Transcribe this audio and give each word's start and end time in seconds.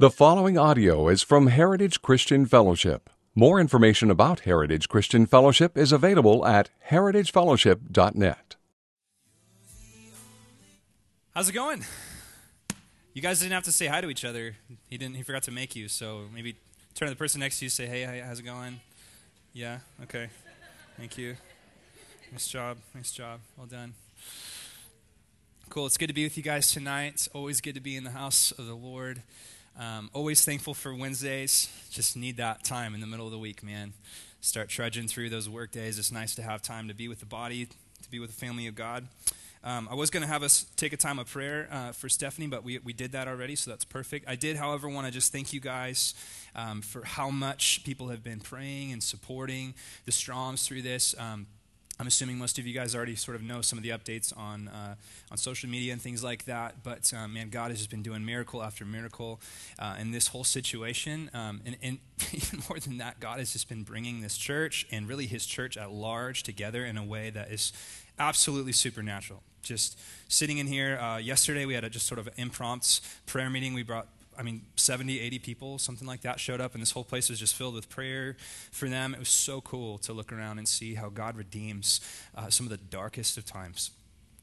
The 0.00 0.10
following 0.10 0.56
audio 0.56 1.08
is 1.08 1.24
from 1.24 1.48
Heritage 1.48 2.02
Christian 2.02 2.46
Fellowship. 2.46 3.10
More 3.34 3.58
information 3.58 4.12
about 4.12 4.38
Heritage 4.40 4.88
Christian 4.88 5.26
Fellowship 5.26 5.76
is 5.76 5.90
available 5.90 6.46
at 6.46 6.70
heritagefellowship.net. 6.88 8.54
How's 11.34 11.48
it 11.48 11.52
going? 11.52 11.84
You 13.12 13.22
guys 13.22 13.40
didn't 13.40 13.54
have 13.54 13.64
to 13.64 13.72
say 13.72 13.86
hi 13.86 14.00
to 14.00 14.08
each 14.08 14.24
other. 14.24 14.54
He 14.88 14.98
didn't. 14.98 15.16
He 15.16 15.24
forgot 15.24 15.42
to 15.42 15.50
make 15.50 15.74
you. 15.74 15.88
So 15.88 16.26
maybe 16.32 16.54
turn 16.94 17.08
to 17.08 17.14
the 17.14 17.18
person 17.18 17.40
next 17.40 17.58
to 17.58 17.64
you. 17.64 17.68
Say, 17.68 17.86
"Hey, 17.86 18.22
how's 18.24 18.38
it 18.38 18.44
going?" 18.44 18.78
Yeah. 19.52 19.80
Okay. 20.04 20.28
Thank 20.96 21.18
you. 21.18 21.34
Nice 22.30 22.46
job. 22.46 22.78
Nice 22.94 23.10
job. 23.10 23.40
Well 23.56 23.66
done. 23.66 23.94
Cool. 25.70 25.86
It's 25.86 25.96
good 25.96 26.06
to 26.06 26.14
be 26.14 26.22
with 26.22 26.36
you 26.36 26.44
guys 26.44 26.70
tonight. 26.70 27.14
It's 27.14 27.28
always 27.34 27.60
good 27.60 27.74
to 27.74 27.80
be 27.80 27.96
in 27.96 28.04
the 28.04 28.12
house 28.12 28.52
of 28.52 28.66
the 28.66 28.76
Lord. 28.76 29.24
Um, 29.78 30.10
always 30.12 30.44
thankful 30.44 30.74
for 30.74 30.92
Wednesdays. 30.92 31.68
Just 31.88 32.16
need 32.16 32.38
that 32.38 32.64
time 32.64 32.94
in 32.94 33.00
the 33.00 33.06
middle 33.06 33.26
of 33.26 33.30
the 33.30 33.38
week, 33.38 33.62
man. 33.62 33.92
Start 34.40 34.68
trudging 34.68 35.06
through 35.06 35.30
those 35.30 35.48
work 35.48 35.70
days. 35.70 36.00
It's 36.00 36.10
nice 36.10 36.34
to 36.34 36.42
have 36.42 36.62
time 36.62 36.88
to 36.88 36.94
be 36.94 37.06
with 37.06 37.20
the 37.20 37.26
body, 37.26 37.66
to 38.02 38.10
be 38.10 38.18
with 38.18 38.30
the 38.30 38.36
family 38.36 38.66
of 38.66 38.74
God. 38.74 39.06
Um, 39.62 39.88
I 39.88 39.94
was 39.94 40.10
going 40.10 40.22
to 40.22 40.28
have 40.28 40.42
us 40.42 40.66
take 40.74 40.92
a 40.92 40.96
time 40.96 41.20
of 41.20 41.28
prayer 41.28 41.68
uh, 41.70 41.92
for 41.92 42.08
Stephanie, 42.08 42.48
but 42.48 42.64
we, 42.64 42.78
we 42.78 42.92
did 42.92 43.12
that 43.12 43.28
already, 43.28 43.54
so 43.54 43.70
that's 43.70 43.84
perfect. 43.84 44.28
I 44.28 44.34
did, 44.34 44.56
however, 44.56 44.88
want 44.88 45.06
to 45.06 45.12
just 45.12 45.30
thank 45.30 45.52
you 45.52 45.60
guys 45.60 46.14
um, 46.56 46.82
for 46.82 47.04
how 47.04 47.30
much 47.30 47.84
people 47.84 48.08
have 48.08 48.24
been 48.24 48.40
praying 48.40 48.92
and 48.92 49.00
supporting 49.00 49.74
the 50.06 50.12
Stroms 50.12 50.66
through 50.66 50.82
this. 50.82 51.14
Um, 51.18 51.46
I'm 52.00 52.06
assuming 52.06 52.38
most 52.38 52.60
of 52.60 52.66
you 52.66 52.72
guys 52.72 52.94
already 52.94 53.16
sort 53.16 53.34
of 53.34 53.42
know 53.42 53.60
some 53.60 53.76
of 53.76 53.82
the 53.82 53.88
updates 53.90 54.36
on 54.36 54.68
uh, 54.68 54.94
on 55.32 55.36
social 55.36 55.68
media 55.68 55.92
and 55.92 56.00
things 56.00 56.22
like 56.22 56.44
that. 56.44 56.84
But 56.84 57.12
um, 57.12 57.34
man, 57.34 57.50
God 57.50 57.70
has 57.70 57.78
just 57.78 57.90
been 57.90 58.02
doing 58.02 58.24
miracle 58.24 58.62
after 58.62 58.84
miracle 58.84 59.40
uh, 59.80 59.96
in 59.98 60.12
this 60.12 60.28
whole 60.28 60.44
situation. 60.44 61.28
Um, 61.34 61.60
and, 61.66 61.76
and 61.82 61.98
even 62.32 62.62
more 62.68 62.78
than 62.78 62.98
that, 62.98 63.18
God 63.18 63.40
has 63.40 63.52
just 63.52 63.68
been 63.68 63.82
bringing 63.82 64.20
this 64.20 64.36
church 64.36 64.86
and 64.92 65.08
really 65.08 65.26
His 65.26 65.44
church 65.44 65.76
at 65.76 65.90
large 65.90 66.44
together 66.44 66.84
in 66.84 66.96
a 66.96 67.04
way 67.04 67.30
that 67.30 67.50
is 67.50 67.72
absolutely 68.18 68.72
supernatural. 68.72 69.42
Just 69.62 69.98
sitting 70.28 70.58
in 70.58 70.68
here 70.68 70.98
uh, 70.98 71.16
yesterday, 71.16 71.66
we 71.66 71.74
had 71.74 71.82
a 71.82 71.90
just 71.90 72.06
sort 72.06 72.20
of 72.20 72.28
impromptu 72.36 73.00
prayer 73.26 73.50
meeting. 73.50 73.74
We 73.74 73.82
brought 73.82 74.06
I 74.38 74.42
mean, 74.42 74.62
70, 74.76 75.18
80 75.18 75.38
people, 75.40 75.78
something 75.78 76.06
like 76.06 76.20
that, 76.20 76.38
showed 76.38 76.60
up, 76.60 76.74
and 76.74 76.80
this 76.80 76.92
whole 76.92 77.04
place 77.04 77.28
was 77.28 77.40
just 77.40 77.56
filled 77.56 77.74
with 77.74 77.88
prayer 77.88 78.36
for 78.70 78.88
them. 78.88 79.12
It 79.12 79.18
was 79.18 79.28
so 79.28 79.60
cool 79.60 79.98
to 79.98 80.12
look 80.12 80.32
around 80.32 80.58
and 80.58 80.68
see 80.68 80.94
how 80.94 81.08
God 81.08 81.36
redeems 81.36 82.00
uh, 82.36 82.48
some 82.48 82.64
of 82.64 82.70
the 82.70 82.76
darkest 82.76 83.36
of 83.36 83.44
times. 83.44 83.90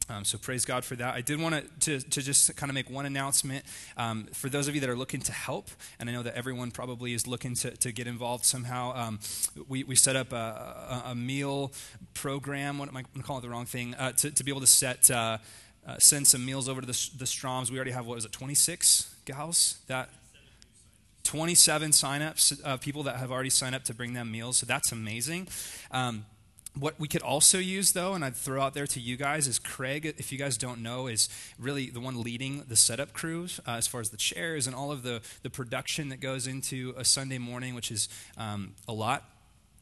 Um, 0.07 0.23
so 0.23 0.37
praise 0.37 0.65
God 0.65 0.85
for 0.85 0.95
that. 0.97 1.15
I 1.15 1.21
did 1.21 1.41
want 1.41 1.79
to, 1.81 1.99
to 1.99 2.21
just 2.21 2.55
kind 2.55 2.69
of 2.69 2.75
make 2.75 2.89
one 2.89 3.07
announcement 3.07 3.65
um, 3.97 4.25
for 4.33 4.49
those 4.49 4.67
of 4.67 4.75
you 4.75 4.81
that 4.81 4.89
are 4.89 4.95
looking 4.95 5.21
to 5.21 5.31
help, 5.31 5.69
and 5.99 6.09
I 6.09 6.13
know 6.13 6.21
that 6.21 6.35
everyone 6.35 6.69
probably 6.71 7.13
is 7.13 7.25
looking 7.25 7.55
to, 7.55 7.71
to 7.71 7.91
get 7.91 8.05
involved 8.05 8.45
somehow. 8.45 8.93
Um, 8.95 9.19
we, 9.67 9.83
we 9.83 9.95
set 9.95 10.15
up 10.15 10.31
a, 10.31 10.35
a, 11.05 11.11
a, 11.11 11.15
meal 11.15 11.71
program. 12.13 12.77
What 12.77 12.89
am 12.89 12.97
I 12.97 13.01
going 13.01 13.21
to 13.21 13.23
call 13.23 13.39
it 13.39 13.41
the 13.41 13.49
wrong 13.49 13.65
thing? 13.65 13.95
Uh, 13.95 14.11
to, 14.11 14.29
to 14.29 14.43
be 14.43 14.51
able 14.51 14.61
to 14.61 14.67
set 14.67 15.09
uh, 15.09 15.39
uh, 15.87 15.97
send 15.99 16.27
some 16.27 16.45
meals 16.45 16.67
over 16.69 16.81
to 16.81 16.87
the, 16.87 17.09
the 17.17 17.25
Stroms. 17.25 17.71
We 17.71 17.77
already 17.77 17.91
have 17.91 18.05
what 18.05 18.17
is 18.17 18.25
it, 18.25 18.31
26 18.31 19.14
gals 19.25 19.79
that 19.87 20.09
27 21.23 21.91
signups 21.91 22.61
of 22.61 22.81
people 22.81 23.03
that 23.03 23.17
have 23.17 23.31
already 23.31 23.49
signed 23.49 23.75
up 23.75 23.83
to 23.83 23.93
bring 23.93 24.13
them 24.13 24.31
meals. 24.31 24.57
So 24.57 24.65
that's 24.65 24.91
amazing. 24.91 25.47
Um, 25.91 26.25
what 26.77 26.99
we 26.99 27.07
could 27.07 27.21
also 27.21 27.57
use, 27.57 27.93
though, 27.93 28.13
and 28.13 28.23
I'd 28.23 28.35
throw 28.35 28.61
out 28.61 28.73
there 28.73 28.87
to 28.87 28.99
you 28.99 29.15
guys, 29.15 29.47
is 29.47 29.59
Craig, 29.59 30.05
if 30.17 30.31
you 30.31 30.37
guys 30.37 30.57
don't 30.57 30.83
know, 30.83 31.07
is 31.07 31.29
really 31.57 31.89
the 31.89 32.01
one 32.01 32.21
leading 32.21 32.63
the 32.67 32.75
setup 32.75 33.13
crews 33.13 33.59
uh, 33.65 33.71
as 33.71 33.87
far 33.87 34.01
as 34.01 34.09
the 34.09 34.17
chairs 34.17 34.67
and 34.67 34.75
all 34.75 34.91
of 34.91 35.01
the, 35.03 35.21
the 35.41 35.49
production 35.49 36.09
that 36.09 36.19
goes 36.19 36.47
into 36.47 36.93
a 36.97 37.05
Sunday 37.05 37.37
morning, 37.37 37.75
which 37.75 37.91
is 37.91 38.09
um, 38.37 38.73
a 38.87 38.93
lot. 38.93 39.23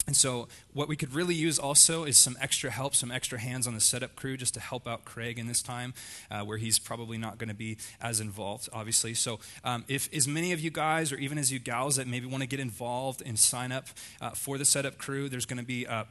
And 0.05 0.17
so, 0.17 0.49
what 0.73 0.89
we 0.89 0.97
could 0.97 1.13
really 1.13 1.35
use 1.35 1.57
also 1.57 2.03
is 2.03 2.17
some 2.17 2.37
extra 2.41 2.69
help, 2.69 2.93
some 2.93 3.09
extra 3.09 3.39
hands 3.39 3.67
on 3.67 3.73
the 3.73 3.79
setup 3.79 4.15
crew 4.17 4.35
just 4.35 4.53
to 4.55 4.59
help 4.59 4.85
out 4.85 5.05
Craig 5.05 5.39
in 5.39 5.47
this 5.47 5.61
time 5.61 5.93
uh, 6.29 6.41
where 6.41 6.57
he's 6.57 6.77
probably 6.77 7.17
not 7.17 7.37
going 7.37 7.47
to 7.47 7.55
be 7.55 7.77
as 8.01 8.19
involved, 8.19 8.67
obviously. 8.73 9.13
So, 9.13 9.39
um, 9.63 9.85
if 9.87 10.13
as 10.13 10.27
many 10.27 10.51
of 10.51 10.59
you 10.59 10.71
guys 10.71 11.13
or 11.13 11.17
even 11.17 11.37
as 11.37 11.53
you 11.53 11.59
gals 11.59 11.95
that 11.95 12.07
maybe 12.07 12.25
want 12.25 12.41
to 12.41 12.47
get 12.47 12.59
involved 12.59 13.23
and 13.25 13.39
sign 13.39 13.71
up 13.71 13.87
uh, 14.19 14.31
for 14.31 14.57
the 14.57 14.65
setup 14.65 14.97
crew, 14.97 15.29
there's 15.29 15.45
going 15.45 15.59
to 15.59 15.65
be 15.65 15.87
uh, 15.87 16.03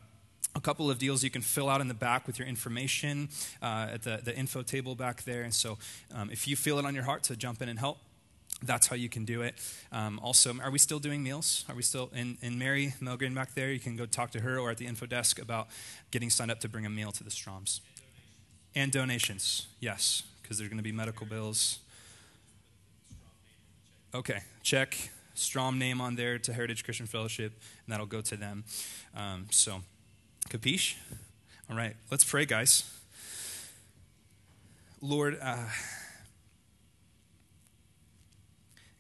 a 0.55 0.61
couple 0.61 0.91
of 0.91 0.99
deals 0.99 1.23
you 1.23 1.31
can 1.31 1.43
fill 1.43 1.69
out 1.69 1.83
in 1.83 1.89
the 1.89 1.95
back 1.95 2.27
with 2.27 2.39
your 2.39 2.49
information 2.49 3.29
uh, 3.61 3.89
at 3.93 4.03
the, 4.03 4.21
the 4.25 4.35
info 4.35 4.63
table 4.63 4.95
back 4.95 5.25
there. 5.25 5.43
And 5.43 5.53
so, 5.53 5.77
um, 6.15 6.31
if 6.31 6.49
you 6.49 6.57
feel 6.57 6.79
it 6.79 6.87
on 6.87 6.95
your 6.95 7.05
heart 7.05 7.25
to 7.25 7.37
jump 7.37 7.61
in 7.61 7.69
and 7.69 7.79
help, 7.79 7.99
that's 8.63 8.87
how 8.87 8.97
you 8.97 9.09
can 9.09 9.25
do 9.25 9.43
it. 9.43 9.55
Um, 9.91 10.19
also, 10.21 10.55
are 10.63 10.71
we 10.71 10.79
still 10.79 10.99
doing 10.99 11.23
meals? 11.23 11.65
Are 11.69 11.75
we 11.75 11.83
still 11.83 12.11
in, 12.15 12.39
in 12.43 12.59
Mary 12.59 12.95
Melgren 13.01 13.35
back 13.35 13.55
there? 13.55 13.73
You 13.73 13.81
can 13.81 13.97
go 13.97 14.07
talk 14.07 14.31
to 14.33 14.41
her 14.41 14.59
or 14.59 14.71
at 14.71 14.79
the 14.79 14.87
info 14.87 15.07
desk 15.07 15.41
about 15.41 15.69
getting 16.11 16.31
signed 16.31 16.51
up 16.51 16.61
to 16.61 16.69
bring 16.69 16.87
a 16.87 16.91
meal 16.91 17.13
to 17.13 17.25
the 17.25 17.31
Stroms. 17.31 17.81
And 18.75 18.91
donations, 18.91 19.67
yes, 19.81 20.23
because 20.41 20.59
there's 20.59 20.71
going 20.71 20.79
to 20.79 20.83
be 20.83 20.93
medical 20.93 21.27
bills. 21.27 21.81
Okay, 24.15 24.41
check 24.63 25.11
Strom 25.35 25.79
name 25.79 26.01
on 26.01 26.17
there 26.17 26.39
to 26.39 26.53
Heritage 26.53 26.85
Christian 26.85 27.07
Fellowship, 27.07 27.53
and 27.87 27.93
that'll 27.93 28.07
go 28.07 28.21
to 28.21 28.37
them. 28.37 28.65
Um, 29.17 29.47
so, 29.51 29.83
capiche? 30.49 30.97
All 31.71 31.77
right, 31.77 31.97
let's 32.11 32.25
pray, 32.25 32.45
guys. 32.45 32.85
Lord, 35.01 35.39
uh, 35.43 35.57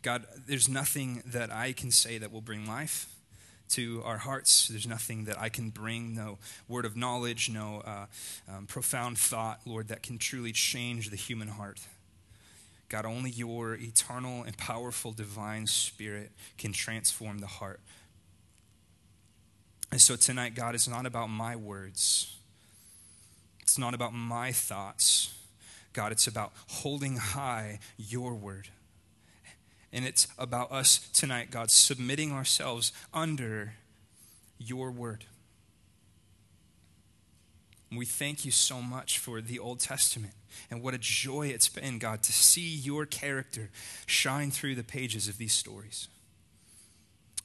God, 0.02 0.26
there's 0.46 0.68
nothing 0.68 1.22
that 1.26 1.52
I 1.52 1.72
can 1.72 1.90
say 1.90 2.18
that 2.18 2.32
will 2.32 2.40
bring 2.40 2.66
life 2.66 3.06
to 3.70 4.02
our 4.04 4.18
hearts. 4.18 4.68
There's 4.68 4.86
nothing 4.86 5.24
that 5.24 5.40
I 5.40 5.48
can 5.48 5.70
bring, 5.70 6.14
no 6.14 6.38
word 6.68 6.84
of 6.84 6.96
knowledge, 6.96 7.48
no 7.48 7.82
uh, 7.86 8.06
um, 8.52 8.66
profound 8.66 9.16
thought, 9.16 9.60
Lord, 9.64 9.88
that 9.88 10.02
can 10.02 10.18
truly 10.18 10.52
change 10.52 11.10
the 11.10 11.16
human 11.16 11.48
heart. 11.48 11.80
God, 12.88 13.06
only 13.06 13.30
your 13.30 13.74
eternal 13.74 14.42
and 14.42 14.56
powerful 14.58 15.12
divine 15.12 15.66
spirit 15.66 16.32
can 16.58 16.72
transform 16.72 17.38
the 17.38 17.46
heart. 17.46 17.80
And 19.91 20.00
so 20.00 20.16
tonight, 20.16 20.54
God, 20.54 20.74
it's 20.74 20.88
not 20.88 21.06
about 21.06 21.28
my 21.28 21.56
words, 21.56 22.36
it's 23.60 23.78
not 23.78 23.94
about 23.94 24.12
my 24.12 24.52
thoughts. 24.52 25.34
God, 25.94 26.10
it's 26.10 26.26
about 26.26 26.52
holding 26.68 27.16
high 27.16 27.78
your 27.98 28.34
word. 28.34 28.68
And 29.92 30.06
it's 30.06 30.26
about 30.38 30.72
us 30.72 31.10
tonight, 31.12 31.50
God, 31.50 31.70
submitting 31.70 32.32
ourselves 32.32 32.92
under 33.12 33.75
your 34.58 34.91
word. 34.91 35.26
We 37.94 38.06
thank 38.06 38.47
you 38.47 38.50
so 38.50 38.80
much 38.80 39.19
for 39.19 39.42
the 39.42 39.58
Old 39.58 39.80
Testament 39.80 40.32
and 40.70 40.82
what 40.82 40.94
a 40.94 40.98
joy 40.98 41.48
it's 41.48 41.69
been, 41.69 41.98
God, 41.98 42.22
to 42.22 42.32
see 42.32 42.75
your 42.75 43.04
character 43.04 43.69
shine 44.06 44.50
through 44.50 44.76
the 44.76 44.84
pages 44.84 45.28
of 45.28 45.36
these 45.36 45.53
stories. 45.53 46.09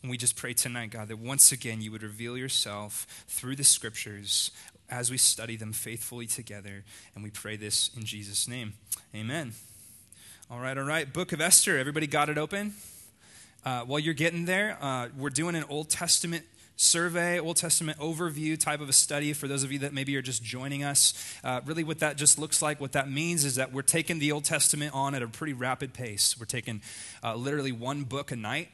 And 0.01 0.09
we 0.09 0.17
just 0.17 0.37
pray 0.37 0.53
tonight, 0.53 0.91
God, 0.91 1.09
that 1.09 1.19
once 1.19 1.51
again 1.51 1.81
you 1.81 1.91
would 1.91 2.03
reveal 2.03 2.37
yourself 2.37 3.25
through 3.27 3.57
the 3.57 3.63
scriptures 3.65 4.51
as 4.89 5.11
we 5.11 5.17
study 5.17 5.57
them 5.57 5.73
faithfully 5.73 6.27
together. 6.27 6.85
And 7.13 7.23
we 7.25 7.29
pray 7.29 7.57
this 7.57 7.89
in 7.97 8.05
Jesus' 8.05 8.47
name. 8.47 8.73
Amen. 9.13 9.53
All 10.49 10.61
right, 10.61 10.77
all 10.77 10.85
right. 10.85 11.11
Book 11.11 11.33
of 11.33 11.41
Esther. 11.41 11.77
Everybody 11.77 12.07
got 12.07 12.29
it 12.29 12.37
open? 12.37 12.73
Uh, 13.65 13.81
while 13.81 13.99
you're 13.99 14.13
getting 14.13 14.45
there, 14.45 14.77
uh, 14.79 15.09
we're 15.17 15.29
doing 15.29 15.55
an 15.55 15.65
Old 15.67 15.89
Testament 15.89 16.45
survey, 16.77 17.37
Old 17.37 17.57
Testament 17.57 17.99
overview 17.99 18.57
type 18.57 18.79
of 18.79 18.87
a 18.87 18.93
study 18.93 19.33
for 19.33 19.49
those 19.49 19.65
of 19.65 19.73
you 19.73 19.79
that 19.79 19.91
maybe 19.91 20.15
are 20.15 20.21
just 20.21 20.41
joining 20.41 20.85
us. 20.85 21.13
Uh, 21.43 21.59
really, 21.65 21.83
what 21.83 21.99
that 21.99 22.15
just 22.15 22.39
looks 22.39 22.61
like, 22.61 22.79
what 22.79 22.93
that 22.93 23.11
means 23.11 23.43
is 23.43 23.55
that 23.55 23.73
we're 23.73 23.81
taking 23.81 24.19
the 24.19 24.31
Old 24.31 24.45
Testament 24.45 24.93
on 24.93 25.15
at 25.15 25.21
a 25.21 25.27
pretty 25.27 25.51
rapid 25.51 25.93
pace. 25.93 26.39
We're 26.39 26.45
taking 26.45 26.81
uh, 27.21 27.35
literally 27.35 27.73
one 27.73 28.03
book 28.03 28.31
a 28.31 28.37
night 28.37 28.69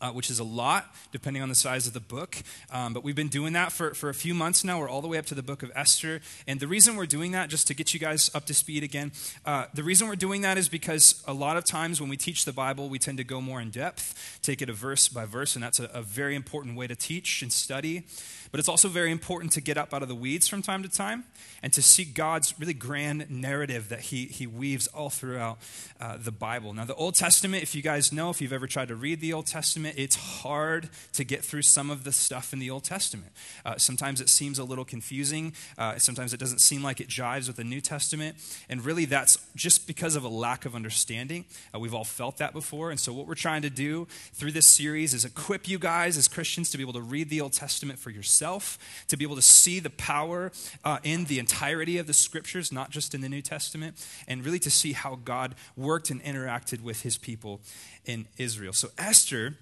uh, 0.00 0.10
which 0.10 0.30
is 0.30 0.38
a 0.38 0.44
lot 0.44 0.94
depending 1.12 1.42
on 1.42 1.48
the 1.48 1.54
size 1.54 1.86
of 1.86 1.92
the 1.92 2.00
book. 2.00 2.36
Um, 2.70 2.92
but 2.92 3.02
we've 3.04 3.16
been 3.16 3.28
doing 3.28 3.52
that 3.54 3.72
for, 3.72 3.94
for 3.94 4.08
a 4.08 4.14
few 4.14 4.34
months 4.34 4.64
now. 4.64 4.78
We're 4.78 4.88
all 4.88 5.02
the 5.02 5.08
way 5.08 5.18
up 5.18 5.26
to 5.26 5.34
the 5.34 5.42
book 5.42 5.62
of 5.62 5.72
Esther. 5.74 6.20
And 6.46 6.60
the 6.60 6.68
reason 6.68 6.96
we're 6.96 7.06
doing 7.06 7.32
that, 7.32 7.48
just 7.48 7.66
to 7.68 7.74
get 7.74 7.94
you 7.94 8.00
guys 8.00 8.30
up 8.34 8.44
to 8.46 8.54
speed 8.54 8.82
again, 8.82 9.12
uh, 9.44 9.66
the 9.74 9.82
reason 9.82 10.08
we're 10.08 10.16
doing 10.16 10.42
that 10.42 10.58
is 10.58 10.68
because 10.68 11.22
a 11.26 11.32
lot 11.32 11.56
of 11.56 11.64
times 11.64 12.00
when 12.00 12.10
we 12.10 12.16
teach 12.16 12.44
the 12.44 12.52
Bible, 12.52 12.88
we 12.88 12.98
tend 12.98 13.18
to 13.18 13.24
go 13.24 13.40
more 13.40 13.60
in 13.60 13.70
depth, 13.70 14.38
take 14.42 14.62
it 14.62 14.68
a 14.68 14.72
verse 14.72 15.08
by 15.08 15.24
verse, 15.24 15.54
and 15.54 15.62
that's 15.62 15.80
a, 15.80 15.84
a 15.94 16.02
very 16.02 16.34
important 16.34 16.76
way 16.76 16.86
to 16.86 16.96
teach 16.96 17.42
and 17.42 17.52
study. 17.52 18.04
But 18.50 18.60
it's 18.60 18.68
also 18.68 18.88
very 18.88 19.10
important 19.10 19.52
to 19.52 19.60
get 19.60 19.76
up 19.76 19.92
out 19.92 20.02
of 20.02 20.08
the 20.08 20.14
weeds 20.14 20.48
from 20.48 20.62
time 20.62 20.82
to 20.82 20.88
time 20.88 21.24
and 21.62 21.72
to 21.72 21.82
see 21.82 22.04
God's 22.04 22.54
really 22.58 22.74
grand 22.74 23.30
narrative 23.30 23.88
that 23.88 24.00
He, 24.00 24.26
he 24.26 24.46
weaves 24.46 24.86
all 24.88 25.10
throughout 25.10 25.58
uh, 26.00 26.16
the 26.18 26.32
Bible. 26.32 26.72
Now, 26.72 26.84
the 26.84 26.94
Old 26.94 27.14
Testament, 27.14 27.62
if 27.62 27.74
you 27.74 27.82
guys 27.82 28.12
know, 28.12 28.30
if 28.30 28.40
you've 28.40 28.52
ever 28.52 28.66
tried 28.66 28.88
to 28.88 28.94
read 28.96 29.20
the 29.20 29.32
Old 29.32 29.46
Testament, 29.46 29.96
it's 29.98 30.16
hard 30.16 30.88
to 31.12 31.24
get 31.24 31.44
through 31.44 31.62
some 31.62 31.90
of 31.90 32.04
the 32.04 32.12
stuff 32.12 32.52
in 32.52 32.58
the 32.58 32.70
Old 32.70 32.84
Testament. 32.84 33.32
Uh, 33.64 33.76
sometimes 33.76 34.20
it 34.20 34.28
seems 34.28 34.58
a 34.58 34.64
little 34.64 34.84
confusing. 34.84 35.52
Uh, 35.78 35.98
sometimes 35.98 36.32
it 36.32 36.40
doesn't 36.40 36.60
seem 36.60 36.82
like 36.82 37.00
it 37.00 37.08
jives 37.08 37.46
with 37.46 37.56
the 37.56 37.64
New 37.64 37.80
Testament. 37.80 38.36
And 38.68 38.84
really, 38.84 39.04
that's 39.04 39.38
just 39.54 39.86
because 39.86 40.16
of 40.16 40.24
a 40.24 40.28
lack 40.28 40.64
of 40.64 40.74
understanding. 40.74 41.44
Uh, 41.74 41.78
we've 41.78 41.94
all 41.94 42.04
felt 42.04 42.38
that 42.38 42.52
before. 42.52 42.90
And 42.90 43.00
so, 43.00 43.12
what 43.12 43.26
we're 43.26 43.34
trying 43.34 43.62
to 43.62 43.70
do 43.70 44.06
through 44.32 44.52
this 44.52 44.66
series 44.66 45.14
is 45.14 45.24
equip 45.24 45.68
you 45.68 45.78
guys 45.78 46.16
as 46.16 46.28
Christians 46.28 46.70
to 46.70 46.76
be 46.78 46.82
able 46.82 46.92
to 46.94 47.00
read 47.00 47.28
the 47.28 47.40
Old 47.40 47.52
Testament 47.52 47.98
for 47.98 48.10
yourself, 48.10 48.35
to 49.08 49.16
be 49.16 49.24
able 49.24 49.36
to 49.36 49.42
see 49.42 49.80
the 49.80 49.90
power 49.90 50.52
uh, 50.84 50.98
in 51.02 51.24
the 51.24 51.38
entirety 51.38 51.98
of 51.98 52.06
the 52.06 52.12
scriptures, 52.12 52.72
not 52.72 52.90
just 52.90 53.14
in 53.14 53.20
the 53.20 53.28
New 53.28 53.42
Testament, 53.42 54.04
and 54.28 54.44
really 54.44 54.58
to 54.60 54.70
see 54.70 54.92
how 54.92 55.18
God 55.24 55.54
worked 55.76 56.10
and 56.10 56.22
interacted 56.22 56.82
with 56.82 57.02
his 57.02 57.18
people 57.18 57.60
in 58.04 58.26
Israel. 58.36 58.72
So, 58.72 58.88
Esther 58.98 59.56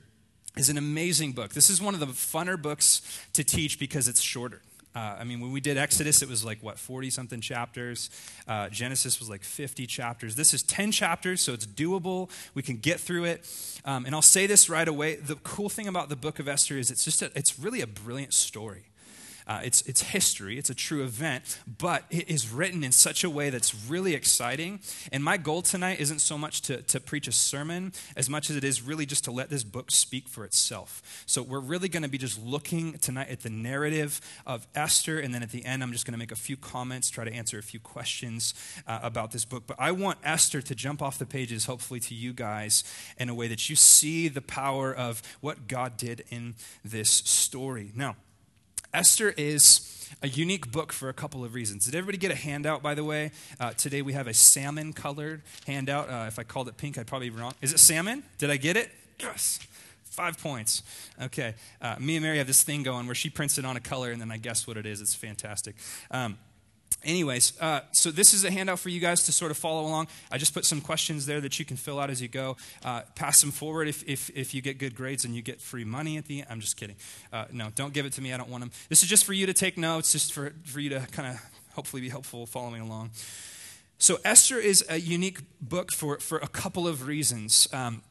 is 0.56 0.68
an 0.68 0.78
amazing 0.78 1.32
book. 1.32 1.52
This 1.52 1.68
is 1.70 1.82
one 1.82 1.94
of 1.94 2.00
the 2.00 2.06
funner 2.06 2.60
books 2.60 3.02
to 3.32 3.42
teach 3.44 3.78
because 3.78 4.08
it's 4.08 4.20
shorter. 4.20 4.62
Uh, 4.94 5.16
I 5.18 5.24
mean, 5.24 5.40
when 5.40 5.52
we 5.52 5.60
did 5.60 5.76
Exodus, 5.76 6.22
it 6.22 6.28
was 6.28 6.44
like, 6.44 6.62
what, 6.62 6.78
40 6.78 7.10
something 7.10 7.40
chapters. 7.40 8.10
Uh, 8.46 8.68
Genesis 8.68 9.18
was 9.18 9.28
like 9.28 9.42
50 9.42 9.86
chapters. 9.86 10.36
This 10.36 10.54
is 10.54 10.62
10 10.62 10.92
chapters, 10.92 11.40
so 11.40 11.52
it's 11.52 11.66
doable. 11.66 12.30
We 12.54 12.62
can 12.62 12.76
get 12.76 13.00
through 13.00 13.24
it. 13.24 13.48
Um, 13.84 14.06
and 14.06 14.14
I'll 14.14 14.22
say 14.22 14.46
this 14.46 14.68
right 14.68 14.86
away. 14.86 15.16
The 15.16 15.34
cool 15.36 15.68
thing 15.68 15.88
about 15.88 16.08
the 16.08 16.16
book 16.16 16.38
of 16.38 16.46
Esther 16.46 16.78
is 16.78 16.90
it's 16.90 17.04
just, 17.04 17.22
a, 17.22 17.30
it's 17.34 17.58
really 17.58 17.80
a 17.80 17.86
brilliant 17.86 18.32
story. 18.32 18.84
Uh, 19.46 19.60
it's, 19.62 19.82
it's 19.82 20.02
history, 20.02 20.58
it's 20.58 20.70
a 20.70 20.74
true 20.74 21.02
event, 21.02 21.58
but 21.78 22.04
it 22.10 22.28
is 22.30 22.50
written 22.50 22.82
in 22.82 22.92
such 22.92 23.24
a 23.24 23.30
way 23.30 23.50
that's 23.50 23.74
really 23.88 24.14
exciting. 24.14 24.80
And 25.12 25.22
my 25.22 25.36
goal 25.36 25.60
tonight 25.60 26.00
isn't 26.00 26.20
so 26.20 26.38
much 26.38 26.62
to, 26.62 26.80
to 26.82 26.98
preach 26.98 27.28
a 27.28 27.32
sermon 27.32 27.92
as 28.16 28.30
much 28.30 28.48
as 28.48 28.56
it 28.56 28.64
is 28.64 28.80
really 28.80 29.04
just 29.04 29.24
to 29.24 29.30
let 29.30 29.50
this 29.50 29.62
book 29.62 29.90
speak 29.90 30.28
for 30.28 30.44
itself. 30.44 31.24
So 31.26 31.42
we're 31.42 31.60
really 31.60 31.88
going 31.88 32.04
to 32.04 32.08
be 32.08 32.18
just 32.18 32.42
looking 32.42 32.94
tonight 32.98 33.28
at 33.28 33.40
the 33.40 33.50
narrative 33.50 34.20
of 34.46 34.66
Esther, 34.74 35.18
and 35.18 35.34
then 35.34 35.42
at 35.42 35.50
the 35.50 35.64
end, 35.64 35.82
I'm 35.82 35.92
just 35.92 36.06
going 36.06 36.12
to 36.12 36.18
make 36.18 36.32
a 36.32 36.36
few 36.36 36.56
comments, 36.56 37.10
try 37.10 37.24
to 37.24 37.32
answer 37.32 37.58
a 37.58 37.62
few 37.62 37.80
questions 37.80 38.54
uh, 38.86 39.00
about 39.02 39.32
this 39.32 39.44
book. 39.44 39.64
But 39.66 39.76
I 39.78 39.92
want 39.92 40.18
Esther 40.24 40.62
to 40.62 40.74
jump 40.74 41.02
off 41.02 41.18
the 41.18 41.26
pages, 41.26 41.66
hopefully, 41.66 42.00
to 42.00 42.14
you 42.14 42.32
guys 42.32 42.82
in 43.18 43.28
a 43.28 43.34
way 43.34 43.48
that 43.48 43.68
you 43.68 43.76
see 43.76 44.28
the 44.28 44.42
power 44.42 44.94
of 44.94 45.22
what 45.40 45.68
God 45.68 45.96
did 45.96 46.24
in 46.30 46.54
this 46.82 47.10
story. 47.10 47.92
Now, 47.94 48.16
Esther 48.94 49.34
is 49.36 50.08
a 50.22 50.28
unique 50.28 50.70
book 50.70 50.92
for 50.92 51.08
a 51.08 51.12
couple 51.12 51.44
of 51.44 51.52
reasons. 51.52 51.84
Did 51.84 51.96
everybody 51.96 52.16
get 52.16 52.30
a 52.30 52.36
handout, 52.36 52.80
by 52.80 52.94
the 52.94 53.02
way? 53.02 53.32
Uh, 53.58 53.72
today 53.72 54.02
we 54.02 54.12
have 54.12 54.28
a 54.28 54.32
salmon 54.32 54.92
colored 54.92 55.42
handout. 55.66 56.08
Uh, 56.08 56.26
if 56.28 56.38
I 56.38 56.44
called 56.44 56.68
it 56.68 56.76
pink, 56.76 56.96
I'd 56.96 57.08
probably 57.08 57.28
be 57.28 57.36
wrong. 57.36 57.54
Is 57.60 57.72
it 57.72 57.80
salmon? 57.80 58.22
Did 58.38 58.50
I 58.50 58.56
get 58.56 58.76
it? 58.76 58.92
Yes. 59.18 59.58
Five 60.04 60.38
points. 60.38 60.84
Okay. 61.20 61.54
Uh, 61.82 61.96
me 61.98 62.14
and 62.14 62.24
Mary 62.24 62.38
have 62.38 62.46
this 62.46 62.62
thing 62.62 62.84
going 62.84 63.06
where 63.06 63.16
she 63.16 63.30
prints 63.30 63.58
it 63.58 63.64
on 63.64 63.76
a 63.76 63.80
color 63.80 64.12
and 64.12 64.20
then 64.20 64.30
I 64.30 64.36
guess 64.36 64.64
what 64.64 64.76
it 64.76 64.86
is. 64.86 65.00
It's 65.00 65.14
fantastic. 65.14 65.74
Um, 66.12 66.38
anyways, 67.02 67.58
uh, 67.60 67.80
so 67.92 68.10
this 68.10 68.34
is 68.34 68.44
a 68.44 68.50
handout 68.50 68.78
for 68.78 68.88
you 68.88 69.00
guys 69.00 69.24
to 69.24 69.32
sort 69.32 69.50
of 69.50 69.56
follow 69.56 69.82
along. 69.82 70.08
I 70.30 70.38
just 70.38 70.54
put 70.54 70.64
some 70.64 70.80
questions 70.80 71.26
there 71.26 71.40
that 71.40 71.58
you 71.58 71.64
can 71.64 71.76
fill 71.76 71.98
out 71.98 72.10
as 72.10 72.20
you 72.20 72.28
go. 72.28 72.56
Uh, 72.84 73.02
pass 73.14 73.40
them 73.40 73.50
forward 73.50 73.88
if, 73.88 74.02
if, 74.08 74.30
if 74.34 74.54
you 74.54 74.62
get 74.62 74.78
good 74.78 74.94
grades 74.94 75.24
and 75.24 75.34
you 75.34 75.42
get 75.42 75.60
free 75.60 75.84
money 75.84 76.16
at 76.18 76.26
the 76.26 76.40
end. 76.40 76.48
I'm 76.50 76.60
just 76.60 76.76
kidding. 76.76 76.96
Uh, 77.32 77.46
no, 77.52 77.70
don't 77.74 77.92
give 77.92 78.06
it 78.06 78.12
to 78.14 78.20
me. 78.20 78.32
I 78.32 78.36
don't 78.36 78.50
want 78.50 78.62
them. 78.62 78.70
This 78.88 79.02
is 79.02 79.08
just 79.08 79.24
for 79.24 79.32
you 79.32 79.46
to 79.46 79.54
take 79.54 79.76
notes, 79.76 80.12
just 80.12 80.32
for, 80.32 80.52
for 80.64 80.80
you 80.80 80.90
to 80.90 81.00
kind 81.12 81.34
of 81.34 81.40
hopefully 81.74 82.02
be 82.02 82.08
helpful 82.08 82.46
following 82.46 82.82
along. 82.82 83.10
So, 83.98 84.18
Esther 84.24 84.58
is 84.58 84.84
a 84.88 84.98
unique 84.98 85.40
book 85.60 85.92
for, 85.92 86.18
for 86.18 86.38
a 86.38 86.48
couple 86.48 86.86
of 86.88 87.06
reasons. 87.06 87.68
Um, 87.72 88.02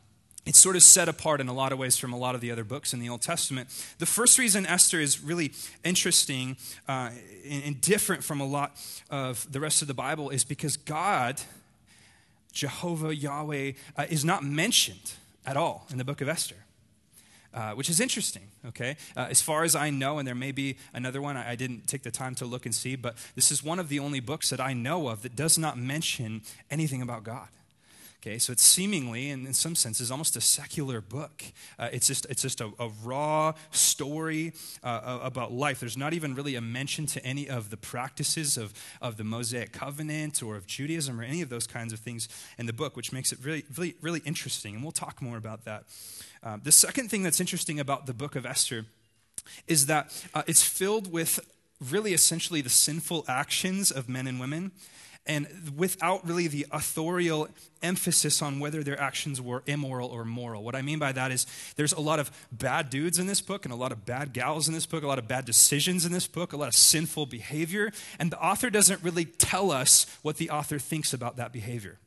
it's 0.45 0.59
sort 0.59 0.75
of 0.75 0.83
set 0.83 1.07
apart 1.07 1.39
in 1.39 1.47
a 1.47 1.53
lot 1.53 1.71
of 1.71 1.79
ways 1.79 1.97
from 1.97 2.11
a 2.11 2.17
lot 2.17 2.35
of 2.35 2.41
the 2.41 2.51
other 2.51 2.63
books 2.63 2.93
in 2.93 2.99
the 2.99 3.07
Old 3.09 3.21
Testament. 3.21 3.69
The 3.99 4.05
first 4.05 4.37
reason 4.37 4.65
Esther 4.65 4.99
is 4.99 5.23
really 5.23 5.53
interesting 5.83 6.57
uh, 6.87 7.11
and, 7.49 7.63
and 7.63 7.81
different 7.81 8.23
from 8.23 8.41
a 8.41 8.45
lot 8.45 8.75
of 9.09 9.49
the 9.51 9.59
rest 9.59 9.81
of 9.81 9.87
the 9.87 9.93
Bible 9.93 10.29
is 10.29 10.43
because 10.43 10.75
God, 10.75 11.41
Jehovah, 12.51 13.15
Yahweh, 13.15 13.73
uh, 13.97 14.05
is 14.09 14.25
not 14.25 14.43
mentioned 14.43 15.13
at 15.45 15.55
all 15.55 15.87
in 15.91 15.97
the 15.97 16.05
book 16.05 16.19
of 16.19 16.27
Esther. 16.27 16.55
Uh, 17.53 17.73
which 17.73 17.87
is 17.87 17.99
interesting, 17.99 18.47
okay? 18.65 18.97
Uh, 19.15 19.27
as 19.29 19.39
far 19.39 19.63
as 19.63 19.75
I 19.75 19.91
know, 19.91 20.17
and 20.17 20.27
there 20.27 20.33
may 20.33 20.51
be 20.51 20.75
another 20.91 21.21
one, 21.21 21.37
I, 21.37 21.51
I, 21.51 21.55
didn't 21.55 21.85
take 21.85 22.01
the 22.01 22.09
time 22.09 22.33
to 22.35 22.47
look 22.47 22.65
and 22.65 22.73
see, 22.73 22.95
but 22.95 23.15
this 23.35 23.51
is 23.51 23.63
one 23.63 23.77
of 23.77 23.89
the 23.89 23.99
only 23.99 24.19
books 24.19 24.49
that 24.49 24.59
I 24.59 24.73
know 24.73 25.07
of 25.07 25.21
that 25.21 25.35
does 25.35 25.55
not 25.55 25.77
mention 25.77 26.41
anything 26.71 27.03
about 27.03 27.23
God. 27.23 27.49
Okay, 28.25 28.39
so 28.39 28.53
it's 28.53 28.63
seemingly, 28.63 29.31
and 29.31 29.45
in 29.45 29.53
some 29.53 29.75
senses, 29.75 30.09
almost 30.09 30.37
a 30.37 30.41
secular 30.41 31.01
book. 31.01 31.43
Uh, 31.77 31.89
it's 31.91 32.07
just, 32.07 32.25
it's 32.29 32.41
just 32.41 32.61
a, 32.61 32.71
a 32.79 32.87
raw 33.03 33.51
story 33.71 34.53
uh, 34.81 35.19
about 35.21 35.51
life. 35.51 35.81
There's 35.81 35.97
not 35.97 36.13
even 36.13 36.33
really 36.33 36.55
a 36.55 36.61
mention 36.61 37.05
to 37.07 37.25
any 37.25 37.49
of 37.49 37.69
the 37.69 37.75
practices 37.75 38.55
of, 38.55 38.73
of 39.01 39.17
the 39.17 39.25
Mosaic 39.25 39.73
covenant 39.73 40.41
or 40.41 40.55
of 40.55 40.67
Judaism 40.67 41.19
or 41.19 41.23
any 41.23 41.41
of 41.41 41.49
those 41.49 41.67
kinds 41.67 41.91
of 41.91 41.99
things 41.99 42.29
in 42.57 42.65
the 42.65 42.71
book, 42.71 42.95
which 42.95 43.11
makes 43.11 43.33
it 43.33 43.39
really, 43.43 43.65
really, 43.75 43.95
really 43.99 44.21
interesting. 44.23 44.75
And 44.75 44.83
we'll 44.83 44.93
talk 44.93 45.21
more 45.21 45.35
about 45.35 45.65
that. 45.65 45.83
Uh, 46.41 46.55
the 46.63 46.71
second 46.71 47.09
thing 47.09 47.23
that's 47.23 47.41
interesting 47.41 47.77
about 47.77 48.05
the 48.05 48.13
book 48.13 48.37
of 48.37 48.45
Esther 48.45 48.85
is 49.67 49.87
that 49.87 50.25
uh, 50.33 50.43
it's 50.47 50.63
filled 50.63 51.11
with 51.11 51.41
really 51.91 52.13
essentially 52.13 52.61
the 52.61 52.69
sinful 52.69 53.25
actions 53.27 53.91
of 53.91 54.07
men 54.07 54.27
and 54.27 54.39
women 54.39 54.71
and 55.25 55.47
without 55.77 56.27
really 56.27 56.47
the 56.47 56.65
authorial 56.71 57.47
emphasis 57.81 58.41
on 58.41 58.59
whether 58.59 58.83
their 58.83 58.99
actions 58.99 59.41
were 59.41 59.63
immoral 59.65 60.09
or 60.09 60.25
moral. 60.25 60.63
What 60.63 60.75
I 60.75 60.81
mean 60.81 60.99
by 60.99 61.13
that 61.13 61.31
is 61.31 61.45
there's 61.75 61.93
a 61.93 62.01
lot 62.01 62.19
of 62.19 62.31
bad 62.51 62.89
dudes 62.89 63.19
in 63.19 63.27
this 63.27 63.39
book 63.39 63.65
and 63.65 63.73
a 63.73 63.77
lot 63.77 63.91
of 63.91 64.05
bad 64.05 64.33
gals 64.33 64.67
in 64.67 64.73
this 64.73 64.85
book, 64.85 65.03
a 65.03 65.07
lot 65.07 65.19
of 65.19 65.27
bad 65.27 65.45
decisions 65.45 66.05
in 66.05 66.11
this 66.11 66.27
book, 66.27 66.51
a 66.51 66.57
lot 66.57 66.67
of 66.67 66.75
sinful 66.75 67.25
behavior, 67.27 67.91
and 68.19 68.31
the 68.31 68.41
author 68.41 68.69
doesn't 68.69 69.01
really 69.03 69.25
tell 69.25 69.71
us 69.71 70.05
what 70.21 70.37
the 70.37 70.49
author 70.49 70.79
thinks 70.79 71.13
about 71.13 71.37
that 71.37 71.53
behavior. 71.53 71.99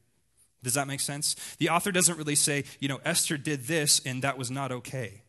Does 0.63 0.75
that 0.75 0.87
make 0.87 1.01
sense? 1.01 1.37
The 1.59 1.69
author 1.71 1.93
doesn't 1.93 2.19
really 2.19 2.35
say, 2.35 2.65
you 2.81 2.89
know, 2.89 3.01
Esther 3.05 3.37
did 3.37 3.67
this 3.67 4.01
and 4.05 4.23
that 4.23 4.37
was 4.37 4.51
not 4.51 4.73
okay. 4.73 5.23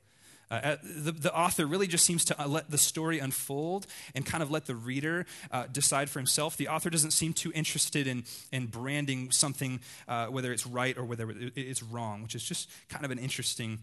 Uh, 0.50 0.54
uh, 0.54 0.78
the, 0.84 1.12
the, 1.12 1.36
author 1.36 1.66
really 1.66 1.88
just 1.88 2.06
seems 2.06 2.24
to 2.24 2.42
uh, 2.42 2.48
let 2.48 2.72
the 2.72 2.78
story 2.78 3.20
unfold 3.20 3.86
and 4.16 4.26
kind 4.26 4.42
of 4.42 4.50
let 4.50 4.66
the 4.66 4.76
reader 4.76 5.26
uh, 5.52 5.66
decide 5.72 6.10
for 6.10 6.20
himself. 6.20 6.56
The 6.56 6.70
author 6.70 6.90
doesn't 6.90 7.12
seem 7.12 7.34
too 7.34 7.52
interested 7.54 8.08
in, 8.08 8.24
in 8.52 8.68
branding 8.68 9.32
something, 9.32 9.82
uh, 10.08 10.28
whether 10.28 10.54
it's 10.54 10.66
right 10.66 10.98
or 10.98 11.04
whether 11.04 11.34
it's 11.56 11.84
wrong, 11.84 12.24
which 12.24 12.34
is 12.34 12.44
just 12.44 12.70
kind 12.88 13.04
of 13.04 13.12
an 13.12 13.20
interesting 13.20 13.80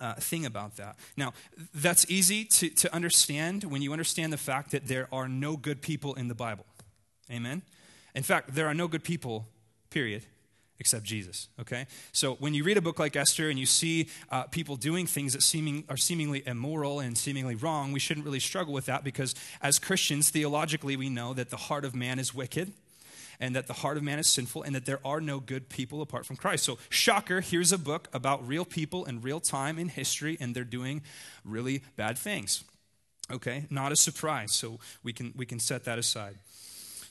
uh, 0.00 0.14
thing 0.14 0.46
about 0.46 0.76
that. 0.76 0.96
Now, 1.18 1.34
that's 1.74 2.10
easy 2.10 2.44
to, 2.44 2.70
to 2.70 2.94
understand 2.94 3.64
when 3.64 3.82
you 3.82 3.92
understand 3.92 4.32
the 4.32 4.38
fact 4.38 4.70
that 4.70 4.86
there 4.86 5.06
are 5.12 5.28
no 5.28 5.56
good 5.56 5.82
people 5.82 6.14
in 6.14 6.28
the 6.28 6.34
Bible. 6.34 6.64
Amen? 7.30 7.60
In 8.14 8.22
fact, 8.22 8.54
there 8.54 8.66
are 8.66 8.74
no 8.74 8.88
good 8.88 9.04
people, 9.04 9.46
period 9.90 10.24
except 10.80 11.04
Jesus. 11.04 11.48
Okay? 11.60 11.86
So 12.12 12.34
when 12.36 12.54
you 12.54 12.64
read 12.64 12.78
a 12.78 12.80
book 12.80 12.98
like 12.98 13.14
Esther 13.14 13.50
and 13.50 13.58
you 13.58 13.66
see 13.66 14.08
uh, 14.30 14.44
people 14.44 14.76
doing 14.76 15.06
things 15.06 15.34
that 15.34 15.42
seeming, 15.42 15.84
are 15.90 15.98
seemingly 15.98 16.42
immoral 16.46 17.00
and 17.00 17.16
seemingly 17.16 17.54
wrong, 17.54 17.92
we 17.92 18.00
shouldn't 18.00 18.24
really 18.24 18.40
struggle 18.40 18.72
with 18.72 18.86
that 18.86 19.04
because 19.04 19.34
as 19.62 19.78
Christians, 19.78 20.30
theologically, 20.30 20.96
we 20.96 21.10
know 21.10 21.34
that 21.34 21.50
the 21.50 21.56
heart 21.56 21.84
of 21.84 21.94
man 21.94 22.18
is 22.18 22.34
wicked 22.34 22.72
and 23.38 23.54
that 23.54 23.66
the 23.66 23.74
heart 23.74 23.98
of 23.98 24.02
man 24.02 24.18
is 24.18 24.26
sinful 24.26 24.62
and 24.62 24.74
that 24.74 24.86
there 24.86 25.00
are 25.04 25.20
no 25.20 25.38
good 25.38 25.68
people 25.68 26.00
apart 26.00 26.24
from 26.24 26.36
Christ. 26.36 26.64
So, 26.64 26.78
shocker, 26.88 27.42
here's 27.42 27.72
a 27.72 27.78
book 27.78 28.08
about 28.12 28.46
real 28.46 28.64
people 28.64 29.04
in 29.04 29.20
real 29.20 29.40
time 29.40 29.78
in 29.78 29.88
history 29.88 30.38
and 30.40 30.54
they're 30.54 30.64
doing 30.64 31.02
really 31.44 31.82
bad 31.96 32.16
things. 32.16 32.64
Okay? 33.30 33.66
Not 33.70 33.92
a 33.92 33.96
surprise. 33.96 34.52
So, 34.52 34.80
we 35.02 35.12
can, 35.12 35.34
we 35.36 35.46
can 35.46 35.58
set 35.58 35.84
that 35.84 35.98
aside. 35.98 36.36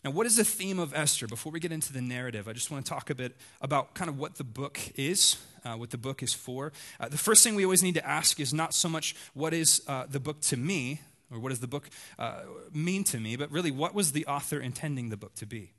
Now, 0.03 0.11
what 0.11 0.25
is 0.25 0.37
the 0.37 0.45
theme 0.45 0.79
of 0.79 0.93
Esther? 0.93 1.27
Before 1.27 1.51
we 1.51 1.59
get 1.59 1.73
into 1.73 1.91
the 1.91 2.01
narrative, 2.01 2.47
I 2.47 2.53
just 2.53 2.71
want 2.71 2.85
to 2.85 2.89
talk 2.89 3.09
a 3.09 3.15
bit 3.15 3.35
about 3.59 3.95
kind 3.95 4.09
of 4.09 4.17
what 4.17 4.35
the 4.35 4.45
book 4.45 4.79
is, 4.95 5.35
uh, 5.65 5.73
what 5.73 5.89
the 5.89 5.97
book 5.97 6.23
is 6.23 6.33
for. 6.33 6.71
Uh, 7.01 7.09
the 7.09 7.17
first 7.17 7.43
thing 7.43 7.53
we 7.53 7.65
always 7.65 7.83
need 7.83 7.95
to 7.95 8.07
ask 8.07 8.39
is 8.39 8.53
not 8.53 8.73
so 8.73 8.87
much 8.87 9.13
what 9.33 9.53
is 9.53 9.81
uh, 9.87 10.05
the 10.09 10.21
book 10.21 10.39
to 10.41 10.55
me, 10.55 11.01
or 11.29 11.39
what 11.39 11.49
does 11.49 11.59
the 11.59 11.67
book 11.67 11.89
uh, 12.17 12.43
mean 12.73 13.03
to 13.03 13.19
me, 13.19 13.35
but 13.35 13.51
really 13.51 13.71
what 13.71 13.93
was 13.93 14.13
the 14.13 14.25
author 14.25 14.57
intending 14.57 15.09
the 15.09 15.17
book 15.17 15.35
to 15.35 15.45
be? 15.45 15.73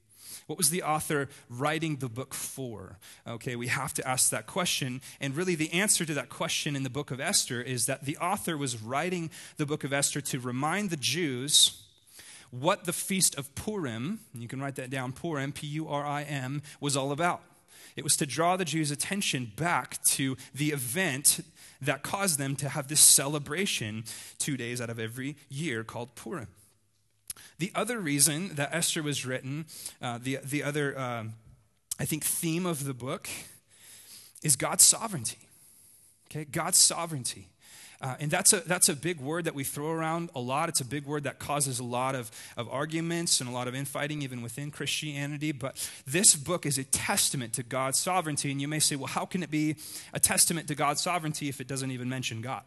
What 0.47 0.59
was 0.59 0.69
the 0.69 0.83
author 0.83 1.31
writing 1.49 1.97
the 1.97 2.09
book 2.11 2.35
for? 2.35 2.99
Okay, 3.27 3.57
we 3.57 3.69
have 3.69 3.95
to 3.95 4.07
ask 4.07 4.31
that 4.31 4.47
question. 4.47 5.01
And 5.19 5.35
really, 5.35 5.55
the 5.55 5.73
answer 5.73 6.05
to 6.05 6.13
that 6.15 6.29
question 6.29 6.77
in 6.77 6.83
the 6.83 6.91
book 6.91 7.11
of 7.11 7.21
Esther 7.21 7.63
is 7.63 7.87
that 7.87 8.05
the 8.05 8.19
author 8.19 8.59
was 8.59 8.83
writing 8.83 9.31
the 9.57 9.67
book 9.67 9.83
of 9.83 9.95
Esther 9.95 10.21
to 10.21 10.41
remind 10.41 10.91
the 10.91 10.97
Jews 10.97 11.87
what 12.51 12.85
the 12.85 12.93
Feast 12.93 13.35
of 13.37 13.55
Purim, 13.55 14.21
you 14.35 14.49
can 14.49 14.61
write 14.61 14.77
that 14.77 14.91
down, 14.91 15.13
Purim, 15.13 15.53
P 15.53 15.67
U 15.69 15.89
R 15.89 16.05
I 16.05 16.23
M, 16.23 16.63
was 16.81 16.97
all 16.97 17.13
about. 17.13 17.43
It 17.97 18.05
was 18.05 18.17
to 18.19 18.27
draw 18.27 18.57
the 18.57 18.65
Jews' 18.65 18.91
attention 18.91 19.53
back 19.57 20.03
to 20.05 20.37
the 20.55 20.69
event 20.69 21.41
that 21.81 22.03
caused 22.03 22.39
them 22.39 22.57
to 22.57 22.69
have 22.69 22.89
this 22.89 23.01
celebration 23.01 24.05
two 24.39 24.57
days 24.57 24.81
out 24.81 24.91
of 24.91 24.99
every 24.99 25.37
year 25.49 25.83
called 25.83 26.15
Purim. 26.15 26.49
The 27.59 27.73
other 27.75 27.99
reason 27.99 28.55
that 28.55 28.75
Esther 28.75 29.03
was 29.03 29.27
written, 29.27 29.67
uh, 30.01 30.19
the, 30.23 30.39
the 30.45 30.63
other, 30.63 30.99
uh, 30.99 31.25
I 31.99 32.05
think, 32.05 32.25
theme 32.25 32.65
of 32.65 32.85
the 32.85 32.95
book 32.95 33.29
is 34.43 34.57
God's 34.57 34.85
sovereignty. 34.85 35.39
Okay, 36.31 36.45
God's 36.45 36.79
sovereignty. 36.79 37.49
Uh, 38.01 38.17
and 38.19 38.31
that's 38.31 38.55
a, 38.55 38.61
that's 38.61 38.89
a 38.89 38.97
big 38.97 39.21
word 39.21 39.45
that 39.45 39.55
we 39.55 39.63
throw 39.63 39.91
around 39.91 40.31
a 40.35 40.41
lot. 40.41 40.71
It's 40.71 40.81
a 40.81 40.87
big 40.87 41.05
word 41.05 41.25
that 41.25 41.39
causes 41.39 41.81
a 41.81 41.85
lot 41.85 42.15
of, 42.15 42.31
of 42.57 42.67
arguments 42.71 43.41
and 43.41 43.49
a 43.49 43.53
lot 43.53 43.69
of 43.69 43.75
infighting, 43.75 44.23
even 44.23 44.41
within 44.41 44.71
Christianity. 44.71 45.53
But 45.53 45.91
this 46.07 46.35
book 46.35 46.65
is 46.65 46.79
a 46.79 46.85
testament 46.85 47.53
to 47.55 47.63
God's 47.63 47.99
sovereignty. 47.99 48.51
And 48.51 48.61
you 48.61 48.69
may 48.69 48.79
say, 48.79 48.97
well, 48.97 49.07
how 49.07 49.27
can 49.27 49.43
it 49.43 49.51
be 49.51 49.77
a 50.15 50.21
testament 50.21 50.67
to 50.69 50.75
God's 50.75 51.03
sovereignty 51.03 51.51
if 51.51 51.61
it 51.61 51.67
doesn't 51.67 51.91
even 51.91 52.09
mention 52.09 52.41
God? 52.41 52.63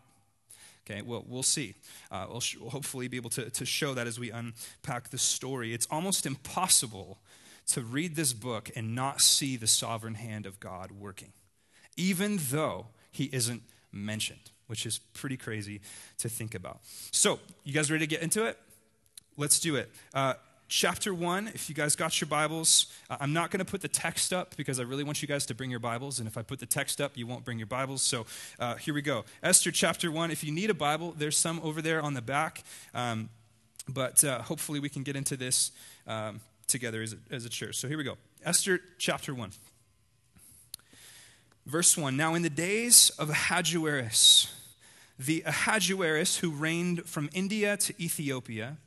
Okay, 0.85 1.01
well, 1.01 1.23
we'll 1.27 1.43
see. 1.43 1.73
Uh, 2.11 2.27
we'll, 2.29 2.41
sh- 2.41 2.57
we'll 2.59 2.69
hopefully 2.69 3.07
be 3.07 3.17
able 3.17 3.29
to, 3.31 3.49
to 3.49 3.65
show 3.65 3.95
that 3.95 4.05
as 4.05 4.19
we 4.19 4.29
unpack 4.29 5.09
the 5.09 5.17
story. 5.17 5.73
It's 5.73 5.87
almost 5.89 6.27
impossible 6.27 7.17
to 7.67 7.81
read 7.81 8.15
this 8.15 8.33
book 8.33 8.69
and 8.75 8.93
not 8.93 9.21
see 9.21 9.55
the 9.55 9.67
sovereign 9.67 10.15
hand 10.15 10.45
of 10.45 10.59
God 10.59 10.91
working, 10.91 11.31
even 11.95 12.37
though 12.51 12.87
he 13.11 13.29
isn't 13.31 13.63
mentioned 13.91 14.51
which 14.73 14.87
is 14.87 14.97
pretty 15.13 15.37
crazy 15.37 15.79
to 16.17 16.27
think 16.27 16.55
about. 16.55 16.79
So, 17.11 17.39
you 17.63 17.73
guys 17.73 17.91
ready 17.91 18.07
to 18.07 18.09
get 18.09 18.23
into 18.23 18.43
it? 18.45 18.57
Let's 19.37 19.59
do 19.59 19.75
it. 19.75 19.87
Uh, 20.15 20.33
chapter 20.67 21.13
1, 21.13 21.49
if 21.49 21.69
you 21.69 21.75
guys 21.75 21.95
got 21.95 22.19
your 22.19 22.27
Bibles, 22.27 22.87
uh, 23.07 23.17
I'm 23.19 23.33
not 23.33 23.51
going 23.51 23.63
to 23.63 23.71
put 23.71 23.81
the 23.81 23.87
text 23.87 24.33
up 24.33 24.57
because 24.57 24.79
I 24.79 24.83
really 24.83 25.03
want 25.03 25.21
you 25.21 25.27
guys 25.27 25.45
to 25.45 25.53
bring 25.53 25.69
your 25.69 25.79
Bibles. 25.79 26.17
And 26.17 26.27
if 26.27 26.39
I 26.39 26.41
put 26.41 26.59
the 26.59 26.65
text 26.65 26.99
up, 26.99 27.11
you 27.13 27.27
won't 27.27 27.45
bring 27.45 27.59
your 27.59 27.67
Bibles. 27.67 28.01
So 28.01 28.25
uh, 28.59 28.77
here 28.77 28.95
we 28.95 29.03
go. 29.03 29.25
Esther 29.43 29.69
chapter 29.69 30.11
1. 30.11 30.31
If 30.31 30.43
you 30.43 30.51
need 30.51 30.71
a 30.71 30.73
Bible, 30.73 31.13
there's 31.15 31.37
some 31.37 31.59
over 31.59 31.79
there 31.79 32.01
on 32.01 32.15
the 32.15 32.23
back. 32.23 32.63
Um, 32.95 33.29
but 33.87 34.23
uh, 34.23 34.41
hopefully 34.41 34.79
we 34.79 34.89
can 34.89 35.03
get 35.03 35.15
into 35.15 35.37
this 35.37 35.71
um, 36.07 36.41
together 36.65 37.03
as 37.03 37.13
a, 37.13 37.17
as 37.29 37.45
a 37.45 37.49
church. 37.49 37.75
So 37.75 37.87
here 37.87 37.99
we 37.99 38.03
go. 38.03 38.17
Esther 38.43 38.81
chapter 38.97 39.35
1. 39.35 39.51
Verse 41.65 41.97
1 41.97 42.17
Now, 42.17 42.35
in 42.35 42.41
the 42.41 42.49
days 42.49 43.09
of 43.11 43.29
Ahasuerus, 43.29 44.51
the 45.25 45.43
Ahasuerus 45.45 46.37
who 46.37 46.51
reigned 46.51 47.05
from 47.05 47.29
India 47.33 47.77
to 47.77 47.93
Ethiopia 48.01 48.77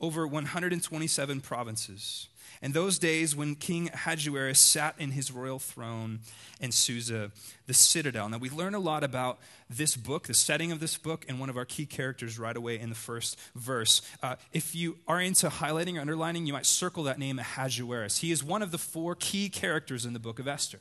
over 0.00 0.26
127 0.26 1.40
provinces, 1.40 2.28
and 2.62 2.74
those 2.74 2.98
days 2.98 3.34
when 3.34 3.54
King 3.54 3.90
Ahasuerus 3.92 4.58
sat 4.58 4.94
in 4.98 5.12
his 5.12 5.32
royal 5.32 5.58
throne 5.58 6.20
in 6.60 6.72
Susa, 6.72 7.30
the 7.66 7.74
citadel. 7.74 8.28
Now, 8.28 8.38
we 8.38 8.50
learn 8.50 8.74
a 8.74 8.78
lot 8.78 9.02
about 9.02 9.38
this 9.68 9.96
book, 9.96 10.26
the 10.26 10.34
setting 10.34 10.70
of 10.70 10.80
this 10.80 10.96
book, 10.96 11.24
and 11.28 11.40
one 11.40 11.48
of 11.48 11.56
our 11.56 11.64
key 11.64 11.86
characters 11.86 12.38
right 12.38 12.56
away 12.56 12.78
in 12.78 12.90
the 12.90 12.94
first 12.94 13.38
verse. 13.54 14.02
Uh, 14.22 14.36
if 14.52 14.74
you 14.74 14.98
are 15.08 15.20
into 15.20 15.48
highlighting 15.48 15.96
or 15.96 16.00
underlining, 16.00 16.46
you 16.46 16.52
might 16.52 16.66
circle 16.66 17.02
that 17.04 17.18
name 17.18 17.38
Ahasuerus. 17.38 18.18
He 18.18 18.30
is 18.30 18.44
one 18.44 18.62
of 18.62 18.72
the 18.72 18.78
four 18.78 19.14
key 19.14 19.48
characters 19.48 20.04
in 20.04 20.12
the 20.12 20.18
book 20.18 20.38
of 20.38 20.46
Esther. 20.46 20.80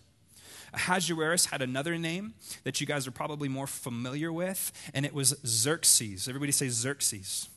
Ahasuerus 0.74 1.48
had 1.48 1.62
another 1.62 1.98
name 1.98 2.34
that 2.64 2.80
you 2.80 2.88
guys 2.88 3.08
are 3.08 3.12
probably 3.12 3.50
more 3.50 3.68
familiar 3.68 4.32
with, 4.32 4.72
and 4.94 5.06
it 5.06 5.14
was 5.14 5.36
Xerxes. 5.46 6.28
Everybody 6.28 6.52
say 6.52 6.70
Xerxes. 6.70 7.50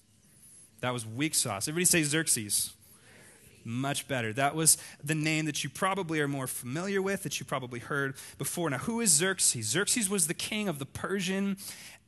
That 0.80 0.92
was 0.92 1.06
weak 1.06 1.34
sauce. 1.34 1.68
Everybody 1.68 1.84
say 1.84 2.02
Xerxes. 2.02 2.72
Much 3.64 4.08
better. 4.08 4.32
That 4.32 4.56
was 4.56 4.76
the 5.04 5.14
name 5.14 5.44
that 5.44 5.62
you 5.62 5.70
probably 5.70 6.20
are 6.20 6.26
more 6.26 6.48
familiar 6.48 7.00
with, 7.00 7.22
that 7.22 7.38
you 7.38 7.46
probably 7.46 7.78
heard 7.78 8.14
before. 8.36 8.68
Now, 8.68 8.78
who 8.78 9.00
is 9.00 9.10
Xerxes? 9.10 9.68
Xerxes 9.68 10.10
was 10.10 10.26
the 10.26 10.34
king 10.34 10.68
of 10.68 10.80
the 10.80 10.86
Persian 10.86 11.56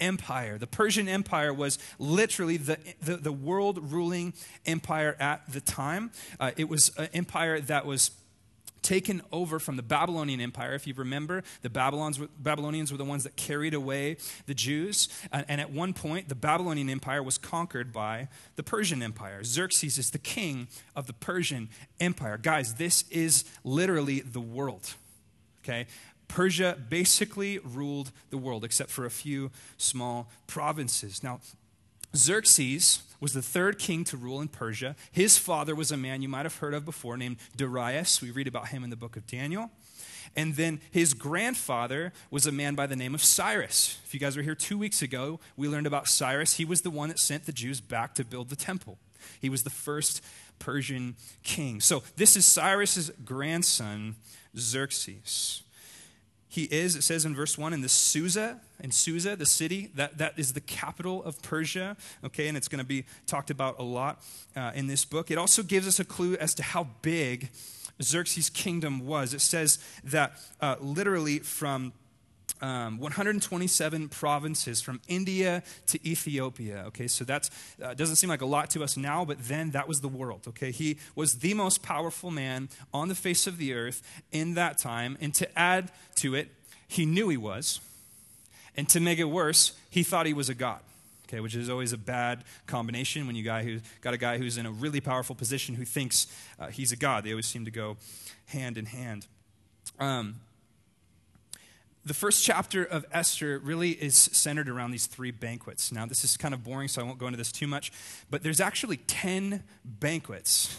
Empire. 0.00 0.58
The 0.58 0.66
Persian 0.66 1.08
Empire 1.08 1.54
was 1.54 1.78
literally 2.00 2.56
the, 2.56 2.78
the, 3.00 3.16
the 3.16 3.32
world 3.32 3.92
ruling 3.92 4.34
empire 4.66 5.16
at 5.20 5.42
the 5.52 5.60
time. 5.60 6.10
Uh, 6.40 6.50
it 6.56 6.68
was 6.68 6.90
an 6.96 7.08
empire 7.14 7.60
that 7.60 7.86
was 7.86 8.10
taken 8.84 9.22
over 9.32 9.58
from 9.58 9.76
the 9.76 9.82
Babylonian 9.82 10.40
Empire. 10.40 10.74
If 10.74 10.86
you 10.86 10.94
remember, 10.94 11.42
the 11.62 11.70
Babylonians 11.70 12.92
were 12.92 12.98
the 12.98 13.04
ones 13.04 13.24
that 13.24 13.34
carried 13.34 13.74
away 13.74 14.18
the 14.46 14.54
Jews. 14.54 15.08
And, 15.32 15.44
and 15.48 15.60
at 15.60 15.72
one 15.72 15.92
point, 15.92 16.28
the 16.28 16.36
Babylonian 16.36 16.88
Empire 16.88 17.22
was 17.22 17.38
conquered 17.38 17.92
by 17.92 18.28
the 18.54 18.62
Persian 18.62 19.02
Empire. 19.02 19.42
Xerxes 19.42 19.98
is 19.98 20.10
the 20.10 20.18
king 20.18 20.68
of 20.94 21.06
the 21.06 21.12
Persian 21.12 21.68
Empire. 21.98 22.38
Guys, 22.38 22.74
this 22.74 23.04
is 23.10 23.44
literally 23.64 24.20
the 24.20 24.40
world. 24.40 24.94
Okay? 25.64 25.86
Persia 26.28 26.76
basically 26.88 27.58
ruled 27.58 28.10
the 28.30 28.38
world, 28.38 28.64
except 28.64 28.90
for 28.90 29.04
a 29.04 29.10
few 29.10 29.50
small 29.76 30.30
provinces. 30.46 31.22
Now, 31.22 31.40
Xerxes 32.16 33.02
was 33.20 33.32
the 33.32 33.42
third 33.42 33.78
king 33.78 34.04
to 34.04 34.16
rule 34.16 34.40
in 34.40 34.48
Persia. 34.48 34.96
His 35.10 35.38
father 35.38 35.74
was 35.74 35.90
a 35.90 35.96
man 35.96 36.22
you 36.22 36.28
might 36.28 36.44
have 36.44 36.58
heard 36.58 36.74
of 36.74 36.84
before 36.84 37.16
named 37.16 37.38
Darius. 37.56 38.20
We 38.20 38.30
read 38.30 38.46
about 38.46 38.68
him 38.68 38.84
in 38.84 38.90
the 38.90 38.96
book 38.96 39.16
of 39.16 39.26
Daniel. 39.26 39.70
And 40.36 40.56
then 40.56 40.80
his 40.90 41.14
grandfather 41.14 42.12
was 42.30 42.46
a 42.46 42.52
man 42.52 42.74
by 42.74 42.86
the 42.86 42.96
name 42.96 43.14
of 43.14 43.22
Cyrus. 43.22 43.98
If 44.04 44.14
you 44.14 44.20
guys 44.20 44.36
were 44.36 44.42
here 44.42 44.54
two 44.54 44.76
weeks 44.76 45.00
ago, 45.00 45.40
we 45.56 45.68
learned 45.68 45.86
about 45.86 46.08
Cyrus. 46.08 46.54
He 46.54 46.64
was 46.64 46.82
the 46.82 46.90
one 46.90 47.08
that 47.08 47.18
sent 47.18 47.46
the 47.46 47.52
Jews 47.52 47.80
back 47.80 48.14
to 48.16 48.24
build 48.24 48.48
the 48.48 48.56
temple. 48.56 48.98
He 49.40 49.48
was 49.48 49.62
the 49.62 49.70
first 49.70 50.22
Persian 50.58 51.16
king. 51.42 51.80
So 51.80 52.02
this 52.16 52.36
is 52.36 52.44
Cyrus's 52.44 53.10
grandson, 53.24 54.16
Xerxes. 54.56 55.63
He 56.54 56.68
is, 56.70 56.94
it 56.94 57.02
says 57.02 57.24
in 57.24 57.34
verse 57.34 57.58
1, 57.58 57.72
in 57.72 57.80
the 57.80 57.88
Susa, 57.88 58.60
in 58.78 58.92
Susa, 58.92 59.34
the 59.34 59.44
city, 59.44 59.90
that, 59.96 60.18
that 60.18 60.34
is 60.38 60.52
the 60.52 60.60
capital 60.60 61.20
of 61.24 61.42
Persia, 61.42 61.96
okay, 62.22 62.46
and 62.46 62.56
it's 62.56 62.68
going 62.68 62.78
to 62.78 62.84
be 62.84 63.06
talked 63.26 63.50
about 63.50 63.80
a 63.80 63.82
lot 63.82 64.22
uh, 64.54 64.70
in 64.72 64.86
this 64.86 65.04
book. 65.04 65.32
It 65.32 65.36
also 65.36 65.64
gives 65.64 65.88
us 65.88 65.98
a 65.98 66.04
clue 66.04 66.36
as 66.36 66.54
to 66.54 66.62
how 66.62 66.86
big 67.02 67.50
Xerxes' 68.00 68.50
kingdom 68.50 69.04
was. 69.04 69.34
It 69.34 69.40
says 69.40 69.80
that 70.04 70.38
uh, 70.60 70.76
literally 70.80 71.40
from 71.40 71.92
um, 72.64 72.98
127 72.98 74.08
provinces 74.08 74.80
from 74.80 74.98
India 75.06 75.62
to 75.86 76.08
Ethiopia. 76.08 76.84
Okay, 76.86 77.06
so 77.06 77.22
that 77.24 77.50
uh, 77.82 77.92
doesn't 77.92 78.16
seem 78.16 78.30
like 78.30 78.40
a 78.40 78.46
lot 78.46 78.70
to 78.70 78.82
us 78.82 78.96
now, 78.96 79.22
but 79.22 79.36
then 79.46 79.72
that 79.72 79.86
was 79.86 80.00
the 80.00 80.08
world. 80.08 80.46
Okay, 80.48 80.70
he 80.70 80.96
was 81.14 81.40
the 81.40 81.52
most 81.52 81.82
powerful 81.82 82.30
man 82.30 82.70
on 82.94 83.08
the 83.08 83.14
face 83.14 83.46
of 83.46 83.58
the 83.58 83.74
earth 83.74 84.02
in 84.32 84.54
that 84.54 84.78
time. 84.78 85.18
And 85.20 85.34
to 85.34 85.58
add 85.58 85.90
to 86.16 86.34
it, 86.34 86.48
he 86.88 87.04
knew 87.04 87.28
he 87.28 87.36
was. 87.36 87.80
And 88.76 88.88
to 88.88 89.00
make 89.00 89.18
it 89.18 89.24
worse, 89.24 89.72
he 89.90 90.02
thought 90.02 90.24
he 90.24 90.32
was 90.32 90.48
a 90.48 90.54
god. 90.54 90.80
Okay, 91.28 91.40
which 91.40 91.54
is 91.54 91.68
always 91.68 91.92
a 91.92 91.98
bad 91.98 92.44
combination 92.66 93.26
when 93.26 93.36
you 93.36 93.42
guy 93.42 93.62
who 93.62 93.80
got 94.00 94.14
a 94.14 94.18
guy 94.18 94.38
who's 94.38 94.56
in 94.56 94.64
a 94.64 94.70
really 94.70 95.00
powerful 95.02 95.34
position 95.34 95.74
who 95.74 95.84
thinks 95.84 96.26
uh, 96.58 96.68
he's 96.68 96.92
a 96.92 96.96
god. 96.96 97.24
They 97.24 97.30
always 97.30 97.46
seem 97.46 97.66
to 97.66 97.70
go 97.70 97.98
hand 98.46 98.78
in 98.78 98.86
hand. 98.86 99.26
Um, 100.00 100.36
the 102.04 102.14
first 102.14 102.44
chapter 102.44 102.84
of 102.84 103.06
Esther 103.10 103.58
really 103.58 103.90
is 103.90 104.16
centered 104.16 104.68
around 104.68 104.90
these 104.90 105.06
three 105.06 105.30
banquets. 105.30 105.90
Now, 105.90 106.06
this 106.06 106.24
is 106.24 106.36
kind 106.36 106.52
of 106.52 106.62
boring, 106.62 106.88
so 106.88 107.00
I 107.00 107.04
won't 107.04 107.18
go 107.18 107.26
into 107.26 107.38
this 107.38 107.52
too 107.52 107.66
much, 107.66 107.92
but 108.30 108.42
there's 108.42 108.60
actually 108.60 108.98
10 108.98 109.62
banquets 109.84 110.78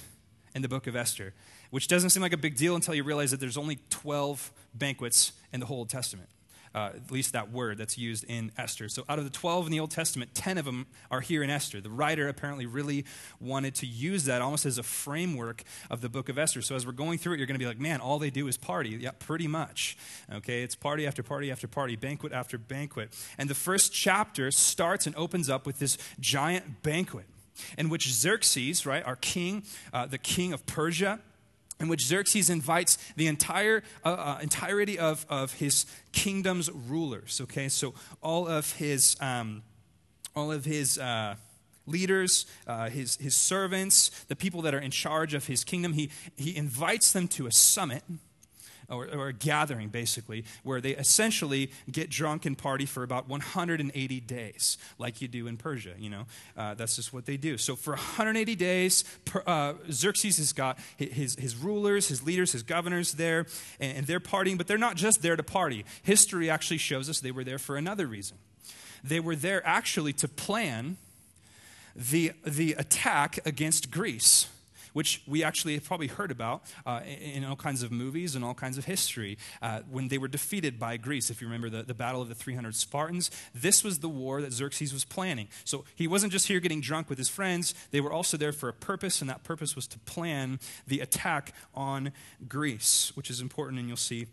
in 0.54 0.62
the 0.62 0.70
book 0.70 0.88
of 0.88 0.96
Esther, 0.96 1.34
which 1.72 1.88
doesn't 1.88 2.12
seem 2.12 2.22
like 2.22 2.34
a 2.34 2.38
big 2.38 2.56
deal 2.56 2.76
until 2.76 2.94
you 2.94 3.04
realize 3.04 3.32
that 3.32 3.40
there's 3.40 3.58
only 3.58 3.80
12 3.90 4.52
banquets 4.74 5.34
in 5.52 5.60
the 5.60 5.66
whole 5.66 5.80
Old 5.80 5.90
Testament 5.90 6.30
uh, 6.76 6.92
at 6.94 7.10
least 7.10 7.32
that 7.32 7.52
word 7.52 7.78
that's 7.78 7.98
used 7.98 8.26
in 8.26 8.52
Esther. 8.58 8.90
So 8.90 9.06
out 9.08 9.18
of 9.18 9.24
the 9.24 9.32
12 9.32 9.68
in 9.68 9.72
the 9.72 9.80
Old 9.80 9.92
Testament, 9.92 10.36
10 10.36 10.58
of 10.58 10.66
them 10.66 10.88
are 11.10 11.22
here 11.22 11.42
in 11.42 11.50
Esther. 11.50 11.80
The 11.80 11.90
writer 11.90 12.28
apparently 12.28 12.66
really 12.66 13.06
wanted 13.40 13.76
to 13.76 13.86
use 13.86 14.26
that 14.26 14.42
almost 14.42 14.66
as 14.66 14.78
a 14.78 14.84
framework 14.84 15.64
of 15.90 16.02
the 16.02 16.10
book 16.10 16.28
of 16.28 16.38
Esther. 16.38 16.62
So 16.62 16.76
as 16.76 16.86
we're 16.86 16.92
going 16.92 17.18
through 17.18 17.34
it, 17.34 17.38
you're 17.38 17.48
going 17.48 17.58
to 17.58 17.64
be 17.64 17.66
like, 17.66 17.80
man, 17.80 18.02
all 18.02 18.20
they 18.20 18.30
do 18.30 18.50
is 18.50 18.58
party. 18.58 18.90
Yeah, 18.90 19.12
pretty 19.18 19.48
much. 19.48 19.98
Okay, 20.32 20.64
it's 20.64 20.76
party 20.76 21.08
after 21.08 21.24
party 21.24 21.50
after 21.50 21.68
party, 21.68 21.96
banquet 21.96 22.34
after 22.34 22.58
banquet. 22.58 23.14
And 23.38 23.50
the 23.50 23.56
first 23.56 23.94
chapter 23.94 24.52
starts 24.52 25.08
and 25.08 25.16
opens 25.16 25.50
up 25.50 25.66
with 25.66 25.80
this 25.80 25.98
giant 26.20 26.84
banquet 26.84 27.26
in 27.78 27.88
which 27.88 28.12
Xerxes, 28.12 28.86
right, 28.86 29.06
our 29.06 29.16
king, 29.16 29.64
uh, 29.94 30.08
the 30.08 30.18
king 30.18 30.52
of 30.52 30.66
Persia, 30.66 31.22
in 31.80 31.88
which 31.88 32.06
Xerxes 32.06 32.50
invites 32.50 32.98
the 33.16 33.28
entire 33.28 33.84
uh, 34.04 34.10
uh, 34.10 34.40
entirety 34.42 34.98
of, 34.98 35.26
of 35.30 35.54
his 35.54 35.86
kingdom's 36.12 36.72
rulers. 36.72 37.42
Okay, 37.42 37.70
so 37.70 37.94
all 38.22 38.48
of 38.48 38.74
his 38.74 39.16
um, 39.20 39.64
all 40.36 40.52
of 40.52 40.66
his 40.66 40.98
uh, 40.98 41.36
leaders, 41.86 42.46
uh, 42.68 42.90
his 42.90 43.18
his 43.18 43.36
servants, 43.36 44.10
the 44.28 44.36
people 44.36 44.62
that 44.62 44.74
are 44.74 44.80
in 44.80 44.92
charge 44.92 45.34
of 45.34 45.48
his 45.48 45.64
kingdom. 45.64 45.94
He 45.94 46.10
he 46.38 46.56
invites 46.56 47.12
them 47.12 47.28
to 47.30 47.48
a 47.48 47.52
summit 47.52 48.04
or, 48.90 49.08
or, 49.08 49.28
a 49.30 49.34
gathering 49.34 49.90
basically, 49.90 50.46
where 50.64 50.82
they 50.82 50.92
essentially 50.92 51.72
get 51.92 52.10
drunk 52.10 52.46
and 52.46 52.58
party 52.58 52.86
for 52.86 53.04
about 53.04 53.28
180 53.28 54.20
days, 54.22 54.78
like 54.98 55.22
you 55.22 55.28
do 55.28 55.48
in 55.48 55.58
Persia. 55.58 55.94
You 55.98 56.10
know, 56.10 56.26
uh, 56.58 56.74
that's 56.74 56.96
just 56.96 57.14
what 57.14 57.26
they 57.26 57.38
do. 57.38 57.58
So 57.58 57.76
for 57.76 57.92
180 57.92 58.56
days, 58.56 59.04
uh, 59.46 59.74
Xerxes 59.92 60.38
has 60.38 60.54
got 60.54 60.80
his, 60.98 61.36
his 61.36 61.56
rulers, 61.56 62.08
his 62.08 62.24
leaders, 62.24 62.52
his 62.52 62.64
governors 62.64 63.14
there, 63.14 63.46
and, 63.80 64.00
and 64.00 64.08
they're 64.08 64.20
partying, 64.20 64.58
but 64.58 64.68
they're 64.68 64.78
not 64.78 64.96
just 64.96 65.22
there 65.22 65.36
to 65.36 65.44
party. 65.44 65.86
History 66.04 66.50
actually 66.50 66.78
shows 66.78 67.10
us 67.10 67.20
they 67.20 67.32
were 67.32 67.44
there 67.44 67.60
for 67.60 67.78
another 67.78 68.08
reason. 68.08 68.38
They 69.04 69.20
were 69.20 69.36
there 69.36 69.66
actually 69.66 70.14
to 70.14 70.28
plan 70.28 70.98
the, 71.96 72.34
the 72.46 72.74
attack 72.74 73.40
against 73.46 73.92
Greece 73.92 74.48
which 74.96 75.22
we 75.28 75.44
actually 75.44 75.74
have 75.74 75.84
probably 75.84 76.08
heard 76.08 76.32
about 76.32 76.64
uh, 76.86 77.02
in, 77.06 77.44
all 77.44 77.58
kinds 77.58 77.84
of 77.84 77.92
movies 77.92 78.34
and 78.34 78.46
all 78.46 78.54
kinds 78.54 78.78
of 78.78 78.86
history. 78.86 79.38
Uh, 79.62 79.82
when 79.92 80.08
they 80.08 80.18
were 80.18 80.30
defeated 80.30 80.80
by 80.80 80.96
Greece, 80.96 81.30
if 81.30 81.42
you 81.42 81.48
remember 81.48 81.70
the, 81.70 81.84
the 81.84 81.94
Battle 81.94 82.22
of 82.22 82.30
the 82.30 82.34
300 82.34 82.74
Spartans, 82.74 83.30
this 83.54 83.84
was 83.84 84.00
the 84.00 84.08
war 84.08 84.42
that 84.42 84.54
Xerxes 84.54 84.94
was 84.94 85.04
planning. 85.04 85.50
So 85.66 85.84
he 85.96 86.08
wasn't 86.08 86.32
just 86.32 86.48
here 86.48 86.62
getting 86.62 86.80
drunk 86.80 87.10
with 87.10 87.18
his 87.18 87.28
friends, 87.28 87.76
they 87.92 88.00
were 88.00 88.14
also 88.14 88.38
there 88.38 88.54
for 88.54 88.70
a 88.70 88.74
purpose, 88.74 89.20
and 89.20 89.30
that 89.30 89.44
purpose 89.44 89.76
was 89.76 89.86
to 89.88 90.00
plan 90.00 90.62
the 90.88 91.02
attack 91.02 91.54
on 91.74 92.14
Greece, 92.48 93.12
which 93.16 93.30
is 93.30 93.42
important, 93.42 93.80
and 93.80 93.90
you'll 93.90 93.98
see, 93.98 94.28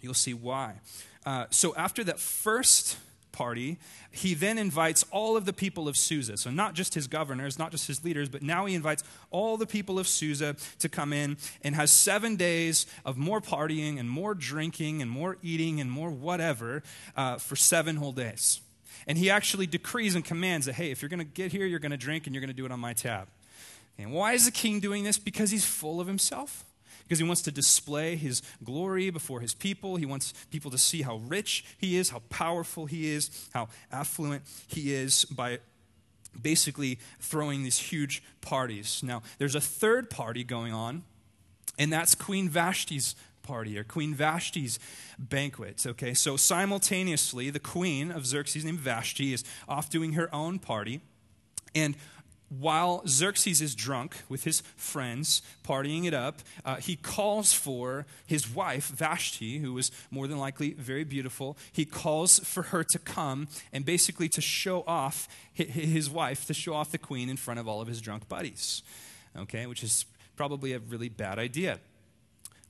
you'll 0.00 0.12
see 0.12 0.34
why. 0.34 0.80
Uh, 1.24 1.46
so 1.50 1.72
after 1.76 2.02
that 2.02 2.18
first 2.18 2.98
party, 3.34 3.76
he 4.10 4.32
then 4.32 4.56
invites 4.56 5.04
all 5.10 5.36
of 5.36 5.44
the 5.44 5.52
people 5.52 5.88
of 5.88 5.96
Susa. 5.96 6.36
So, 6.36 6.50
not 6.50 6.74
just 6.74 6.94
his 6.94 7.06
governors, 7.06 7.58
not 7.58 7.70
just 7.70 7.86
his 7.86 8.04
leaders, 8.04 8.28
but 8.28 8.42
now 8.42 8.64
he 8.64 8.74
invites 8.74 9.04
all 9.30 9.56
the 9.56 9.66
people 9.66 9.98
of 9.98 10.08
Susa 10.08 10.56
to 10.78 10.88
come 10.88 11.12
in 11.12 11.36
and 11.62 11.74
has 11.74 11.92
seven 11.92 12.36
days 12.36 12.86
of 13.04 13.16
more 13.16 13.40
partying 13.40 14.00
and 14.00 14.08
more 14.08 14.34
drinking 14.34 15.02
and 15.02 15.10
more 15.10 15.36
eating 15.42 15.80
and 15.80 15.90
more 15.90 16.10
whatever 16.10 16.82
uh, 17.16 17.36
for 17.36 17.56
seven 17.56 17.96
whole 17.96 18.12
days. 18.12 18.60
And 19.06 19.18
he 19.18 19.28
actually 19.28 19.66
decrees 19.66 20.14
and 20.14 20.24
commands 20.24 20.66
that, 20.66 20.76
hey, 20.76 20.90
if 20.90 21.02
you're 21.02 21.10
going 21.10 21.18
to 21.18 21.24
get 21.24 21.52
here, 21.52 21.66
you're 21.66 21.78
going 21.80 21.90
to 21.90 21.98
drink 21.98 22.26
and 22.26 22.34
you're 22.34 22.40
going 22.40 22.48
to 22.48 22.54
do 22.56 22.64
it 22.64 22.72
on 22.72 22.80
my 22.80 22.94
tab. 22.94 23.28
And 23.98 24.12
why 24.12 24.32
is 24.32 24.46
the 24.46 24.50
king 24.50 24.80
doing 24.80 25.04
this? 25.04 25.18
Because 25.18 25.50
he's 25.50 25.64
full 25.64 26.00
of 26.00 26.06
himself 26.06 26.64
because 27.04 27.18
he 27.18 27.24
wants 27.24 27.42
to 27.42 27.52
display 27.52 28.16
his 28.16 28.42
glory 28.62 29.10
before 29.10 29.40
his 29.40 29.54
people. 29.54 29.96
He 29.96 30.06
wants 30.06 30.32
people 30.50 30.70
to 30.70 30.78
see 30.78 31.02
how 31.02 31.16
rich 31.16 31.64
he 31.78 31.96
is, 31.96 32.10
how 32.10 32.22
powerful 32.30 32.86
he 32.86 33.10
is, 33.10 33.48
how 33.52 33.68
affluent 33.92 34.42
he 34.66 34.92
is 34.92 35.24
by 35.26 35.58
basically 36.40 36.98
throwing 37.20 37.62
these 37.62 37.78
huge 37.78 38.22
parties. 38.40 39.02
Now, 39.02 39.22
there's 39.38 39.54
a 39.54 39.60
third 39.60 40.10
party 40.10 40.44
going 40.44 40.72
on, 40.72 41.04
and 41.78 41.92
that's 41.92 42.14
Queen 42.14 42.48
Vashti's 42.48 43.14
party 43.42 43.78
or 43.78 43.84
Queen 43.84 44.14
Vashti's 44.14 44.78
banquet. 45.18 45.84
Okay, 45.86 46.14
so 46.14 46.36
simultaneously, 46.36 47.50
the 47.50 47.60
queen 47.60 48.10
of 48.10 48.26
Xerxes 48.26 48.64
named 48.64 48.80
Vashti 48.80 49.32
is 49.32 49.44
off 49.68 49.90
doing 49.90 50.14
her 50.14 50.34
own 50.34 50.58
party. 50.58 51.00
And 51.74 51.96
while 52.58 53.02
Xerxes 53.06 53.60
is 53.60 53.74
drunk 53.74 54.16
with 54.28 54.44
his 54.44 54.60
friends, 54.76 55.42
partying 55.66 56.04
it 56.04 56.14
up, 56.14 56.40
uh, 56.64 56.76
he 56.76 56.96
calls 56.96 57.52
for 57.52 58.06
his 58.26 58.48
wife, 58.48 58.88
Vashti, 58.88 59.58
who 59.58 59.72
was 59.72 59.90
more 60.10 60.26
than 60.26 60.38
likely 60.38 60.72
very 60.72 61.04
beautiful. 61.04 61.56
He 61.72 61.84
calls 61.84 62.38
for 62.40 62.64
her 62.64 62.84
to 62.84 62.98
come 62.98 63.48
and 63.72 63.84
basically 63.84 64.28
to 64.30 64.40
show 64.40 64.84
off 64.86 65.28
his 65.52 66.10
wife, 66.10 66.46
to 66.46 66.54
show 66.54 66.74
off 66.74 66.90
the 66.90 66.98
queen 66.98 67.28
in 67.28 67.36
front 67.36 67.60
of 67.60 67.68
all 67.68 67.80
of 67.80 67.88
his 67.88 68.00
drunk 68.00 68.28
buddies, 68.28 68.82
okay, 69.36 69.66
which 69.66 69.82
is 69.82 70.06
probably 70.36 70.72
a 70.72 70.78
really 70.78 71.08
bad 71.08 71.38
idea. 71.38 71.78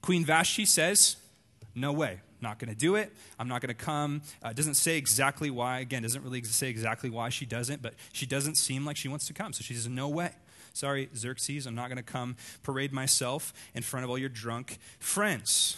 Queen 0.02 0.24
Vashti 0.24 0.66
says, 0.66 1.16
No 1.74 1.92
way 1.92 2.20
not 2.44 2.60
going 2.60 2.72
to 2.72 2.78
do 2.78 2.94
it. 2.94 3.12
I'm 3.40 3.48
not 3.48 3.60
going 3.60 3.74
to 3.74 3.84
come. 3.84 4.22
Uh, 4.40 4.52
doesn't 4.52 4.74
say 4.74 4.96
exactly 4.96 5.50
why. 5.50 5.80
Again, 5.80 6.02
doesn't 6.02 6.22
really 6.22 6.44
say 6.44 6.68
exactly 6.68 7.10
why 7.10 7.30
she 7.30 7.44
doesn't, 7.44 7.82
but 7.82 7.94
she 8.12 8.26
doesn't 8.26 8.54
seem 8.56 8.84
like 8.84 8.96
she 8.96 9.08
wants 9.08 9.26
to 9.26 9.32
come. 9.32 9.52
So 9.52 9.64
she 9.64 9.74
says, 9.74 9.88
No 9.88 10.08
way. 10.08 10.30
Sorry, 10.72 11.08
Xerxes, 11.16 11.66
I'm 11.66 11.74
not 11.74 11.88
going 11.88 11.98
to 11.98 12.02
come 12.02 12.36
parade 12.62 12.92
myself 12.92 13.52
in 13.74 13.82
front 13.82 14.04
of 14.04 14.10
all 14.10 14.18
your 14.18 14.28
drunk 14.28 14.78
friends. 14.98 15.76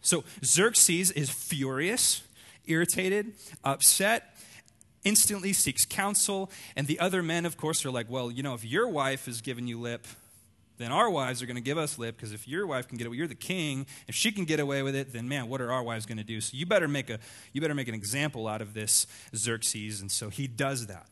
So 0.00 0.24
Xerxes 0.42 1.10
is 1.10 1.30
furious, 1.30 2.22
irritated, 2.66 3.34
upset, 3.64 4.34
instantly 5.04 5.52
seeks 5.52 5.84
counsel. 5.84 6.50
And 6.74 6.86
the 6.86 6.98
other 7.00 7.22
men, 7.22 7.44
of 7.46 7.56
course, 7.56 7.84
are 7.84 7.90
like, 7.90 8.10
Well, 8.10 8.30
you 8.30 8.42
know, 8.42 8.54
if 8.54 8.64
your 8.64 8.88
wife 8.88 9.28
is 9.28 9.40
giving 9.40 9.66
you 9.66 9.78
lip, 9.78 10.06
then 10.80 10.92
our 10.92 11.10
wives 11.10 11.42
are 11.42 11.46
going 11.46 11.56
to 11.56 11.62
give 11.62 11.76
us 11.76 11.98
lip 11.98 12.16
because 12.16 12.32
if 12.32 12.48
your 12.48 12.66
wife 12.66 12.88
can 12.88 12.96
get 12.96 13.06
away, 13.06 13.18
you're 13.18 13.26
the 13.26 13.34
king. 13.34 13.84
If 14.08 14.14
she 14.14 14.32
can 14.32 14.46
get 14.46 14.60
away 14.60 14.82
with 14.82 14.96
it, 14.96 15.12
then 15.12 15.28
man, 15.28 15.46
what 15.46 15.60
are 15.60 15.70
our 15.70 15.82
wives 15.82 16.06
going 16.06 16.16
to 16.16 16.24
do? 16.24 16.40
So 16.40 16.56
you 16.56 16.64
better 16.64 16.88
make 16.88 17.10
a 17.10 17.18
you 17.52 17.60
better 17.60 17.74
make 17.74 17.88
an 17.88 17.94
example 17.94 18.48
out 18.48 18.62
of 18.62 18.72
this 18.72 19.06
Xerxes, 19.36 20.00
and 20.00 20.10
so 20.10 20.30
he 20.30 20.46
does 20.46 20.86
that. 20.86 21.06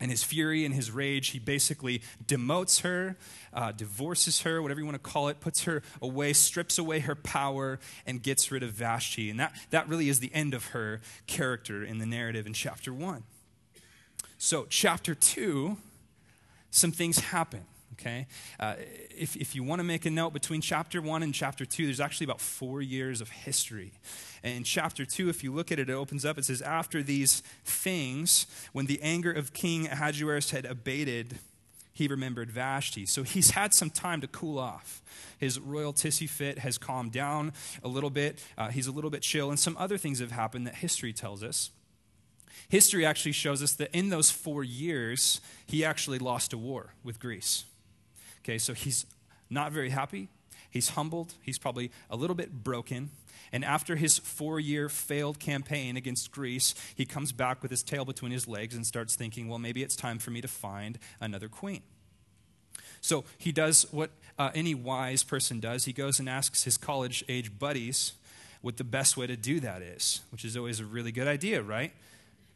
And 0.00 0.10
his 0.10 0.24
fury 0.24 0.64
and 0.64 0.74
his 0.74 0.90
rage, 0.90 1.28
he 1.28 1.38
basically 1.38 2.02
demotes 2.26 2.80
her, 2.80 3.16
uh, 3.52 3.70
divorces 3.70 4.40
her, 4.40 4.60
whatever 4.60 4.80
you 4.80 4.86
want 4.86 4.96
to 4.96 5.10
call 5.10 5.28
it, 5.28 5.40
puts 5.40 5.64
her 5.64 5.82
away, 6.02 6.32
strips 6.32 6.76
away 6.76 7.00
her 7.00 7.14
power, 7.14 7.78
and 8.06 8.20
gets 8.22 8.50
rid 8.50 8.62
of 8.62 8.70
Vashti. 8.70 9.30
And 9.30 9.38
that, 9.38 9.52
that 9.68 9.88
really 9.88 10.08
is 10.08 10.18
the 10.18 10.34
end 10.34 10.54
of 10.54 10.68
her 10.68 11.00
character 11.26 11.84
in 11.84 11.98
the 11.98 12.06
narrative 12.06 12.46
in 12.46 12.54
chapter 12.54 12.94
1. 12.94 13.24
So, 14.38 14.66
chapter 14.70 15.14
2, 15.14 15.76
some 16.70 16.92
things 16.92 17.18
happen 17.18 17.66
okay? 18.00 18.26
Uh, 18.58 18.74
if, 19.16 19.36
if 19.36 19.54
you 19.54 19.62
want 19.62 19.80
to 19.80 19.84
make 19.84 20.06
a 20.06 20.10
note, 20.10 20.32
between 20.32 20.60
chapter 20.60 21.00
1 21.02 21.22
and 21.22 21.34
chapter 21.34 21.64
2, 21.64 21.84
there's 21.84 22.00
actually 22.00 22.24
about 22.24 22.40
four 22.40 22.80
years 22.80 23.20
of 23.20 23.28
history. 23.30 23.92
And 24.42 24.58
in 24.58 24.64
chapter 24.64 25.04
2, 25.04 25.28
if 25.28 25.44
you 25.44 25.52
look 25.52 25.70
at 25.70 25.78
it, 25.78 25.90
it 25.90 25.92
opens 25.92 26.24
up, 26.24 26.38
it 26.38 26.44
says, 26.44 26.62
After 26.62 27.02
these 27.02 27.42
things, 27.64 28.46
when 28.72 28.86
the 28.86 29.00
anger 29.02 29.32
of 29.32 29.52
King 29.52 29.86
Ahasuerus 29.86 30.50
had 30.50 30.64
abated, 30.64 31.38
he 31.92 32.08
remembered 32.08 32.50
Vashti. 32.50 33.04
So 33.06 33.22
he's 33.22 33.50
had 33.50 33.74
some 33.74 33.90
time 33.90 34.20
to 34.22 34.26
cool 34.26 34.58
off. 34.58 35.02
His 35.38 35.58
royal 35.60 35.92
tissy 35.92 36.28
fit 36.28 36.58
has 36.60 36.78
calmed 36.78 37.12
down 37.12 37.52
a 37.82 37.88
little 37.88 38.10
bit. 38.10 38.42
Uh, 38.56 38.68
he's 38.68 38.86
a 38.86 38.92
little 38.92 39.10
bit 39.10 39.22
chill, 39.22 39.50
and 39.50 39.58
some 39.58 39.76
other 39.78 39.98
things 39.98 40.20
have 40.20 40.32
happened 40.32 40.66
that 40.66 40.76
history 40.76 41.12
tells 41.12 41.42
us. 41.42 41.70
History 42.68 43.04
actually 43.04 43.32
shows 43.32 43.62
us 43.62 43.72
that 43.74 43.90
in 43.92 44.10
those 44.10 44.30
four 44.30 44.62
years, 44.62 45.40
he 45.66 45.84
actually 45.84 46.18
lost 46.18 46.52
a 46.52 46.58
war 46.58 46.94
with 47.02 47.18
Greece. 47.18 47.64
Okay, 48.44 48.58
so 48.58 48.74
he's 48.74 49.06
not 49.48 49.72
very 49.72 49.90
happy. 49.90 50.28
He's 50.70 50.90
humbled. 50.90 51.34
He's 51.42 51.58
probably 51.58 51.90
a 52.08 52.16
little 52.16 52.36
bit 52.36 52.62
broken. 52.62 53.10
And 53.52 53.64
after 53.64 53.96
his 53.96 54.18
four 54.18 54.60
year 54.60 54.88
failed 54.88 55.40
campaign 55.40 55.96
against 55.96 56.30
Greece, 56.30 56.74
he 56.94 57.04
comes 57.04 57.32
back 57.32 57.62
with 57.62 57.70
his 57.70 57.82
tail 57.82 58.04
between 58.04 58.30
his 58.30 58.46
legs 58.46 58.74
and 58.74 58.86
starts 58.86 59.16
thinking, 59.16 59.48
well, 59.48 59.58
maybe 59.58 59.82
it's 59.82 59.96
time 59.96 60.18
for 60.18 60.30
me 60.30 60.40
to 60.40 60.48
find 60.48 60.98
another 61.20 61.48
queen. 61.48 61.82
So 63.00 63.24
he 63.38 63.50
does 63.50 63.86
what 63.90 64.10
uh, 64.38 64.50
any 64.54 64.74
wise 64.74 65.24
person 65.24 65.58
does. 65.58 65.84
He 65.84 65.92
goes 65.92 66.20
and 66.20 66.28
asks 66.28 66.64
his 66.64 66.76
college 66.76 67.24
age 67.28 67.58
buddies 67.58 68.12
what 68.60 68.76
the 68.76 68.84
best 68.84 69.16
way 69.16 69.26
to 69.26 69.36
do 69.36 69.58
that 69.60 69.82
is, 69.82 70.20
which 70.30 70.44
is 70.44 70.56
always 70.56 70.80
a 70.80 70.84
really 70.84 71.12
good 71.12 71.26
idea, 71.26 71.62
right? 71.62 71.92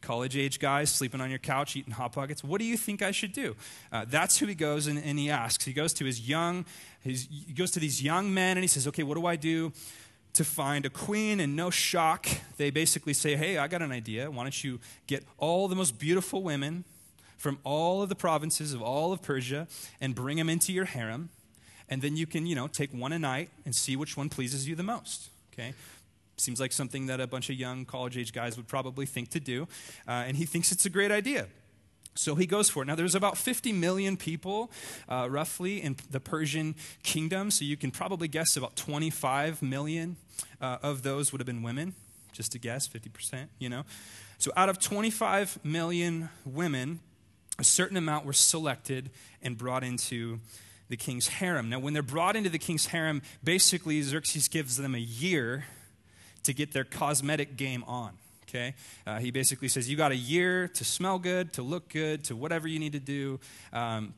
College 0.04 0.36
age 0.36 0.58
guys 0.58 0.90
sleeping 0.90 1.20
on 1.20 1.30
your 1.30 1.38
couch 1.38 1.76
eating 1.76 1.92
hot 1.92 2.12
pockets 2.12 2.44
what 2.44 2.60
do 2.60 2.66
you 2.66 2.76
think 2.76 3.02
i 3.02 3.10
should 3.10 3.32
do? 3.32 3.56
Uh, 3.90 4.04
that's 4.06 4.38
who 4.38 4.46
he 4.46 4.54
goes 4.54 4.86
and, 4.86 5.02
and, 5.02 5.18
he 5.18 5.30
asks. 5.30 5.64
He 5.64 5.72
goes 5.72 5.94
to 5.94 6.04
his 6.04 6.28
young 6.28 6.66
his, 7.00 7.26
he 7.30 7.52
goes 7.52 7.70
to 7.72 7.80
these 7.80 8.02
young 8.02 8.32
men 8.32 8.56
and 8.56 8.64
he 8.64 8.68
says 8.68 8.86
okay 8.88 9.02
what 9.02 9.14
do 9.14 9.26
i 9.26 9.36
do 9.36 9.72
to 10.34 10.44
find 10.44 10.84
a 10.84 10.90
queen? 10.90 11.38
And 11.40 11.56
no 11.56 11.70
shock 11.70 12.26
they 12.56 12.70
basically 12.70 13.14
say 13.14 13.34
hey 13.36 13.56
i 13.58 13.66
got 13.66 13.82
an 13.82 13.92
idea. 13.92 14.30
Why 14.30 14.42
don't 14.42 14.64
you 14.64 14.78
get 15.06 15.24
all 15.38 15.68
the 15.68 15.76
most 15.76 15.98
beautiful 15.98 16.42
women 16.42 16.84
from 17.38 17.58
all 17.64 18.02
of 18.02 18.08
the 18.08 18.14
provinces 18.14 18.72
of 18.74 18.82
all 18.82 19.12
of 19.12 19.22
persia 19.22 19.66
and 20.00 20.14
bring 20.14 20.36
them 20.36 20.48
into 20.48 20.72
your 20.72 20.86
harem 20.86 21.30
and 21.88 22.02
then 22.02 22.16
you 22.16 22.26
can 22.26 22.46
you 22.46 22.54
know 22.54 22.68
take 22.68 22.92
one 22.92 23.12
a 23.12 23.18
night 23.18 23.48
and 23.64 23.74
see 23.74 23.96
which 23.96 24.16
one 24.16 24.28
pleases 24.28 24.68
you 24.68 24.74
the 24.74 24.82
most. 24.82 25.30
Okay 25.52 25.72
Seems 26.36 26.60
like 26.60 26.72
something 26.72 27.06
that 27.06 27.20
a 27.20 27.26
bunch 27.26 27.48
of 27.50 27.56
young 27.56 27.84
college 27.84 28.16
age 28.16 28.32
guys 28.32 28.56
would 28.56 28.66
probably 28.66 29.06
think 29.06 29.30
to 29.30 29.40
do. 29.40 29.68
Uh, 30.06 30.24
and 30.26 30.36
he 30.36 30.44
thinks 30.44 30.72
it's 30.72 30.84
a 30.84 30.90
great 30.90 31.10
idea. 31.10 31.46
So 32.16 32.34
he 32.36 32.46
goes 32.46 32.70
for 32.70 32.82
it. 32.82 32.86
Now, 32.86 32.94
there's 32.94 33.14
about 33.14 33.36
50 33.36 33.72
million 33.72 34.16
people, 34.16 34.70
uh, 35.08 35.28
roughly, 35.30 35.82
in 35.82 35.96
the 36.10 36.20
Persian 36.20 36.76
kingdom. 37.02 37.50
So 37.50 37.64
you 37.64 37.76
can 37.76 37.90
probably 37.90 38.28
guess 38.28 38.56
about 38.56 38.76
25 38.76 39.62
million 39.62 40.16
uh, 40.60 40.78
of 40.82 41.02
those 41.02 41.32
would 41.32 41.40
have 41.40 41.46
been 41.46 41.62
women. 41.62 41.94
Just 42.32 42.52
to 42.52 42.58
guess, 42.58 42.88
50%, 42.88 43.48
you 43.58 43.68
know. 43.68 43.84
So 44.38 44.50
out 44.56 44.68
of 44.68 44.80
25 44.80 45.60
million 45.64 46.30
women, 46.44 47.00
a 47.58 47.64
certain 47.64 47.96
amount 47.96 48.26
were 48.26 48.32
selected 48.32 49.10
and 49.40 49.56
brought 49.56 49.84
into 49.84 50.40
the 50.88 50.96
king's 50.96 51.28
harem. 51.28 51.68
Now, 51.68 51.78
when 51.78 51.94
they're 51.94 52.02
brought 52.02 52.36
into 52.36 52.50
the 52.50 52.58
king's 52.58 52.86
harem, 52.86 53.22
basically 53.42 54.02
Xerxes 54.02 54.48
gives 54.48 54.76
them 54.76 54.94
a 54.94 54.98
year 54.98 55.64
to 56.44 56.54
get 56.54 56.72
their 56.72 56.84
cosmetic 56.84 57.56
game 57.56 57.84
on. 57.84 58.12
Okay? 58.48 58.74
Uh, 59.06 59.18
he 59.18 59.30
basically 59.30 59.68
says, 59.68 59.90
You 59.90 59.96
got 59.96 60.12
a 60.12 60.16
year 60.16 60.68
to 60.68 60.84
smell 60.84 61.18
good, 61.18 61.52
to 61.54 61.62
look 61.62 61.88
good, 61.88 62.24
to 62.24 62.36
whatever 62.36 62.68
you 62.68 62.78
need 62.78 62.92
to 62.92 63.00
do. 63.00 63.40
Um, 63.72 64.14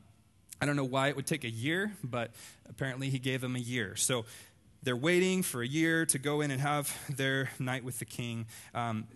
I 0.61 0.65
don't 0.65 0.75
know 0.75 0.85
why 0.85 1.09
it 1.09 1.15
would 1.15 1.27
take 1.27 1.43
a 1.43 1.49
year, 1.49 1.93
but 2.03 2.31
apparently 2.69 3.09
he 3.09 3.19
gave 3.19 3.41
them 3.41 3.55
a 3.55 3.59
year. 3.59 3.95
So 3.95 4.25
they're 4.83 4.95
waiting 4.95 5.43
for 5.43 5.61
a 5.61 5.67
year 5.67 6.05
to 6.07 6.19
go 6.19 6.41
in 6.41 6.51
and 6.51 6.61
have 6.61 6.95
their 7.15 7.49
night 7.59 7.83
with 7.83 7.99
the 7.99 8.05
king. 8.05 8.45
Um, 8.73 9.07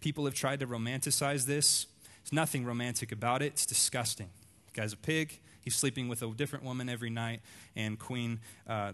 people 0.00 0.24
have 0.24 0.34
tried 0.34 0.60
to 0.60 0.66
romanticize 0.66 1.46
this. 1.46 1.86
There's 2.22 2.32
nothing 2.32 2.64
romantic 2.64 3.12
about 3.12 3.42
it, 3.42 3.46
it's 3.46 3.66
disgusting. 3.66 4.30
The 4.72 4.80
guy's 4.80 4.92
a 4.92 4.98
pig. 4.98 5.40
He's 5.60 5.74
sleeping 5.74 6.08
with 6.08 6.22
a 6.22 6.28
different 6.28 6.64
woman 6.64 6.90
every 6.90 7.08
night, 7.08 7.40
and 7.74 7.98
Queen 7.98 8.40
uh, 8.68 8.92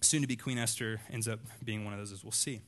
soon 0.00 0.22
to 0.22 0.28
be 0.28 0.36
Queen 0.36 0.58
Esther 0.58 1.00
ends 1.10 1.28
up 1.28 1.40
being 1.64 1.84
one 1.84 1.92
of 1.92 1.98
those, 1.98 2.12
as 2.12 2.24
we'll 2.24 2.32
see. 2.32 2.60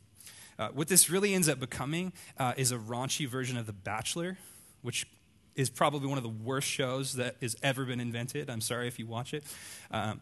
Uh, 0.58 0.68
what 0.68 0.88
this 0.88 1.08
really 1.08 1.34
ends 1.34 1.48
up 1.48 1.60
becoming 1.60 2.12
uh, 2.38 2.52
is 2.56 2.72
a 2.72 2.76
raunchy 2.76 3.28
version 3.28 3.56
of 3.56 3.66
The 3.66 3.72
Bachelor, 3.72 4.38
which 4.82 5.06
is 5.54 5.70
probably 5.70 6.08
one 6.08 6.18
of 6.18 6.24
the 6.24 6.30
worst 6.30 6.68
shows 6.68 7.14
that 7.14 7.36
has 7.40 7.56
ever 7.62 7.84
been 7.84 8.00
invented. 8.00 8.48
I'm 8.50 8.60
sorry 8.60 8.88
if 8.88 8.98
you 8.98 9.06
watch 9.06 9.34
it. 9.34 9.44
Um, 9.90 10.20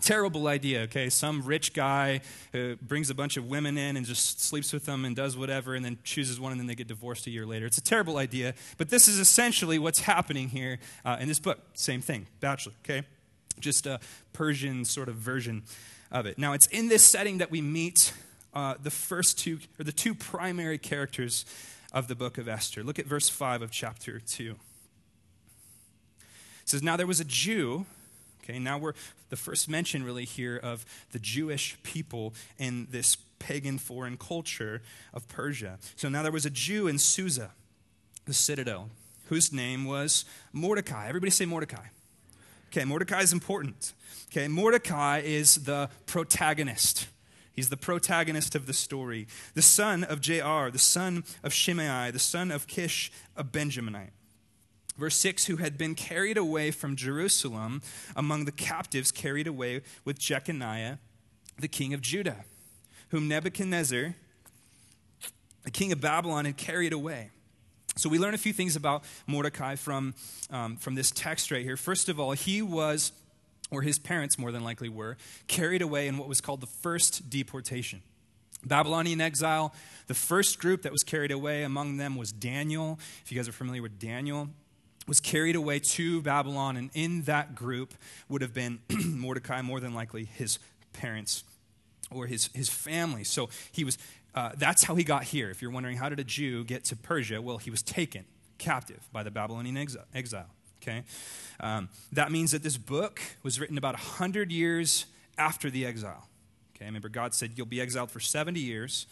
terrible 0.00 0.46
idea, 0.48 0.82
okay? 0.82 1.10
Some 1.10 1.42
rich 1.42 1.74
guy 1.74 2.22
who 2.52 2.76
brings 2.76 3.10
a 3.10 3.14
bunch 3.14 3.36
of 3.36 3.46
women 3.46 3.76
in 3.76 3.96
and 3.96 4.06
just 4.06 4.40
sleeps 4.40 4.72
with 4.72 4.86
them 4.86 5.04
and 5.04 5.14
does 5.14 5.36
whatever 5.36 5.74
and 5.74 5.84
then 5.84 5.98
chooses 6.04 6.40
one 6.40 6.52
and 6.52 6.60
then 6.60 6.66
they 6.66 6.74
get 6.74 6.88
divorced 6.88 7.26
a 7.26 7.30
year 7.30 7.46
later. 7.46 7.66
It's 7.66 7.78
a 7.78 7.82
terrible 7.82 8.16
idea, 8.16 8.54
but 8.78 8.88
this 8.88 9.08
is 9.08 9.18
essentially 9.18 9.78
what's 9.78 10.00
happening 10.00 10.48
here 10.48 10.78
uh, 11.04 11.18
in 11.20 11.28
this 11.28 11.38
book. 11.38 11.58
Same 11.74 12.00
thing, 12.00 12.26
Bachelor, 12.40 12.72
okay? 12.84 13.06
Just 13.58 13.86
a 13.86 14.00
Persian 14.32 14.84
sort 14.84 15.08
of 15.08 15.16
version 15.16 15.62
of 16.10 16.26
it. 16.26 16.38
Now, 16.38 16.52
it's 16.52 16.66
in 16.66 16.88
this 16.88 17.02
setting 17.02 17.38
that 17.38 17.50
we 17.50 17.60
meet 17.60 18.12
uh, 18.54 18.74
the 18.82 18.90
first 18.90 19.38
two, 19.38 19.60
or 19.78 19.84
the 19.84 19.92
two 19.92 20.14
primary 20.14 20.78
characters 20.78 21.44
of 21.92 22.08
the 22.08 22.14
book 22.14 22.38
of 22.38 22.48
Esther. 22.48 22.82
Look 22.82 22.98
at 22.98 23.06
verse 23.06 23.28
5 23.28 23.62
of 23.62 23.70
chapter 23.70 24.20
2. 24.20 24.50
It 24.50 24.56
says, 26.64 26.82
Now 26.82 26.96
there 26.96 27.06
was 27.06 27.20
a 27.20 27.24
Jew 27.24 27.86
Okay, 28.50 28.58
now 28.58 28.78
we're 28.78 28.94
the 29.28 29.36
first 29.36 29.68
mention 29.68 30.02
really 30.02 30.24
here 30.24 30.56
of 30.56 30.84
the 31.12 31.20
Jewish 31.20 31.76
people 31.84 32.34
in 32.58 32.88
this 32.90 33.16
pagan 33.38 33.78
foreign 33.78 34.16
culture 34.16 34.82
of 35.14 35.28
Persia. 35.28 35.78
So 35.94 36.08
now 36.08 36.24
there 36.24 36.32
was 36.32 36.46
a 36.46 36.50
Jew 36.50 36.88
in 36.88 36.98
Susa, 36.98 37.52
the 38.24 38.34
citadel, 38.34 38.90
whose 39.26 39.52
name 39.52 39.84
was 39.84 40.24
Mordecai. 40.52 41.06
Everybody 41.06 41.30
say 41.30 41.44
Mordecai. 41.44 41.86
Okay, 42.72 42.84
Mordecai 42.84 43.20
is 43.20 43.32
important. 43.32 43.94
Okay, 44.30 44.46
Mordecai 44.46 45.22
is 45.24 45.56
the 45.56 45.90
protagonist. 46.06 47.08
He's 47.52 47.68
the 47.68 47.76
protagonist 47.76 48.54
of 48.54 48.66
the 48.66 48.72
story. 48.72 49.26
The 49.54 49.62
son 49.62 50.04
of 50.04 50.20
Jair, 50.20 50.70
the 50.70 50.78
son 50.78 51.24
of 51.42 51.52
Shimei, 51.52 52.12
the 52.12 52.20
son 52.20 52.52
of 52.52 52.68
Kish, 52.68 53.10
a 53.36 53.42
Benjaminite. 53.42 54.12
Verse 54.96 55.16
6 55.16 55.46
Who 55.46 55.56
had 55.56 55.76
been 55.76 55.96
carried 55.96 56.36
away 56.36 56.70
from 56.70 56.94
Jerusalem 56.94 57.82
among 58.14 58.44
the 58.44 58.52
captives 58.52 59.10
carried 59.10 59.48
away 59.48 59.82
with 60.04 60.20
Jeconiah, 60.20 60.98
the 61.58 61.68
king 61.68 61.92
of 61.92 62.00
Judah, 62.00 62.44
whom 63.08 63.26
Nebuchadnezzar, 63.26 64.14
the 65.64 65.70
king 65.72 65.90
of 65.90 66.00
Babylon, 66.00 66.44
had 66.44 66.56
carried 66.56 66.92
away. 66.92 67.30
So 67.96 68.08
we 68.08 68.18
learn 68.18 68.34
a 68.34 68.38
few 68.38 68.52
things 68.52 68.76
about 68.76 69.04
Mordecai 69.26 69.74
from, 69.74 70.14
um, 70.50 70.76
from 70.76 70.94
this 70.94 71.10
text 71.10 71.50
right 71.50 71.62
here. 71.62 71.76
First 71.76 72.08
of 72.08 72.20
all, 72.20 72.32
he 72.32 72.62
was, 72.62 73.12
or 73.70 73.82
his 73.82 73.98
parents 73.98 74.38
more 74.38 74.52
than 74.52 74.64
likely 74.64 74.88
were, 74.88 75.16
carried 75.48 75.82
away 75.82 76.06
in 76.06 76.16
what 76.16 76.28
was 76.28 76.40
called 76.40 76.60
the 76.60 76.66
first 76.66 77.28
deportation. 77.28 78.02
Babylonian 78.64 79.20
exile, 79.20 79.74
the 80.06 80.14
first 80.14 80.58
group 80.58 80.82
that 80.82 80.92
was 80.92 81.02
carried 81.02 81.30
away 81.30 81.62
among 81.62 81.96
them 81.96 82.16
was 82.16 82.30
Daniel. 82.30 82.98
If 83.24 83.32
you 83.32 83.36
guys 83.36 83.48
are 83.48 83.52
familiar 83.52 83.82
with 83.82 83.98
Daniel, 83.98 84.50
was 85.06 85.20
carried 85.20 85.56
away 85.56 85.78
to 85.78 86.22
Babylon, 86.22 86.76
and 86.76 86.90
in 86.94 87.22
that 87.22 87.54
group 87.54 87.94
would 88.28 88.42
have 88.42 88.54
been 88.54 88.80
Mordecai, 89.04 89.62
more 89.62 89.80
than 89.80 89.94
likely 89.94 90.24
his 90.24 90.58
parents 90.92 91.42
or 92.10 92.26
his, 92.26 92.50
his 92.54 92.68
family. 92.68 93.24
So 93.24 93.48
he 93.72 93.84
was, 93.84 93.96
uh, 94.34 94.50
that's 94.56 94.84
how 94.84 94.94
he 94.94 95.04
got 95.04 95.24
here. 95.24 95.50
If 95.50 95.62
you're 95.62 95.70
wondering, 95.70 95.96
how 95.96 96.08
did 96.08 96.20
a 96.20 96.24
Jew 96.24 96.64
get 96.64 96.84
to 96.84 96.96
Persia? 96.96 97.40
Well, 97.42 97.58
he 97.58 97.70
was 97.70 97.82
taken 97.82 98.24
captive 98.58 99.08
by 99.12 99.22
the 99.22 99.30
Babylonian 99.30 99.76
exile. 100.14 100.46
okay? 100.82 101.02
Um, 101.58 101.88
that 102.12 102.30
means 102.30 102.52
that 102.52 102.62
this 102.62 102.76
book 102.76 103.20
was 103.42 103.58
written 103.58 103.76
about 103.76 103.94
100 103.94 104.52
years 104.52 105.06
after 105.36 105.70
the 105.70 105.84
exile. 105.86 106.28
Okay, 106.76 106.86
remember, 106.86 107.08
God 107.08 107.34
said, 107.34 107.52
You'll 107.56 107.66
be 107.66 107.80
exiled 107.80 108.10
for 108.10 108.20
70 108.20 108.60
years. 108.60 109.06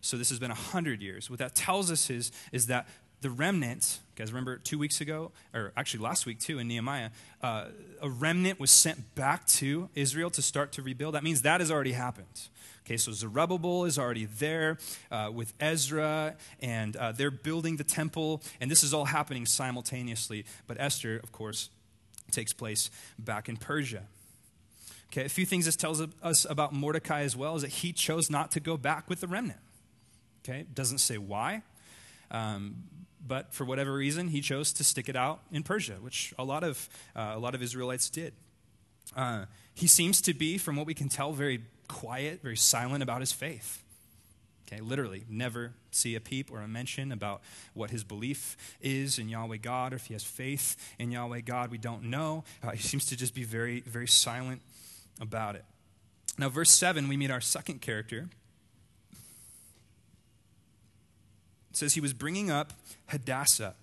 So 0.00 0.16
this 0.16 0.28
has 0.28 0.38
been 0.38 0.50
100 0.50 1.00
years. 1.00 1.30
What 1.30 1.38
that 1.38 1.54
tells 1.54 1.90
us 1.90 2.10
is, 2.10 2.30
is 2.52 2.66
that 2.66 2.86
the 3.22 3.30
remnant, 3.30 4.00
guys 4.16 4.32
remember 4.32 4.56
two 4.58 4.78
weeks 4.78 5.00
ago, 5.00 5.32
or 5.52 5.72
actually 5.76 6.02
last 6.04 6.26
week 6.26 6.38
too 6.38 6.58
in 6.58 6.68
Nehemiah, 6.68 7.10
uh, 7.42 7.66
a 8.00 8.08
remnant 8.08 8.60
was 8.60 8.70
sent 8.70 9.14
back 9.14 9.46
to 9.46 9.88
Israel 9.94 10.30
to 10.30 10.42
start 10.42 10.72
to 10.72 10.82
rebuild. 10.82 11.14
That 11.14 11.24
means 11.24 11.42
that 11.42 11.60
has 11.60 11.70
already 11.70 11.92
happened. 11.92 12.48
Okay, 12.86 12.98
so 12.98 13.12
Zerubbabel 13.12 13.86
is 13.86 13.98
already 13.98 14.26
there 14.26 14.76
uh, 15.10 15.30
with 15.32 15.54
Ezra, 15.58 16.36
and 16.60 16.94
uh, 16.96 17.12
they're 17.12 17.30
building 17.30 17.76
the 17.76 17.84
temple, 17.84 18.42
and 18.60 18.70
this 18.70 18.82
is 18.82 18.92
all 18.92 19.06
happening 19.06 19.46
simultaneously. 19.46 20.44
But 20.66 20.76
Esther, 20.78 21.16
of 21.16 21.32
course, 21.32 21.70
takes 22.30 22.52
place 22.52 22.90
back 23.18 23.48
in 23.48 23.56
Persia. 23.56 24.02
Okay, 25.10 25.24
a 25.24 25.28
few 25.30 25.46
things 25.46 25.64
this 25.64 25.76
tells 25.76 26.02
us 26.22 26.46
about 26.48 26.74
Mordecai 26.74 27.22
as 27.22 27.36
well 27.36 27.56
is 27.56 27.62
that 27.62 27.70
he 27.70 27.92
chose 27.92 28.28
not 28.28 28.50
to 28.50 28.60
go 28.60 28.76
back 28.76 29.08
with 29.08 29.20
the 29.20 29.28
remnant. 29.28 29.60
Okay, 30.44 30.66
doesn't 30.74 30.98
say 30.98 31.16
why. 31.16 31.62
Um, 32.30 32.84
but 33.26 33.52
for 33.52 33.64
whatever 33.64 33.92
reason, 33.92 34.28
he 34.28 34.40
chose 34.40 34.72
to 34.74 34.84
stick 34.84 35.08
it 35.08 35.16
out 35.16 35.40
in 35.50 35.62
Persia, 35.62 35.94
which 36.00 36.34
a 36.38 36.44
lot 36.44 36.62
of, 36.62 36.88
uh, 37.16 37.32
a 37.34 37.38
lot 37.38 37.54
of 37.54 37.62
Israelites 37.62 38.10
did. 38.10 38.34
Uh, 39.16 39.46
he 39.74 39.86
seems 39.86 40.20
to 40.22 40.34
be, 40.34 40.58
from 40.58 40.76
what 40.76 40.86
we 40.86 40.94
can 40.94 41.08
tell, 41.08 41.32
very 41.32 41.62
quiet, 41.88 42.42
very 42.42 42.56
silent 42.56 43.02
about 43.02 43.20
his 43.20 43.32
faith. 43.32 43.82
Okay, 44.66 44.80
literally, 44.80 45.24
never 45.28 45.72
see 45.90 46.14
a 46.14 46.20
peep 46.20 46.50
or 46.50 46.60
a 46.60 46.68
mention 46.68 47.12
about 47.12 47.42
what 47.74 47.90
his 47.90 48.02
belief 48.02 48.56
is 48.80 49.18
in 49.18 49.28
Yahweh 49.28 49.58
God, 49.58 49.92
or 49.92 49.96
if 49.96 50.06
he 50.06 50.14
has 50.14 50.24
faith 50.24 50.76
in 50.98 51.10
Yahweh 51.10 51.40
God, 51.40 51.70
we 51.70 51.78
don't 51.78 52.04
know. 52.04 52.44
Uh, 52.62 52.70
he 52.70 52.78
seems 52.78 53.04
to 53.06 53.16
just 53.16 53.34
be 53.34 53.44
very, 53.44 53.80
very 53.80 54.08
silent 54.08 54.62
about 55.20 55.54
it. 55.54 55.64
Now, 56.38 56.48
verse 56.48 56.70
7, 56.70 57.08
we 57.08 57.16
meet 57.16 57.30
our 57.30 57.42
second 57.42 57.80
character, 57.80 58.28
It 61.74 61.78
says 61.78 61.94
he 61.94 62.00
was 62.00 62.12
bringing 62.12 62.52
up 62.52 62.72
Hadassah, 63.08 63.74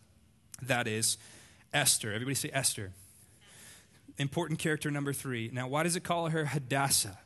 that 0.62 0.88
is 0.88 1.18
Esther. 1.74 2.14
Everybody 2.14 2.36
say 2.36 2.50
Esther. 2.54 2.94
Important 4.18 4.60
character 4.60 4.90
number 4.90 5.12
three. 5.12 5.50
Now, 5.52 5.68
why 5.68 5.84
does 5.84 5.98
it 5.98 6.04
call 6.06 6.30
her 6.30 6.46
Hadassah? 6.46 7.20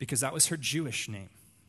Because 0.00 0.18
that 0.18 0.32
was 0.34 0.48
her 0.48 0.56
Jewish 0.56 1.08
name. 1.08 1.28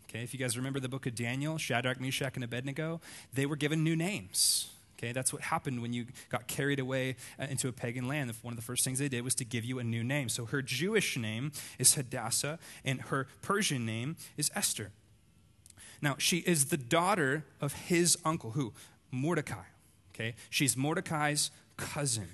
Okay, 0.10 0.24
if 0.24 0.34
you 0.34 0.40
guys 0.40 0.58
remember 0.58 0.80
the 0.80 0.90
book 0.90 1.06
of 1.06 1.14
Daniel, 1.14 1.60
Shadrach, 1.60 2.02
Meshach, 2.02 2.34
and 2.34 2.44
Abednego, 2.44 3.00
they 3.32 3.46
were 3.46 3.56
given 3.56 3.84
new 3.84 3.96
names. 3.96 4.72
Okay, 4.98 5.12
that's 5.12 5.32
what 5.32 5.44
happened 5.44 5.84
when 5.84 5.94
you 5.94 6.08
got 6.30 6.48
carried 6.48 6.80
away 6.80 7.18
uh, 7.40 7.46
into 7.48 7.68
a 7.68 7.72
pagan 7.72 8.08
land. 8.08 8.34
One 8.42 8.54
of 8.54 8.58
the 8.58 8.66
first 8.66 8.84
things 8.84 8.98
they 8.98 9.08
did 9.08 9.24
was 9.24 9.36
to 9.36 9.46
give 9.46 9.64
you 9.64 9.78
a 9.78 9.84
new 9.84 10.04
name. 10.04 10.30
So 10.30 10.46
her 10.46 10.64
Jewish 10.64 11.16
name 11.16 11.52
is 11.78 11.94
Hadassah, 11.94 12.58
and 12.84 13.02
her 13.02 13.28
Persian 13.44 13.86
name 13.86 14.16
is 14.36 14.50
Esther. 14.56 14.94
Now, 16.02 16.16
she 16.18 16.38
is 16.40 16.66
the 16.66 16.78
daughter 16.78 17.46
of 17.62 17.74
his 17.74 18.18
uncle, 18.26 18.52
who? 18.52 18.74
Mordecai. 19.12 19.64
Okay? 20.14 20.36
She's 20.50 20.76
Mordecai's 20.76 21.52
cousin. 21.78 22.28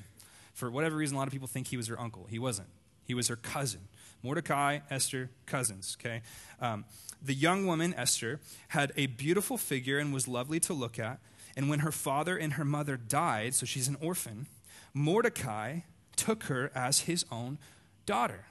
For 0.54 0.70
whatever 0.70 0.96
reason, 0.96 1.16
a 1.16 1.20
lot 1.20 1.28
of 1.28 1.34
people 1.34 1.48
think 1.48 1.68
he 1.68 1.78
was 1.78 1.88
her 1.88 2.00
uncle. 2.00 2.28
He 2.30 2.40
wasn't. 2.40 2.70
He 3.06 3.14
was 3.14 3.28
her 3.28 3.36
cousin. 3.36 3.82
Mordecai, 4.24 4.80
Esther, 4.90 5.30
cousins. 5.46 5.98
Okay? 6.00 6.22
Um, 6.60 6.86
the 7.22 7.34
young 7.34 7.66
woman, 7.66 7.94
Esther, 7.96 8.40
had 8.70 8.92
a 8.96 9.08
beautiful 9.08 9.58
figure 9.58 9.98
and 9.98 10.14
was 10.14 10.28
lovely 10.28 10.60
to 10.62 10.74
look 10.74 11.00
at. 11.00 11.20
And 11.56 11.70
when 11.70 11.80
her 11.80 11.92
father 11.92 12.38
and 12.38 12.54
her 12.54 12.66
mother 12.66 12.98
died, 12.98 13.54
so 13.54 13.66
she's 13.66 13.88
an 13.88 13.98
orphan, 14.02 14.48
Mordecai 14.94 15.82
took 16.16 16.44
her 16.44 16.72
as 16.74 17.02
his 17.02 17.26
own 17.32 17.58
daughter. 18.06 18.46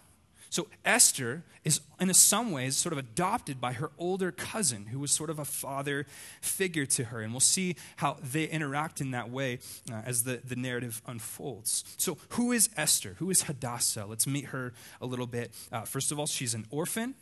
So 0.50 0.66
Esther 0.84 1.44
is, 1.64 1.80
in 2.00 2.12
some 2.12 2.50
ways, 2.50 2.76
sort 2.76 2.92
of 2.92 2.98
adopted 2.98 3.60
by 3.60 3.72
her 3.74 3.92
older 3.98 4.32
cousin, 4.32 4.86
who 4.86 4.98
was 4.98 5.12
sort 5.12 5.30
of 5.30 5.38
a 5.38 5.44
father 5.44 6.06
figure 6.40 6.86
to 6.86 7.04
her. 7.04 7.20
And 7.20 7.32
we'll 7.32 7.40
see 7.40 7.76
how 7.96 8.16
they 8.20 8.44
interact 8.44 9.00
in 9.00 9.12
that 9.12 9.30
way 9.30 9.60
uh, 9.90 10.02
as 10.04 10.24
the, 10.24 10.40
the 10.44 10.56
narrative 10.56 11.02
unfolds. 11.06 11.84
So, 11.96 12.18
who 12.30 12.50
is 12.50 12.68
Esther? 12.76 13.14
Who 13.18 13.30
is 13.30 13.42
Hadassah? 13.42 14.06
Let's 14.06 14.26
meet 14.26 14.46
her 14.46 14.72
a 15.00 15.06
little 15.06 15.28
bit. 15.28 15.52
Uh, 15.70 15.82
first 15.82 16.10
of 16.10 16.18
all, 16.18 16.26
she's 16.26 16.52
an 16.52 16.66
orphan, 16.70 17.14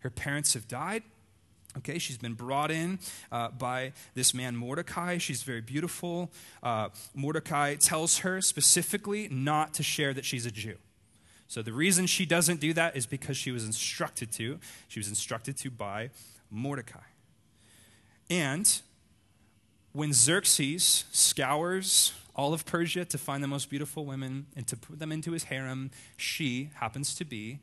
her 0.00 0.10
parents 0.10 0.54
have 0.54 0.66
died. 0.66 1.02
Okay, 1.78 1.98
she's 1.98 2.18
been 2.18 2.34
brought 2.34 2.72
in 2.72 2.98
uh, 3.30 3.48
by 3.50 3.92
this 4.14 4.34
man 4.34 4.56
Mordecai. 4.56 5.18
She's 5.18 5.44
very 5.44 5.60
beautiful. 5.60 6.32
Uh, 6.64 6.88
Mordecai 7.14 7.76
tells 7.76 8.18
her 8.18 8.40
specifically 8.40 9.28
not 9.30 9.74
to 9.74 9.84
share 9.84 10.12
that 10.12 10.24
she's 10.24 10.46
a 10.46 10.50
Jew. 10.50 10.78
So 11.50 11.62
the 11.62 11.72
reason 11.72 12.06
she 12.06 12.26
doesn't 12.26 12.60
do 12.60 12.72
that 12.74 12.96
is 12.96 13.06
because 13.06 13.36
she 13.36 13.50
was 13.50 13.64
instructed 13.64 14.30
to. 14.34 14.60
She 14.86 15.00
was 15.00 15.08
instructed 15.08 15.56
to 15.56 15.70
by 15.72 16.10
Mordecai. 16.48 17.00
And 18.30 18.80
when 19.90 20.12
Xerxes 20.12 21.06
scours 21.10 22.12
all 22.36 22.54
of 22.54 22.64
Persia 22.64 23.04
to 23.04 23.18
find 23.18 23.42
the 23.42 23.48
most 23.48 23.68
beautiful 23.68 24.06
women 24.06 24.46
and 24.54 24.64
to 24.68 24.76
put 24.76 25.00
them 25.00 25.10
into 25.10 25.32
his 25.32 25.42
harem, 25.42 25.90
she 26.16 26.70
happens 26.74 27.16
to 27.16 27.24
be, 27.24 27.58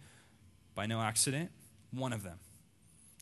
by 0.76 0.86
no 0.86 1.00
accident, 1.00 1.50
one 1.89 2.12
of 2.12 2.23
them. 2.23 2.39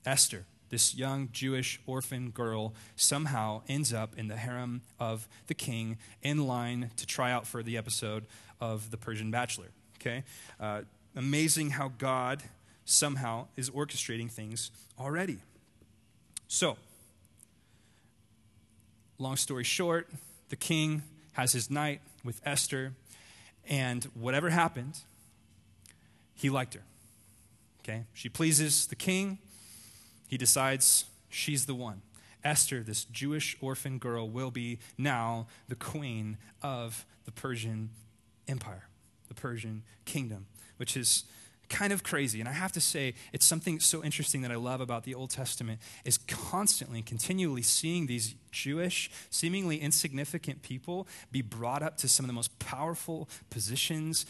Esther, 0.03 0.47
this 0.69 0.95
young 0.95 1.29
Jewish 1.31 1.79
orphan 1.85 2.31
girl, 2.31 2.73
somehow 2.95 3.61
ends 3.67 3.93
up 3.93 4.17
in 4.17 4.29
the 4.29 4.37
harem 4.37 4.81
of 4.99 5.29
the 5.45 5.53
king 5.53 5.99
in 6.23 6.47
line 6.47 6.89
to 6.97 7.05
try 7.05 7.31
out 7.31 7.45
for 7.45 7.61
the 7.61 7.77
episode 7.77 8.25
of 8.59 8.89
The 8.89 8.97
Persian 8.97 9.29
Bachelor 9.29 9.69
okay? 10.05 10.23
Uh, 10.59 10.81
amazing 11.15 11.71
how 11.71 11.91
God 11.97 12.43
somehow 12.85 13.47
is 13.55 13.69
orchestrating 13.69 14.29
things 14.29 14.71
already. 14.99 15.39
So, 16.47 16.77
long 19.17 19.37
story 19.37 19.63
short, 19.63 20.09
the 20.49 20.55
king 20.55 21.03
has 21.33 21.53
his 21.53 21.69
night 21.69 22.01
with 22.23 22.41
Esther, 22.45 22.93
and 23.67 24.03
whatever 24.13 24.49
happened, 24.49 24.99
he 26.33 26.49
liked 26.49 26.75
her. 26.75 26.83
Okay? 27.81 28.03
She 28.13 28.29
pleases 28.29 28.87
the 28.87 28.95
king. 28.95 29.39
He 30.27 30.37
decides 30.37 31.05
she's 31.29 31.65
the 31.65 31.75
one. 31.75 32.01
Esther, 32.43 32.83
this 32.83 33.05
Jewish 33.05 33.57
orphan 33.59 33.97
girl, 33.97 34.29
will 34.29 34.51
be 34.51 34.77
now 34.97 35.47
the 35.67 35.75
queen 35.75 36.37
of 36.61 37.05
the 37.25 37.31
Persian 37.31 37.89
Empire, 38.47 38.87
the 39.27 39.33
Persian 39.33 39.83
kingdom, 40.05 40.45
which 40.77 40.95
is 40.95 41.23
kind 41.69 41.91
of 41.91 42.03
crazy. 42.03 42.39
And 42.39 42.47
I 42.47 42.51
have 42.51 42.71
to 42.73 42.81
say, 42.81 43.15
it's 43.33 43.45
something 43.45 43.79
so 43.79 44.03
interesting 44.03 44.41
that 44.41 44.51
I 44.51 44.55
love 44.55 44.81
about 44.81 45.03
the 45.03 45.15
Old 45.15 45.31
Testament 45.31 45.79
is 46.03 46.17
constantly, 46.17 47.01
continually 47.01 47.63
seeing 47.63 48.05
these 48.07 48.35
Jewish, 48.51 49.09
seemingly 49.29 49.81
insignificant 49.81 50.61
people 50.61 51.07
be 51.31 51.41
brought 51.41 51.81
up 51.81 51.97
to 51.97 52.07
some 52.07 52.23
of 52.23 52.27
the 52.27 52.33
most 52.33 52.57
powerful 52.59 53.27
positions 53.49 54.25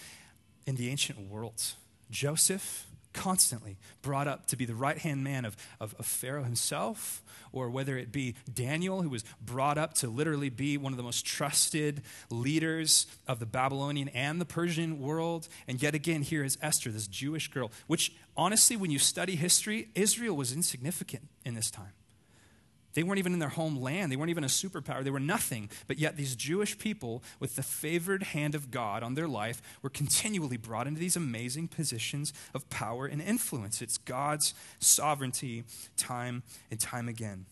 in 0.66 0.76
the 0.76 0.90
ancient 0.90 1.30
world. 1.30 1.62
Joseph, 2.10 2.85
constantly 3.16 3.78
brought 4.02 4.28
up 4.28 4.46
to 4.48 4.58
be 4.58 4.66
the 4.66 4.76
right 4.76 4.98
hand 4.98 5.24
man 5.24 5.46
of, 5.46 5.56
of, 5.80 5.96
of, 5.98 6.06
Pharaoh 6.06 6.44
himself, 6.44 7.24
or 7.52 7.70
whether 7.70 7.98
it 7.98 8.12
be 8.12 8.36
Daniel, 8.54 9.02
who 9.02 9.10
was 9.10 9.24
brought 9.42 9.78
up 9.78 9.94
to 9.96 10.08
literally 10.08 10.50
be 10.50 10.78
one 10.78 10.94
of 10.94 10.98
the 10.98 11.04
most 11.04 11.26
trusted 11.26 12.02
leaders 12.30 13.08
of 13.28 13.40
the 13.40 13.46
Babylonian 13.46 14.10
and 14.10 14.40
the 14.40 14.46
Persian 14.46 15.00
world. 15.00 15.48
And 15.68 15.82
yet 15.82 15.96
again, 15.96 16.22
here 16.22 16.44
is 16.44 16.58
Esther, 16.62 16.92
this 16.92 17.08
Jewish 17.08 17.48
girl, 17.48 17.72
which 17.88 18.12
honestly, 18.36 18.76
when 18.76 18.92
you 18.92 19.00
study 19.00 19.36
history, 19.36 19.90
Israel 19.96 20.36
was 20.36 20.52
insignificant 20.52 21.24
in 21.46 21.56
this 21.56 21.72
time. 21.72 21.94
They 22.96 23.04
weren't 23.04 23.20
even 23.20 23.34
in 23.34 23.40
their 23.40 23.50
homeland. 23.50 24.12
They 24.12 24.16
weren't 24.16 24.30
even 24.30 24.46
a 24.46 24.48
superpower. 24.48 25.04
They 25.04 25.12
were 25.12 25.20
nothing. 25.20 25.70
But 25.86 26.00
yet, 26.00 26.16
these 26.16 26.36
Jewish 26.36 26.78
people, 26.78 27.22
with 27.40 27.58
the 27.58 27.62
favored 27.62 28.24
hand 28.24 28.56
of 28.56 28.72
God 28.72 29.04
on 29.04 29.16
their 29.16 29.28
life, 29.28 29.62
were 29.82 29.90
continually 29.90 30.58
brought 30.58 30.88
into 30.88 31.00
these 31.00 31.18
amazing 31.18 31.68
positions 31.68 32.34
of 32.54 32.68
power 32.70 33.06
and 33.06 33.22
influence. 33.22 33.82
It's 33.82 33.98
God's 33.98 34.54
sovereignty 34.80 35.66
time 35.98 36.44
and 36.72 36.80
time 36.80 37.10
again. 37.10 37.46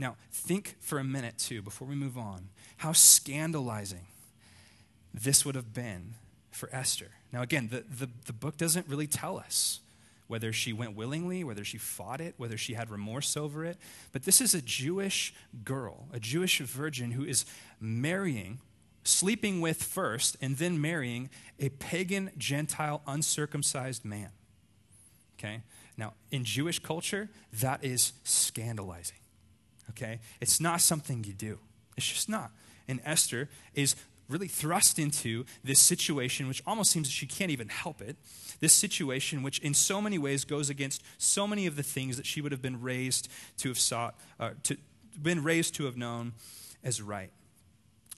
Now, 0.00 0.16
think 0.32 0.74
for 0.80 0.98
a 0.98 1.04
minute, 1.04 1.38
too, 1.38 1.62
before 1.62 1.86
we 1.86 1.94
move 1.94 2.18
on, 2.18 2.48
how 2.78 2.92
scandalizing 2.92 4.08
this 5.14 5.44
would 5.46 5.54
have 5.54 5.72
been 5.72 6.14
for 6.50 6.68
Esther. 6.72 7.12
Now, 7.32 7.42
again, 7.42 7.68
the, 7.70 7.84
the, 7.88 8.10
the 8.26 8.32
book 8.32 8.56
doesn't 8.56 8.88
really 8.88 9.06
tell 9.06 9.38
us 9.38 9.78
whether 10.26 10.52
she 10.52 10.72
went 10.72 10.96
willingly, 10.96 11.44
whether 11.44 11.64
she 11.64 11.78
fought 11.78 12.20
it, 12.20 12.34
whether 12.36 12.56
she 12.56 12.74
had 12.74 12.90
remorse 12.90 13.36
over 13.36 13.64
it. 13.64 13.76
But 14.12 14.24
this 14.24 14.40
is 14.40 14.54
a 14.54 14.62
Jewish 14.62 15.34
girl, 15.64 16.08
a 16.12 16.20
Jewish 16.20 16.60
virgin 16.60 17.10
who 17.10 17.24
is 17.24 17.44
marrying, 17.80 18.60
sleeping 19.02 19.60
with 19.60 19.82
first, 19.82 20.36
and 20.40 20.56
then 20.56 20.80
marrying 20.80 21.28
a 21.60 21.68
pagan, 21.68 22.30
Gentile, 22.38 23.02
uncircumcised 23.06 24.04
man. 24.04 24.30
Okay? 25.38 25.62
Now, 25.96 26.14
in 26.30 26.44
Jewish 26.44 26.78
culture, 26.78 27.28
that 27.52 27.84
is 27.84 28.14
scandalizing. 28.24 29.18
Okay? 29.90 30.20
It's 30.40 30.60
not 30.60 30.80
something 30.80 31.22
you 31.24 31.34
do. 31.34 31.58
It's 31.96 32.08
just 32.08 32.28
not. 32.28 32.50
And 32.88 33.00
Esther 33.04 33.48
is 33.74 33.94
really 34.28 34.48
thrust 34.48 34.98
into 34.98 35.44
this 35.62 35.80
situation, 35.80 36.48
which 36.48 36.62
almost 36.66 36.90
seems 36.90 37.08
that 37.08 37.12
she 37.12 37.26
can't 37.26 37.50
even 37.50 37.68
help 37.68 38.00
it. 38.00 38.16
This 38.60 38.72
situation, 38.72 39.42
which 39.42 39.58
in 39.58 39.74
so 39.74 40.00
many 40.00 40.18
ways 40.18 40.44
goes 40.44 40.70
against 40.70 41.02
so 41.18 41.46
many 41.46 41.66
of 41.66 41.76
the 41.76 41.82
things 41.82 42.16
that 42.16 42.26
she 42.26 42.40
would 42.40 42.52
have 42.52 42.62
been 42.62 42.80
raised 42.80 43.28
to 43.58 43.68
have 43.68 43.78
sought, 43.78 44.14
uh, 44.40 44.50
to 44.64 44.76
been 45.22 45.44
raised 45.44 45.74
to 45.76 45.84
have 45.84 45.96
known 45.96 46.32
as 46.82 47.00
right. 47.00 47.30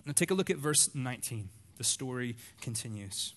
Now 0.05 0.12
take 0.12 0.31
a 0.31 0.35
look 0.35 0.51
at 0.51 0.57
verse 0.57 0.95
19. 0.95 1.49
The 1.79 1.85
story 1.85 2.37
continues. 2.61 3.35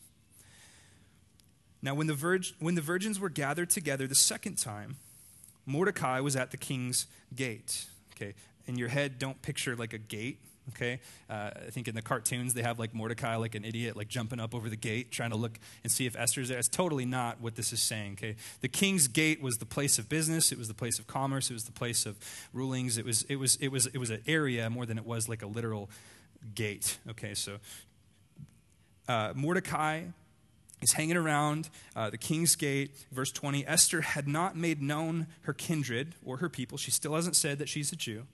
Now, 1.82 1.94
when 1.94 2.08
the, 2.08 2.14
virg- 2.14 2.48
when 2.60 2.76
the 2.76 2.82
virgins 2.82 3.20
were 3.20 3.30
gathered 3.30 3.70
together 3.70 4.06
the 4.08 4.16
second 4.16 4.58
time, 4.58 4.98
Mordecai 5.66 6.20
was 6.20 6.36
at 6.36 6.52
the 6.52 6.58
king's 6.58 7.08
gate. 7.36 7.86
Okay, 8.16 8.34
in 8.66 8.78
your 8.78 8.90
head, 8.90 9.18
don't 9.18 9.42
picture 9.42 9.76
like 9.76 9.94
a 9.94 9.98
gate 9.98 10.40
okay? 10.70 11.00
Uh, 11.30 11.52
i 11.68 11.70
think 11.70 11.88
in 11.88 11.96
the 11.96 12.02
cartoons 12.02 12.54
they 12.54 12.62
have 12.62 12.80
like 12.80 12.94
mordecai 12.94 13.36
like 13.36 13.56
an 13.56 13.66
idiot 13.66 13.96
like 13.96 14.08
jumping 14.08 14.40
up 14.40 14.56
over 14.56 14.70
the 14.70 14.76
gate 14.76 15.12
trying 15.12 15.30
to 15.30 15.36
look 15.36 15.60
and 15.84 15.92
see 15.92 16.06
if 16.06 16.16
esther's 16.16 16.50
there. 16.50 16.58
It's 16.58 16.68
totally 16.68 17.06
not 17.06 17.42
what 17.42 17.56
this 17.56 17.74
is 17.74 17.82
saying 17.82 18.14
okay? 18.14 18.36
The 18.62 18.68
king's 18.68 19.08
gate 19.08 19.42
was 19.42 19.58
the 19.58 19.66
place 19.66 20.00
of 20.00 20.10
business. 20.10 20.52
It 20.52 20.58
was 20.58 20.68
the 20.68 20.74
place 20.74 21.00
of 21.00 21.08
commerce. 21.08 21.50
It 21.50 21.54
was 21.54 21.66
the 21.66 21.72
place 21.72 22.06
of 22.06 22.18
rulings. 22.54 22.98
It 22.98 23.06
was 23.06 23.24
it 23.24 23.36
was 23.36 23.56
it 23.58 23.70
was 23.70 23.88
it 23.88 23.98
was 23.98 24.10
an 24.10 24.22
area 24.28 24.70
more 24.70 24.86
than 24.86 24.98
it 24.98 25.06
was 25.06 25.30
like 25.30 25.42
a 25.42 25.48
literal 25.48 25.90
gate 26.56 26.98
okay? 27.10 27.34
So 27.34 27.58
uh, 29.08 29.34
mordecai 29.36 30.04
is 30.82 30.94
hanging 30.94 31.18
around 31.18 31.70
uh, 31.96 32.10
the 32.10 32.18
king's 32.18 32.56
gate. 32.56 32.92
Verse 33.12 33.32
20 33.32 33.66
Esther 33.68 34.02
had 34.02 34.28
not 34.28 34.56
made 34.56 34.82
known 34.82 35.28
her 35.42 35.54
kindred 35.54 36.16
or 36.24 36.38
her 36.38 36.50
people. 36.50 36.78
She 36.78 36.92
still 36.92 37.16
hasn't 37.16 37.36
said 37.36 37.60
that 37.60 37.70
she's 37.70 37.92
a 37.92 37.96
Jew 37.96 38.26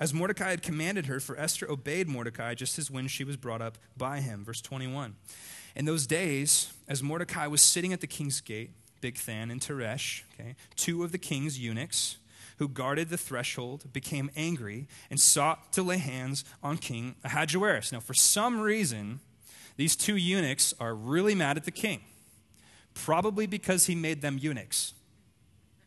as 0.00 0.14
Mordecai 0.14 0.50
had 0.50 0.62
commanded 0.62 1.06
her, 1.06 1.20
for 1.20 1.38
Esther 1.38 1.70
obeyed 1.70 2.08
Mordecai 2.08 2.54
just 2.54 2.78
as 2.78 2.90
when 2.90 3.06
she 3.06 3.22
was 3.22 3.36
brought 3.36 3.62
up 3.62 3.78
by 3.96 4.20
him. 4.20 4.44
Verse 4.44 4.62
21. 4.62 5.14
In 5.76 5.84
those 5.84 6.06
days, 6.06 6.72
as 6.88 7.02
Mordecai 7.02 7.46
was 7.46 7.62
sitting 7.62 7.92
at 7.92 8.00
the 8.00 8.06
king's 8.06 8.40
gate, 8.40 8.70
Bigthan 9.02 9.52
and 9.52 9.60
Teresh, 9.60 10.22
okay, 10.34 10.56
two 10.74 11.04
of 11.04 11.12
the 11.12 11.18
king's 11.18 11.58
eunuchs 11.58 12.16
who 12.56 12.68
guarded 12.68 13.08
the 13.08 13.16
threshold, 13.16 13.90
became 13.90 14.30
angry 14.36 14.86
and 15.08 15.18
sought 15.18 15.72
to 15.72 15.82
lay 15.82 15.96
hands 15.96 16.44
on 16.62 16.76
King 16.76 17.14
Ahasuerus. 17.24 17.90
Now, 17.90 18.00
for 18.00 18.12
some 18.12 18.60
reason, 18.60 19.20
these 19.78 19.96
two 19.96 20.14
eunuchs 20.14 20.74
are 20.78 20.94
really 20.94 21.34
mad 21.34 21.56
at 21.56 21.64
the 21.64 21.70
king, 21.70 22.02
probably 22.92 23.46
because 23.46 23.86
he 23.86 23.94
made 23.94 24.20
them 24.20 24.36
eunuchs. 24.38 24.92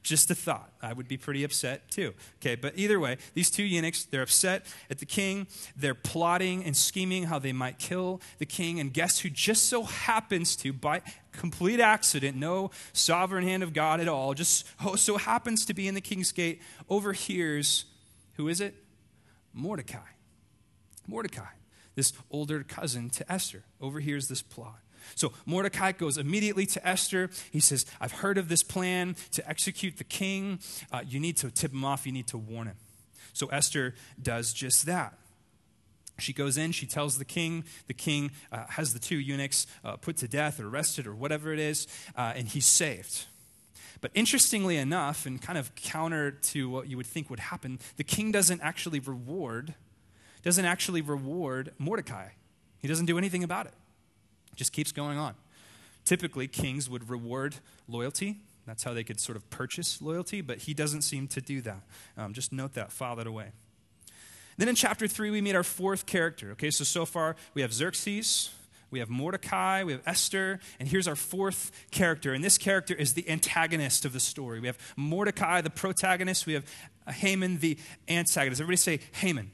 Just 0.04 0.30
a 0.30 0.36
thought. 0.36 0.72
I 0.82 0.92
would 0.92 1.08
be 1.08 1.16
pretty 1.16 1.46
upset 1.46 1.90
too. 1.90 2.14
Okay, 2.42 2.56
but 2.56 2.74
either 2.76 3.00
way, 3.00 3.18
these 3.34 3.50
two 3.50 3.64
eunuchs, 3.64 4.04
they're 4.04 4.22
upset 4.22 4.66
at 4.90 5.00
the 5.00 5.06
king. 5.06 5.48
They're 5.78 5.96
plotting 5.96 6.66
and 6.66 6.76
scheming 6.76 7.24
how 7.24 7.40
they 7.40 7.54
might 7.54 7.80
kill 7.80 8.20
the 8.38 8.46
king. 8.46 8.82
And 8.82 8.94
guess 8.94 9.20
who 9.20 9.30
just 9.30 9.70
so 9.70 9.84
happens 9.84 10.58
to, 10.58 10.74
by 10.74 11.02
complete 11.32 11.80
accident, 11.80 12.36
no 12.36 12.70
sovereign 12.92 13.46
hand 13.46 13.64
of 13.64 13.74
God 13.74 14.02
at 14.02 14.10
all, 14.10 14.34
just 14.34 14.68
so 14.98 15.18
happens 15.18 15.66
to 15.66 15.74
be 15.74 15.88
in 15.88 15.96
the 15.96 16.02
king's 16.02 16.34
gate, 16.34 16.62
overhears 16.90 17.86
who 18.34 18.50
is 18.50 18.60
it? 18.60 18.76
Mordecai. 19.54 20.00
Mordecai, 21.08 21.54
this 21.96 22.12
older 22.30 22.64
cousin 22.64 23.10
to 23.12 23.32
Esther, 23.32 23.64
overhears 23.80 24.28
this 24.28 24.42
plot. 24.42 24.80
So 25.16 25.34
Mordecai 25.46 25.92
goes 25.92 26.18
immediately 26.18 26.66
to 26.68 26.88
Esther. 26.88 27.30
He 27.52 27.60
says, 27.60 27.86
I've 28.00 28.12
heard 28.12 28.38
of 28.38 28.50
this 28.50 28.64
plan 28.64 29.16
to 29.32 29.48
execute 29.48 29.98
the 29.98 30.04
king. 30.04 30.60
Uh, 30.92 31.02
you 31.08 31.20
need 31.20 31.38
to 31.38 31.52
tip 31.52 31.72
him 31.72 31.86
off, 31.86 32.06
you 32.06 32.12
need 32.12 32.28
to 32.28 32.38
warn 32.38 32.68
him. 32.68 32.78
So 33.34 33.48
Esther 33.48 33.96
does 34.22 34.54
just 34.54 34.86
that. 34.86 35.18
She 36.20 36.32
goes 36.32 36.58
in, 36.58 36.72
she 36.72 36.86
tells 36.86 37.18
the 37.18 37.26
king. 37.26 37.64
The 37.88 37.94
king 37.94 38.32
uh, 38.52 38.66
has 38.70 38.94
the 38.94 39.00
two 39.00 39.18
eunuchs 39.18 39.66
uh, 39.84 39.98
put 39.98 40.18
to 40.18 40.28
death 40.28 40.60
or 40.60 40.68
arrested 40.68 41.08
or 41.08 41.16
whatever 41.16 41.52
it 41.52 41.60
is, 41.60 41.88
uh, 42.16 42.34
and 42.36 42.48
he's 42.48 42.68
saved. 42.68 43.26
But 44.00 44.12
interestingly 44.14 44.78
enough, 44.78 45.26
and 45.26 45.42
kind 45.42 45.58
of 45.58 45.74
counter 45.76 46.32
to 46.32 46.70
what 46.70 46.88
you 46.88 46.98
would 46.98 47.08
think 47.08 47.30
would 47.30 47.40
happen, 47.40 47.80
the 47.98 48.04
king 48.04 48.32
doesn't 48.32 48.62
actually 48.62 49.00
reward, 49.00 49.74
doesn't 50.44 50.66
actually 50.66 51.02
reward 51.02 51.72
Mordecai. 51.80 52.30
He 52.80 52.88
doesn't 52.88 53.06
do 53.06 53.18
anything 53.18 53.44
about 53.44 53.66
it 53.66 53.74
just 54.56 54.72
keeps 54.74 54.92
going 54.92 55.18
on. 55.18 55.36
Typically, 56.06 56.48
kings 56.48 56.90
would 56.90 57.10
reward 57.10 57.56
loyalty. 57.88 58.42
That's 58.66 58.84
how 58.84 58.94
they 58.94 59.04
could 59.04 59.20
sort 59.20 59.36
of 59.36 59.50
purchase 59.50 60.02
loyalty, 60.02 60.42
but 60.42 60.60
he 60.60 60.74
doesn't 60.74 61.02
seem 61.02 61.28
to 61.30 61.42
do 61.42 61.62
that. 61.62 61.82
Um, 62.18 62.34
just 62.34 62.52
note 62.52 62.74
that, 62.74 62.92
file 62.92 63.16
that 63.18 63.28
away. 63.28 63.52
Then 64.58 64.70
in 64.70 64.76
chapter 64.76 65.08
3, 65.08 65.32
we 65.32 65.42
meet 65.42 65.56
our 65.56 65.64
fourth 65.64 66.06
character. 66.06 66.52
Okay, 66.52 66.70
so 66.70 66.84
so 66.84 67.06
far 67.06 67.36
we 67.54 67.62
have 67.62 67.74
Xerxes, 67.74 68.52
we 68.92 69.00
have 69.00 69.10
Mordecai, 69.10 69.84
we 69.84 69.94
have 69.94 70.02
Esther, 70.06 70.60
and 70.80 70.88
here's 70.88 71.08
our 71.08 71.16
fourth 71.16 71.72
character. 71.90 72.34
And 72.34 72.44
this 72.44 72.58
character 72.58 72.94
is 72.94 73.14
the 73.14 73.28
antagonist 73.30 74.06
of 74.06 74.14
the 74.14 74.20
story. 74.20 74.60
We 74.60 74.68
have 74.68 74.78
Mordecai, 74.96 75.62
the 75.62 75.72
protagonist, 75.72 76.46
we 76.46 76.54
have 76.54 76.66
Haman, 77.08 77.58
the 77.58 77.78
antagonist. 78.08 78.62
Everybody 78.62 78.78
say 78.78 79.00
Haman. 79.14 79.50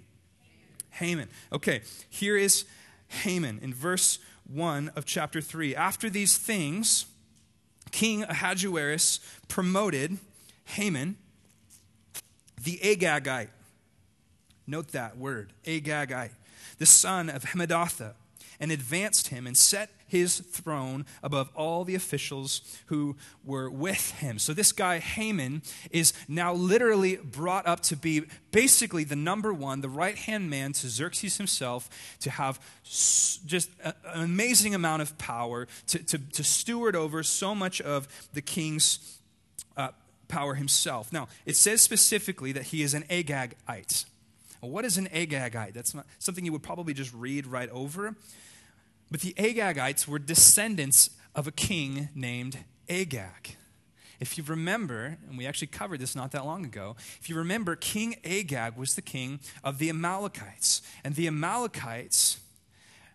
Haman. 0.91 1.29
Okay, 1.53 1.81
here 2.09 2.35
is 2.35 2.65
Haman 3.07 3.59
in 3.61 3.73
verse 3.73 4.19
1 4.51 4.91
of 4.95 5.05
chapter 5.05 5.41
3. 5.41 5.75
After 5.75 6.09
these 6.09 6.37
things, 6.37 7.05
King 7.91 8.23
Ahasuerus 8.23 9.19
promoted 9.47 10.17
Haman, 10.65 11.17
the 12.61 12.79
Agagite. 12.83 13.49
Note 14.65 14.89
that 14.89 15.17
word, 15.17 15.53
Agagite, 15.65 16.31
the 16.77 16.85
son 16.85 17.29
of 17.29 17.43
Hammedatha, 17.43 18.13
and 18.59 18.71
advanced 18.71 19.29
him 19.29 19.47
and 19.47 19.57
set 19.57 19.89
his 20.09 20.39
throne 20.39 21.05
above 21.23 21.49
all 21.55 21.85
the 21.85 21.95
officials 21.95 22.61
who 22.87 23.15
were 23.45 23.69
with 23.69 24.11
him. 24.11 24.37
So 24.39 24.53
this 24.53 24.71
guy, 24.71 24.99
Haman, 24.99 25.61
is 25.91 26.13
now 26.27 26.53
literally 26.53 27.15
brought 27.15 27.65
up 27.65 27.79
to 27.83 27.95
be 27.95 28.23
basically 28.51 29.03
the 29.03 29.15
number 29.15 29.53
one, 29.53 29.81
the 29.81 29.89
right 29.89 30.17
hand 30.17 30.49
man 30.49 30.73
to 30.73 30.89
Xerxes 30.89 31.37
himself, 31.37 31.89
to 32.19 32.29
have 32.29 32.59
just 33.45 33.69
an 33.83 33.93
amazing 34.13 34.75
amount 34.75 35.01
of 35.01 35.17
power, 35.17 35.67
to, 35.87 35.99
to, 35.99 36.17
to 36.17 36.43
steward 36.43 36.95
over 36.95 37.23
so 37.23 37.55
much 37.55 37.79
of 37.79 38.07
the 38.33 38.41
king's 38.41 39.19
uh, 39.77 39.89
power 40.27 40.55
himself. 40.55 41.13
Now, 41.13 41.27
it 41.45 41.55
says 41.55 41.81
specifically 41.81 42.51
that 42.51 42.63
he 42.65 42.81
is 42.81 42.93
an 42.93 43.03
Agagite. 43.03 44.05
What 44.61 44.83
is 44.83 44.97
an 44.97 45.07
Agagite? 45.07 45.73
That's 45.73 45.93
not 45.93 46.05
something 46.17 46.43
you 46.43 46.51
would 46.51 46.63
probably 46.63 46.93
just 46.93 47.13
read 47.13 47.47
right 47.47 47.69
over. 47.69 48.15
But 49.11 49.21
the 49.21 49.33
Agagites 49.33 50.07
were 50.07 50.19
descendants 50.19 51.09
of 51.35 51.47
a 51.47 51.51
king 51.51 52.09
named 52.13 52.59
Agag. 52.87 53.55
If 54.19 54.37
you 54.37 54.43
remember, 54.43 55.17
and 55.27 55.37
we 55.37 55.47
actually 55.47 55.67
covered 55.67 55.99
this 56.01 56.15
not 56.15 56.31
that 56.31 56.45
long 56.45 56.65
ago, 56.65 56.95
if 57.21 57.29
you 57.29 57.37
remember, 57.37 57.75
King 57.75 58.15
Agag 58.25 58.75
was 58.75 58.95
the 58.95 59.01
king 59.01 59.39
of 59.63 59.77
the 59.77 59.89
Amalekites. 59.89 60.81
And 61.03 61.15
the 61.15 61.27
Amalekites 61.27 62.39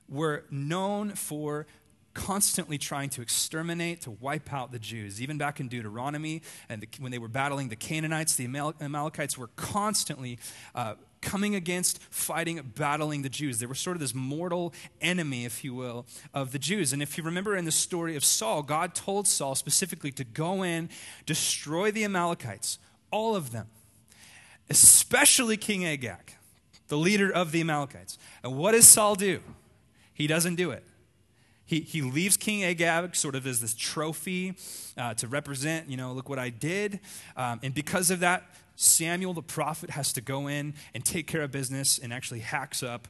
were 0.09 0.45
known 0.51 1.11
for 1.11 1.67
constantly 2.15 2.79
trying 2.79 3.11
to 3.11 3.21
exterminate, 3.21 4.01
to 4.03 4.13
wipe 4.13 4.53
out 4.53 4.73
the 4.73 4.79
Jews. 4.79 5.21
Even 5.21 5.37
back 5.37 5.61
in 5.61 5.69
Deuteronomy, 5.69 6.43
and 6.69 6.81
the, 6.81 6.89
when 7.01 7.11
they 7.13 7.19
were 7.19 7.29
battling 7.29 7.69
the 7.69 7.77
Canaanites, 7.77 8.37
the 8.37 8.45
Amal- 8.47 8.75
Amalekites 8.81 9.37
were 9.37 9.49
constantly 9.57 10.39
uh, 10.75 10.95
coming 11.25 11.57
against, 11.57 12.01
fighting, 12.11 12.61
battling 12.77 13.23
the 13.23 13.29
Jews. 13.29 13.59
They 13.59 13.67
were 13.67 13.75
sort 13.75 13.97
of 13.97 14.01
this 14.01 14.15
mortal 14.15 14.73
enemy, 15.01 15.45
if 15.45 15.65
you 15.65 15.75
will, 15.75 16.07
of 16.33 16.53
the 16.53 16.59
Jews. 16.59 16.93
And 16.93 17.03
if 17.03 17.19
you 17.19 17.25
remember 17.25 17.57
in 17.57 17.65
the 17.65 17.73
story 17.73 18.15
of 18.15 18.25
Saul, 18.25 18.63
God 18.63 18.95
told 18.95 19.27
Saul 19.27 19.57
specifically 19.57 20.13
to 20.13 20.25
go 20.25 20.63
in, 20.63 20.91
destroy 21.27 21.91
the 21.91 22.05
Amalekites, 22.05 22.79
all 23.11 23.35
of 23.35 23.51
them, 23.51 23.67
especially 24.71 25.57
King 25.57 25.85
Agag, 25.85 26.35
the 26.89 26.99
leader 26.99 27.33
of 27.33 27.51
the 27.51 27.61
Amalekites. 27.61 28.19
And 28.43 28.57
what 28.57 28.73
does 28.73 28.87
Saul 28.87 29.15
do? 29.15 29.41
He 30.13 30.27
doesn't 30.27 30.55
do 30.55 30.71
it. 30.71 30.85
He, 31.67 31.81
he 31.81 32.03
leaves 32.03 32.37
King 32.37 32.63
Agag 32.63 33.17
sort 33.17 33.35
of 33.35 33.47
as 33.47 33.61
this 33.61 33.75
trophy 33.75 34.55
uh, 34.99 35.15
to 35.15 35.27
represent, 35.27 35.89
you 35.89 35.97
know, 35.97 36.13
look 36.13 36.29
what 36.29 36.39
I 36.39 36.51
did. 36.51 37.01
Um, 37.37 37.59
and 37.63 37.73
because 37.73 38.11
of 38.11 38.21
that, 38.21 38.45
Samuel 38.77 39.35
the 39.35 39.43
prophet 39.43 39.91
has 39.91 40.13
to 40.15 40.21
go 40.21 40.47
in 40.47 40.75
and 40.95 41.05
take 41.05 41.27
care 41.27 41.43
of 41.43 41.51
business 41.51 41.99
and 41.99 42.13
actually 42.13 42.41
hacks 42.41 42.83
up, 42.83 43.09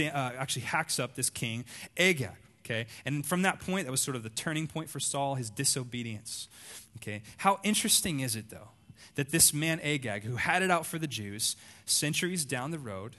uh, 0.00 0.02
actually 0.12 0.62
hacks 0.62 0.98
up 0.98 1.14
this 1.14 1.30
king 1.30 1.64
Agag. 1.96 2.36
Okay, 2.64 2.86
and 3.06 3.24
from 3.24 3.42
that 3.42 3.60
point, 3.60 3.86
that 3.86 3.90
was 3.90 4.02
sort 4.02 4.14
of 4.14 4.22
the 4.22 4.28
turning 4.28 4.66
point 4.66 4.90
for 4.90 5.00
Saul, 5.00 5.36
his 5.36 5.48
disobedience. 5.48 6.48
Okay, 6.96 7.22
how 7.38 7.60
interesting 7.62 8.20
is 8.20 8.36
it 8.36 8.50
though 8.50 8.68
that 9.14 9.30
this 9.30 9.54
man 9.54 9.80
Agag, 9.82 10.24
who 10.24 10.36
had 10.36 10.62
it 10.62 10.70
out 10.70 10.84
for 10.84 10.98
the 10.98 11.06
Jews, 11.06 11.56
centuries 11.86 12.44
down 12.44 12.70
the 12.70 12.78
road, 12.78 13.16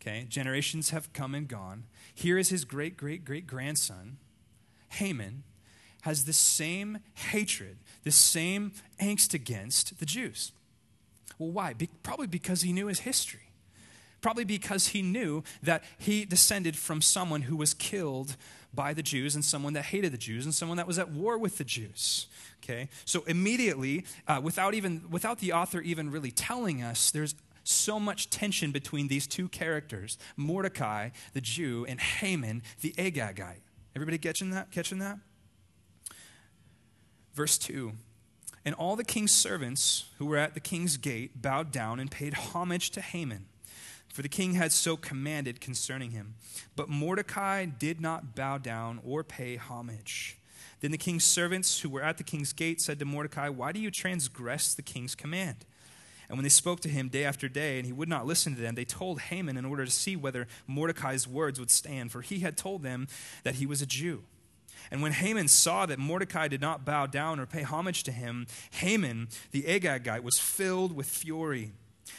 okay, 0.00 0.26
generations 0.28 0.90
have 0.90 1.12
come 1.14 1.34
and 1.34 1.48
gone. 1.48 1.84
Here 2.14 2.36
is 2.36 2.50
his 2.50 2.66
great 2.66 2.98
great 2.98 3.24
great 3.24 3.46
grandson, 3.46 4.18
Haman, 4.90 5.44
has 6.02 6.26
the 6.26 6.34
same 6.34 6.98
hatred, 7.14 7.78
the 8.04 8.10
same 8.10 8.72
angst 9.00 9.32
against 9.32 9.98
the 9.98 10.06
Jews. 10.06 10.52
Well, 11.38 11.50
why? 11.50 11.72
Be- 11.72 11.90
probably 12.02 12.26
because 12.26 12.62
he 12.62 12.72
knew 12.72 12.86
his 12.86 13.00
history. 13.00 13.52
Probably 14.20 14.44
because 14.44 14.88
he 14.88 15.02
knew 15.02 15.44
that 15.62 15.84
he 15.96 16.24
descended 16.24 16.76
from 16.76 17.00
someone 17.00 17.42
who 17.42 17.56
was 17.56 17.72
killed 17.72 18.36
by 18.74 18.92
the 18.92 19.02
Jews 19.02 19.34
and 19.34 19.44
someone 19.44 19.72
that 19.74 19.86
hated 19.86 20.12
the 20.12 20.18
Jews 20.18 20.44
and 20.44 20.52
someone 20.52 20.76
that 20.76 20.86
was 20.86 20.98
at 20.98 21.10
war 21.10 21.38
with 21.38 21.58
the 21.58 21.64
Jews. 21.64 22.26
Okay? 22.62 22.88
So 23.04 23.22
immediately, 23.26 24.04
uh, 24.26 24.40
without, 24.42 24.74
even, 24.74 25.04
without 25.10 25.38
the 25.38 25.52
author 25.52 25.80
even 25.80 26.10
really 26.10 26.32
telling 26.32 26.82
us, 26.82 27.10
there's 27.12 27.34
so 27.62 28.00
much 28.00 28.30
tension 28.30 28.72
between 28.72 29.08
these 29.08 29.26
two 29.26 29.48
characters 29.48 30.18
Mordecai, 30.36 31.10
the 31.34 31.40
Jew, 31.40 31.86
and 31.88 32.00
Haman, 32.00 32.62
the 32.80 32.92
Agagite. 32.98 33.60
Everybody 33.94 34.18
catching 34.18 34.50
that? 34.50 34.70
Catching 34.70 34.98
that? 34.98 35.18
Verse 37.34 37.56
2 37.58 37.92
and 38.68 38.74
all 38.74 38.96
the 38.96 39.02
king's 39.04 39.32
servants 39.32 40.10
who 40.18 40.26
were 40.26 40.36
at 40.36 40.52
the 40.52 40.60
king's 40.60 40.98
gate 40.98 41.40
bowed 41.40 41.72
down 41.72 41.98
and 41.98 42.10
paid 42.10 42.34
homage 42.34 42.90
to 42.90 43.00
Haman, 43.00 43.46
for 44.12 44.20
the 44.20 44.28
king 44.28 44.52
had 44.52 44.72
so 44.72 44.94
commanded 44.94 45.58
concerning 45.58 46.10
him. 46.10 46.34
But 46.76 46.90
Mordecai 46.90 47.64
did 47.64 47.98
not 47.98 48.34
bow 48.34 48.58
down 48.58 49.00
or 49.02 49.24
pay 49.24 49.56
homage. 49.56 50.36
Then 50.80 50.90
the 50.90 50.98
king's 50.98 51.24
servants 51.24 51.80
who 51.80 51.88
were 51.88 52.02
at 52.02 52.18
the 52.18 52.24
king's 52.24 52.52
gate 52.52 52.82
said 52.82 52.98
to 52.98 53.06
Mordecai, 53.06 53.48
Why 53.48 53.72
do 53.72 53.80
you 53.80 53.90
transgress 53.90 54.74
the 54.74 54.82
king's 54.82 55.14
command? 55.14 55.64
And 56.28 56.36
when 56.36 56.42
they 56.42 56.50
spoke 56.50 56.80
to 56.80 56.90
him 56.90 57.08
day 57.08 57.24
after 57.24 57.48
day, 57.48 57.78
and 57.78 57.86
he 57.86 57.92
would 57.94 58.06
not 58.06 58.26
listen 58.26 58.54
to 58.54 58.60
them, 58.60 58.74
they 58.74 58.84
told 58.84 59.18
Haman 59.18 59.56
in 59.56 59.64
order 59.64 59.86
to 59.86 59.90
see 59.90 60.14
whether 60.14 60.46
Mordecai's 60.66 61.26
words 61.26 61.58
would 61.58 61.70
stand, 61.70 62.12
for 62.12 62.20
he 62.20 62.40
had 62.40 62.58
told 62.58 62.82
them 62.82 63.08
that 63.44 63.54
he 63.54 63.64
was 63.64 63.80
a 63.80 63.86
Jew. 63.86 64.24
And 64.90 65.02
when 65.02 65.12
Haman 65.12 65.48
saw 65.48 65.86
that 65.86 65.98
Mordecai 65.98 66.48
did 66.48 66.60
not 66.60 66.84
bow 66.84 67.06
down 67.06 67.40
or 67.40 67.46
pay 67.46 67.62
homage 67.62 68.02
to 68.04 68.12
him, 68.12 68.46
Haman, 68.72 69.28
the 69.50 69.62
Agagite, 69.62 70.22
was 70.22 70.38
filled 70.38 70.94
with 70.94 71.06
fury. 71.06 71.72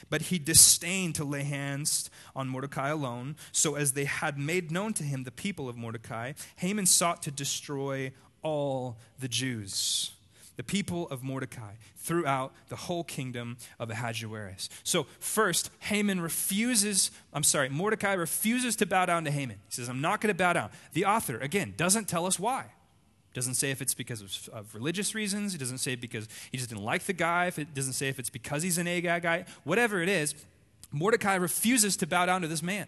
But 0.09 0.23
he 0.23 0.39
disdained 0.39 1.15
to 1.15 1.23
lay 1.23 1.43
hands 1.43 2.09
on 2.35 2.47
Mordecai 2.47 2.89
alone. 2.89 3.35
So, 3.51 3.75
as 3.75 3.93
they 3.93 4.05
had 4.05 4.37
made 4.37 4.71
known 4.71 4.93
to 4.93 5.03
him 5.03 5.23
the 5.23 5.31
people 5.31 5.67
of 5.67 5.75
Mordecai, 5.75 6.33
Haman 6.57 6.85
sought 6.85 7.23
to 7.23 7.31
destroy 7.31 8.11
all 8.43 8.97
the 9.19 9.27
Jews 9.27 10.11
the 10.59 10.63
people 10.63 11.07
of 11.07 11.23
Mordecai 11.23 11.75
throughout 11.95 12.51
the 12.67 12.75
whole 12.75 13.05
kingdom 13.05 13.55
of 13.79 13.89
Ahasuerus. 13.89 14.67
So, 14.83 15.05
first, 15.21 15.71
Haman 15.79 16.19
refuses, 16.19 17.11
I'm 17.31 17.43
sorry, 17.43 17.69
Mordecai 17.69 18.11
refuses 18.11 18.75
to 18.75 18.85
bow 18.85 19.05
down 19.05 19.23
to 19.23 19.31
Haman. 19.31 19.55
He 19.69 19.75
says, 19.75 19.87
I'm 19.87 20.01
not 20.01 20.19
going 20.19 20.35
to 20.35 20.37
bow 20.37 20.51
down. 20.51 20.69
The 20.91 21.05
author, 21.05 21.37
again, 21.39 21.75
doesn't 21.77 22.09
tell 22.09 22.25
us 22.25 22.37
why. 22.37 22.65
Doesn't 23.33 23.53
say 23.53 23.71
if 23.71 23.81
it's 23.81 23.93
because 23.93 24.21
of, 24.21 24.49
of, 24.53 24.75
religious 24.75 25.15
reasons. 25.15 25.53
He 25.53 25.57
doesn't 25.57 25.77
say 25.77 25.95
because 25.95 26.27
he 26.51 26.57
just 26.57 26.69
didn't 26.69 26.83
like 26.83 27.03
the 27.03 27.13
guy. 27.13 27.45
If 27.45 27.57
it 27.57 27.73
doesn't 27.73 27.93
say 27.93 28.09
if 28.09 28.19
it's 28.19 28.29
because 28.29 28.61
he's 28.61 28.77
an 28.77 28.85
Agagite. 28.85 29.47
Whatever 29.63 30.01
it 30.01 30.09
is, 30.09 30.35
Mordecai 30.91 31.35
refuses 31.35 31.95
to 31.95 32.05
bow 32.05 32.25
down 32.25 32.41
to 32.41 32.49
this 32.49 32.61
man. 32.61 32.87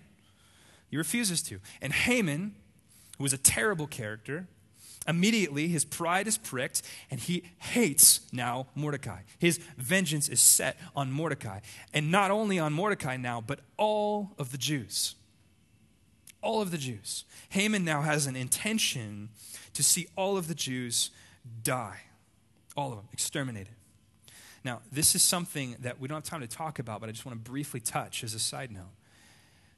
He 0.90 0.98
refuses 0.98 1.42
to. 1.44 1.62
And 1.82 1.94
Haman, 1.94 2.54
who 3.18 3.24
was 3.24 3.32
a 3.32 3.38
terrible 3.38 3.88
character, 3.88 4.50
Immediately, 5.12 5.68
his 5.68 5.84
pride 5.84 6.26
is 6.26 6.38
pricked, 6.38 6.84
and 7.12 7.20
he 7.20 7.44
hates 7.60 8.22
now 8.32 8.68
Mordecai. 8.76 9.24
His 9.40 9.58
vengeance 9.78 10.30
is 10.30 10.40
set 10.40 10.78
on 10.96 11.12
Mordecai. 11.12 11.60
And 11.94 12.10
not 12.10 12.32
only 12.32 12.58
on 12.58 12.72
Mordecai 12.72 13.18
now, 13.18 13.42
but 13.42 13.60
all 13.76 14.32
of 14.40 14.54
the 14.54 14.58
Jews. 14.58 15.16
All 16.42 16.62
of 16.62 16.72
the 16.72 16.78
Jews. 16.78 17.26
Haman 17.50 17.84
now 17.84 18.04
has 18.04 18.26
an 18.26 18.38
intention 18.38 19.30
to 19.74 19.84
see 19.84 20.08
all 20.16 20.38
of 20.38 20.48
the 20.48 20.56
Jews 20.56 21.10
die. 21.62 22.04
All 22.78 22.92
of 22.92 22.96
them, 22.96 23.10
exterminated. 23.12 23.76
Now, 24.64 24.80
this 24.94 25.14
is 25.14 25.22
something 25.22 25.76
that 25.82 26.00
we 26.00 26.08
don't 26.08 26.18
have 26.18 26.24
time 26.24 26.40
to 26.40 26.48
talk 26.48 26.80
about, 26.80 27.02
but 27.02 27.10
I 27.10 27.12
just 27.12 27.26
want 27.26 27.44
to 27.44 27.52
briefly 27.52 27.82
touch 27.82 28.24
as 28.24 28.34
a 28.34 28.40
side 28.40 28.72
note. 28.72 28.94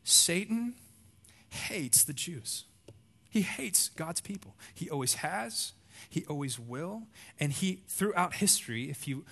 Satan 0.04 0.76
hates 1.50 2.04
the 2.04 2.13
Jews. 2.13 2.65
He 3.34 3.41
hates 3.41 3.89
God's 3.89 4.22
people. 4.22 4.54
He 4.76 4.91
always 4.91 5.15
has, 5.15 5.72
he 6.08 6.24
always 6.30 6.60
will, 6.60 7.08
and 7.39 7.52
he, 7.52 7.80
throughout 7.88 8.36
history, 8.36 8.91
if 8.91 9.08
you 9.08 9.26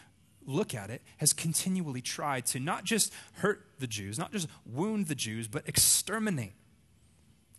look 0.43 0.73
at 0.73 0.89
it, 0.89 1.03
has 1.17 1.33
continually 1.33 2.01
tried 2.01 2.47
to 2.47 2.59
not 2.59 2.83
just 2.83 3.13
hurt 3.33 3.63
the 3.77 3.85
Jews, 3.85 4.17
not 4.17 4.31
just 4.31 4.47
wound 4.65 5.05
the 5.05 5.13
Jews, 5.13 5.47
but 5.47 5.69
exterminate 5.69 6.53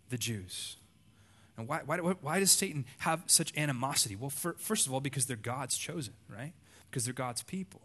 the 0.09 0.18
Jews. 0.18 0.78
And 1.57 1.68
why, 1.68 1.83
why, 1.87 1.98
why 1.98 2.40
does 2.40 2.50
Satan 2.50 2.87
have 2.98 3.22
such 3.26 3.57
animosity? 3.57 4.16
Well, 4.16 4.28
for, 4.28 4.55
first 4.55 4.88
of 4.88 4.92
all, 4.92 4.98
because 4.98 5.26
they're 5.26 5.37
God's 5.37 5.78
chosen, 5.78 6.14
right? 6.28 6.55
Because 6.90 7.05
they're 7.05 7.14
God's 7.14 7.44
people. 7.44 7.83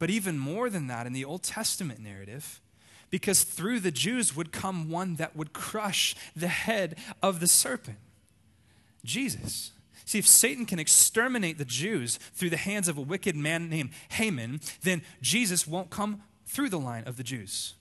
But 0.00 0.10
even 0.10 0.36
more 0.36 0.68
than 0.68 0.88
that, 0.88 1.06
in 1.06 1.12
the 1.12 1.24
Old 1.24 1.44
Testament 1.44 2.00
narrative, 2.00 2.60
because 3.10 3.44
through 3.44 3.80
the 3.80 3.90
Jews 3.90 4.36
would 4.36 4.52
come 4.52 4.90
one 4.90 5.16
that 5.16 5.36
would 5.36 5.52
crush 5.52 6.14
the 6.36 6.48
head 6.48 6.96
of 7.22 7.40
the 7.40 7.48
serpent 7.48 7.98
Jesus. 9.04 9.72
See, 10.04 10.18
if 10.18 10.26
Satan 10.26 10.64
can 10.64 10.78
exterminate 10.78 11.58
the 11.58 11.64
Jews 11.64 12.18
through 12.34 12.50
the 12.50 12.56
hands 12.56 12.88
of 12.88 12.96
a 12.96 13.02
wicked 13.02 13.36
man 13.36 13.68
named 13.68 13.90
Haman, 14.10 14.60
then 14.82 15.02
Jesus 15.20 15.66
won't 15.66 15.90
come 15.90 16.22
through 16.46 16.70
the 16.70 16.78
line 16.78 17.04
of 17.04 17.16
the 17.16 17.22
Jews 17.22 17.74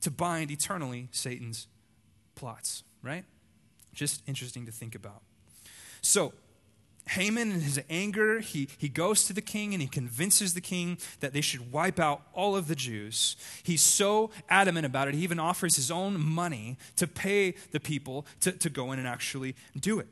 to 0.00 0.10
bind 0.10 0.50
eternally 0.50 1.08
Satan's 1.10 1.66
plots, 2.34 2.84
right? 3.02 3.24
Just 3.94 4.22
interesting 4.28 4.66
to 4.66 4.72
think 4.72 4.94
about. 4.94 5.22
So, 6.02 6.34
Haman, 7.08 7.52
in 7.52 7.60
his 7.60 7.80
anger, 7.90 8.40
he, 8.40 8.68
he 8.78 8.88
goes 8.88 9.24
to 9.24 9.32
the 9.32 9.42
king 9.42 9.74
and 9.74 9.82
he 9.82 9.88
convinces 9.88 10.54
the 10.54 10.60
king 10.60 10.98
that 11.20 11.32
they 11.32 11.42
should 11.42 11.70
wipe 11.70 12.00
out 12.00 12.22
all 12.32 12.56
of 12.56 12.66
the 12.66 12.74
Jews. 12.74 13.36
He's 13.62 13.82
so 13.82 14.30
adamant 14.48 14.86
about 14.86 15.08
it, 15.08 15.14
he 15.14 15.22
even 15.22 15.38
offers 15.38 15.76
his 15.76 15.90
own 15.90 16.18
money 16.18 16.78
to 16.96 17.06
pay 17.06 17.54
the 17.72 17.80
people 17.80 18.26
to, 18.40 18.52
to 18.52 18.70
go 18.70 18.92
in 18.92 18.98
and 18.98 19.06
actually 19.06 19.54
do 19.78 19.98
it. 19.98 20.08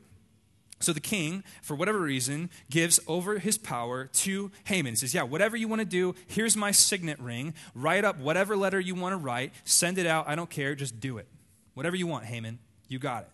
So 0.79 0.91
the 0.91 0.99
king, 0.99 1.43
for 1.61 1.75
whatever 1.75 1.99
reason, 1.99 2.49
gives 2.69 2.99
over 3.07 3.39
his 3.39 3.57
power 3.57 4.07
to 4.13 4.51
Haman. 4.65 4.91
He 4.91 4.97
says, 4.97 5.13
Yeah, 5.13 5.23
whatever 5.23 5.55
you 5.55 5.69
want 5.69 5.79
to 5.79 5.85
do, 5.85 6.13
here's 6.27 6.57
my 6.57 6.71
signet 6.71 7.19
ring. 7.19 7.53
Write 7.73 8.03
up 8.03 8.19
whatever 8.19 8.57
letter 8.57 8.81
you 8.81 8.93
want 8.93 9.13
to 9.13 9.17
write, 9.17 9.53
send 9.63 9.97
it 9.97 10.05
out. 10.05 10.27
I 10.27 10.35
don't 10.35 10.49
care, 10.49 10.75
just 10.75 10.99
do 10.99 11.17
it. 11.17 11.27
Whatever 11.73 11.95
you 11.95 12.05
want, 12.05 12.25
Haman, 12.25 12.59
you 12.89 12.99
got 12.99 13.23
it. 13.23 13.29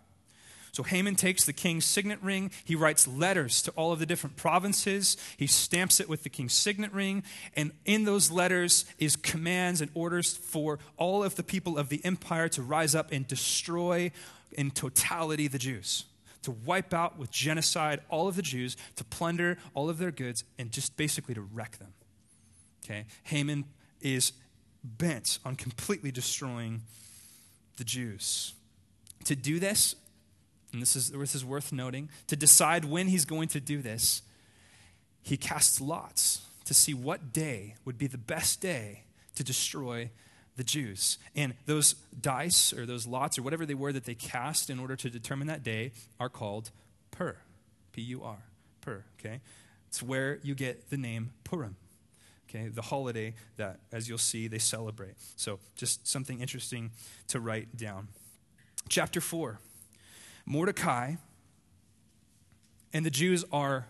So 0.72 0.84
Haman 0.84 1.16
takes 1.16 1.46
the 1.46 1.54
king's 1.54 1.86
signet 1.86 2.20
ring. 2.22 2.52
He 2.64 2.76
writes 2.76 3.08
letters 3.08 3.62
to 3.64 3.72
all 3.72 3.92
of 3.92 4.00
the 4.00 4.06
different 4.06 4.36
provinces. 4.36 5.18
He 5.38 5.48
stamps 5.48 6.00
it 6.00 6.10
with 6.10 6.24
the 6.24 6.30
king's 6.30 6.54
signet 6.54 6.94
ring. 6.94 7.24
And 7.56 7.72
in 7.86 8.06
those 8.06 8.32
letters 8.32 8.86
is 8.98 9.16
commands 9.16 9.82
and 9.82 9.92
orders 9.94 10.36
for 10.36 10.80
all 10.98 11.24
of 11.24 11.36
the 11.36 11.44
people 11.44 11.78
of 11.78 11.90
the 11.90 12.04
empire 12.06 12.50
to 12.50 12.62
rise 12.62 12.96
up 12.96 13.12
and 13.12 13.28
destroy 13.28 14.12
in 14.54 14.72
totality 14.72 15.48
the 15.48 15.60
Jews 15.60 16.06
to 16.42 16.52
wipe 16.66 16.94
out 16.94 17.18
with 17.18 17.32
genocide 17.32 18.00
all 18.10 18.28
of 18.28 18.36
the 18.36 18.42
Jews, 18.42 18.78
to 18.96 19.04
plunder 19.04 19.58
all 19.74 19.90
of 19.90 19.98
their 19.98 20.12
goods, 20.12 20.44
and 20.58 20.72
just 20.72 20.96
basically 20.98 21.36
to 21.36 21.42
wreck 21.42 21.78
them. 21.80 21.94
Okay? 22.84 23.06
Haman 23.24 23.66
is 24.02 24.34
bent 24.84 25.40
on 25.44 25.56
completely 25.56 26.12
destroying 26.12 26.82
the 27.78 27.84
Jews. 27.84 28.54
To 29.26 29.36
do 29.36 29.60
this, 29.60 29.96
and 30.74 30.82
this 30.82 30.96
is, 30.96 31.12
this 31.12 31.36
is 31.36 31.44
worth 31.44 31.72
noting, 31.72 32.10
to 32.28 32.36
decide 32.36 32.86
when 32.86 33.08
he's 33.08 33.26
going 33.26 33.48
to 33.50 33.60
do 33.60 33.82
this, 33.82 34.22
he 35.22 35.38
casts 35.38 35.82
lots 35.82 36.42
to 36.66 36.74
see 36.74 36.94
what 36.94 37.34
day 37.34 37.76
would 37.86 37.98
be 37.98 38.08
the 38.08 38.18
best 38.18 38.62
day 38.62 39.04
to 39.36 39.44
destroy 39.44 40.10
the 40.56 40.64
Jews. 40.64 41.18
And 41.36 41.54
those 41.66 41.96
dice 42.20 42.74
or 42.74 42.86
those 42.86 43.08
lots 43.08 43.40
or 43.40 43.42
whatever 43.42 43.66
they 43.66 43.74
were 43.74 43.94
that 43.94 44.06
they 44.06 44.14
cast 44.14 44.70
in 44.70 44.80
order 44.80 44.96
to 44.98 45.10
determine 45.10 45.48
that 45.48 45.64
day 45.64 45.94
are 46.20 46.30
called 46.30 46.72
Pur. 47.12 47.38
P 47.94 48.02
U 48.02 48.24
R. 48.24 48.38
Pur. 48.82 49.04
Okay? 49.20 49.40
It's 49.88 50.04
where 50.04 50.40
you 50.44 50.56
get 50.56 50.90
the 50.90 50.98
name 50.98 51.32
Purim. 51.44 51.76
Okay? 52.50 52.68
The 52.68 52.82
holiday 52.82 53.34
that, 53.58 53.80
as 53.92 54.10
you'll 54.10 54.18
see, 54.18 54.48
they 54.48 54.60
celebrate. 54.60 55.16
So 55.36 55.60
just 55.76 56.08
something 56.08 56.42
interesting 56.42 56.92
to 57.30 57.40
write 57.40 57.78
down. 57.78 58.10
Chapter 58.90 59.22
4. 59.22 59.60
Mordecai 60.50 61.14
and 62.92 63.06
the 63.06 63.12
Jews 63.12 63.46
are 63.54 63.86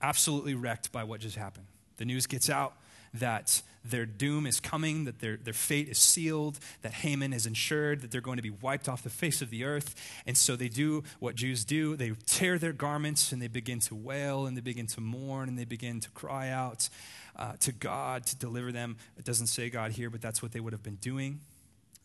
absolutely 0.00 0.54
wrecked 0.54 0.90
by 0.90 1.04
what 1.04 1.20
just 1.20 1.36
happened. 1.36 1.66
The 1.98 2.06
news 2.06 2.26
gets 2.26 2.48
out 2.48 2.74
that 3.12 3.62
their 3.84 4.06
doom 4.06 4.46
is 4.46 4.60
coming, 4.60 5.04
that 5.04 5.20
their, 5.20 5.36
their 5.36 5.52
fate 5.52 5.88
is 5.88 5.98
sealed, 5.98 6.58
that 6.82 6.92
Haman 6.92 7.32
is 7.32 7.46
ensured, 7.46 8.00
that 8.00 8.10
they're 8.10 8.20
going 8.20 8.36
to 8.36 8.42
be 8.42 8.50
wiped 8.50 8.88
off 8.88 9.02
the 9.02 9.10
face 9.10 9.42
of 9.42 9.50
the 9.50 9.64
earth. 9.64 9.94
And 10.26 10.36
so 10.36 10.56
they 10.56 10.68
do 10.68 11.04
what 11.20 11.34
Jews 11.34 11.64
do 11.64 11.96
they 11.96 12.12
tear 12.26 12.58
their 12.58 12.72
garments 12.72 13.32
and 13.32 13.40
they 13.40 13.48
begin 13.48 13.80
to 13.80 13.94
wail 13.94 14.46
and 14.46 14.56
they 14.56 14.62
begin 14.62 14.86
to 14.88 15.00
mourn 15.00 15.48
and 15.48 15.58
they 15.58 15.64
begin 15.64 16.00
to 16.00 16.10
cry 16.10 16.48
out 16.48 16.88
uh, 17.36 17.52
to 17.60 17.72
God 17.72 18.24
to 18.26 18.36
deliver 18.36 18.72
them. 18.72 18.96
It 19.18 19.24
doesn't 19.24 19.48
say 19.48 19.68
God 19.68 19.92
here, 19.92 20.08
but 20.08 20.22
that's 20.22 20.42
what 20.42 20.52
they 20.52 20.60
would 20.60 20.72
have 20.72 20.82
been 20.82 20.96
doing. 20.96 21.40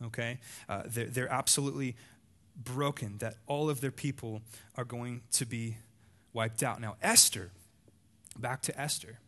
Okay? 0.04 0.40
Uh, 0.68 0.84
they're, 0.86 1.06
they're 1.06 1.32
absolutely 1.32 1.96
broken 2.56 3.18
that 3.20 3.36
all 3.48 3.70
of 3.70 3.82
their 3.82 3.92
people 3.92 4.42
are 4.76 4.86
going 4.86 5.22
to 5.32 5.46
be 5.46 5.78
wiped 6.34 6.64
out. 6.64 6.80
Now, 6.80 6.96
Esther, 7.02 7.52
back 8.38 8.62
to 8.64 8.80
Esther 8.80 9.20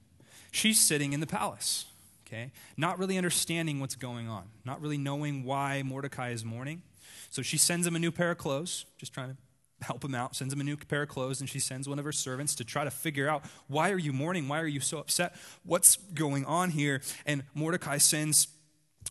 she's 0.55 0.79
sitting 0.79 1.13
in 1.13 1.19
the 1.19 1.27
palace, 1.27 1.85
okay? 2.25 2.51
Not 2.77 2.97
really 2.97 3.17
understanding 3.17 3.79
what's 3.79 3.95
going 3.95 4.27
on, 4.27 4.45
not 4.63 4.81
really 4.81 4.97
knowing 4.97 5.43
why 5.43 5.83
Mordecai 5.83 6.29
is 6.29 6.45
mourning. 6.45 6.81
So 7.29 7.41
she 7.41 7.57
sends 7.57 7.85
him 7.85 7.95
a 7.95 7.99
new 7.99 8.11
pair 8.11 8.31
of 8.31 8.37
clothes, 8.37 8.85
just 8.97 9.13
trying 9.13 9.31
to 9.31 9.37
help 9.81 10.03
him 10.03 10.15
out, 10.15 10.35
sends 10.35 10.53
him 10.53 10.61
a 10.61 10.63
new 10.63 10.77
pair 10.77 11.03
of 11.03 11.09
clothes, 11.09 11.41
and 11.41 11.49
she 11.49 11.59
sends 11.59 11.89
one 11.89 11.99
of 11.99 12.05
her 12.05 12.13
servants 12.13 12.55
to 12.55 12.63
try 12.63 12.85
to 12.85 12.91
figure 12.91 13.27
out 13.27 13.43
why 13.67 13.91
are 13.91 13.97
you 13.97 14.13
mourning? 14.13 14.47
Why 14.47 14.61
are 14.61 14.67
you 14.67 14.79
so 14.79 14.99
upset? 14.99 15.35
What's 15.63 15.97
going 15.97 16.45
on 16.45 16.69
here? 16.71 17.01
And 17.25 17.43
Mordecai 17.53 17.97
sends 17.97 18.47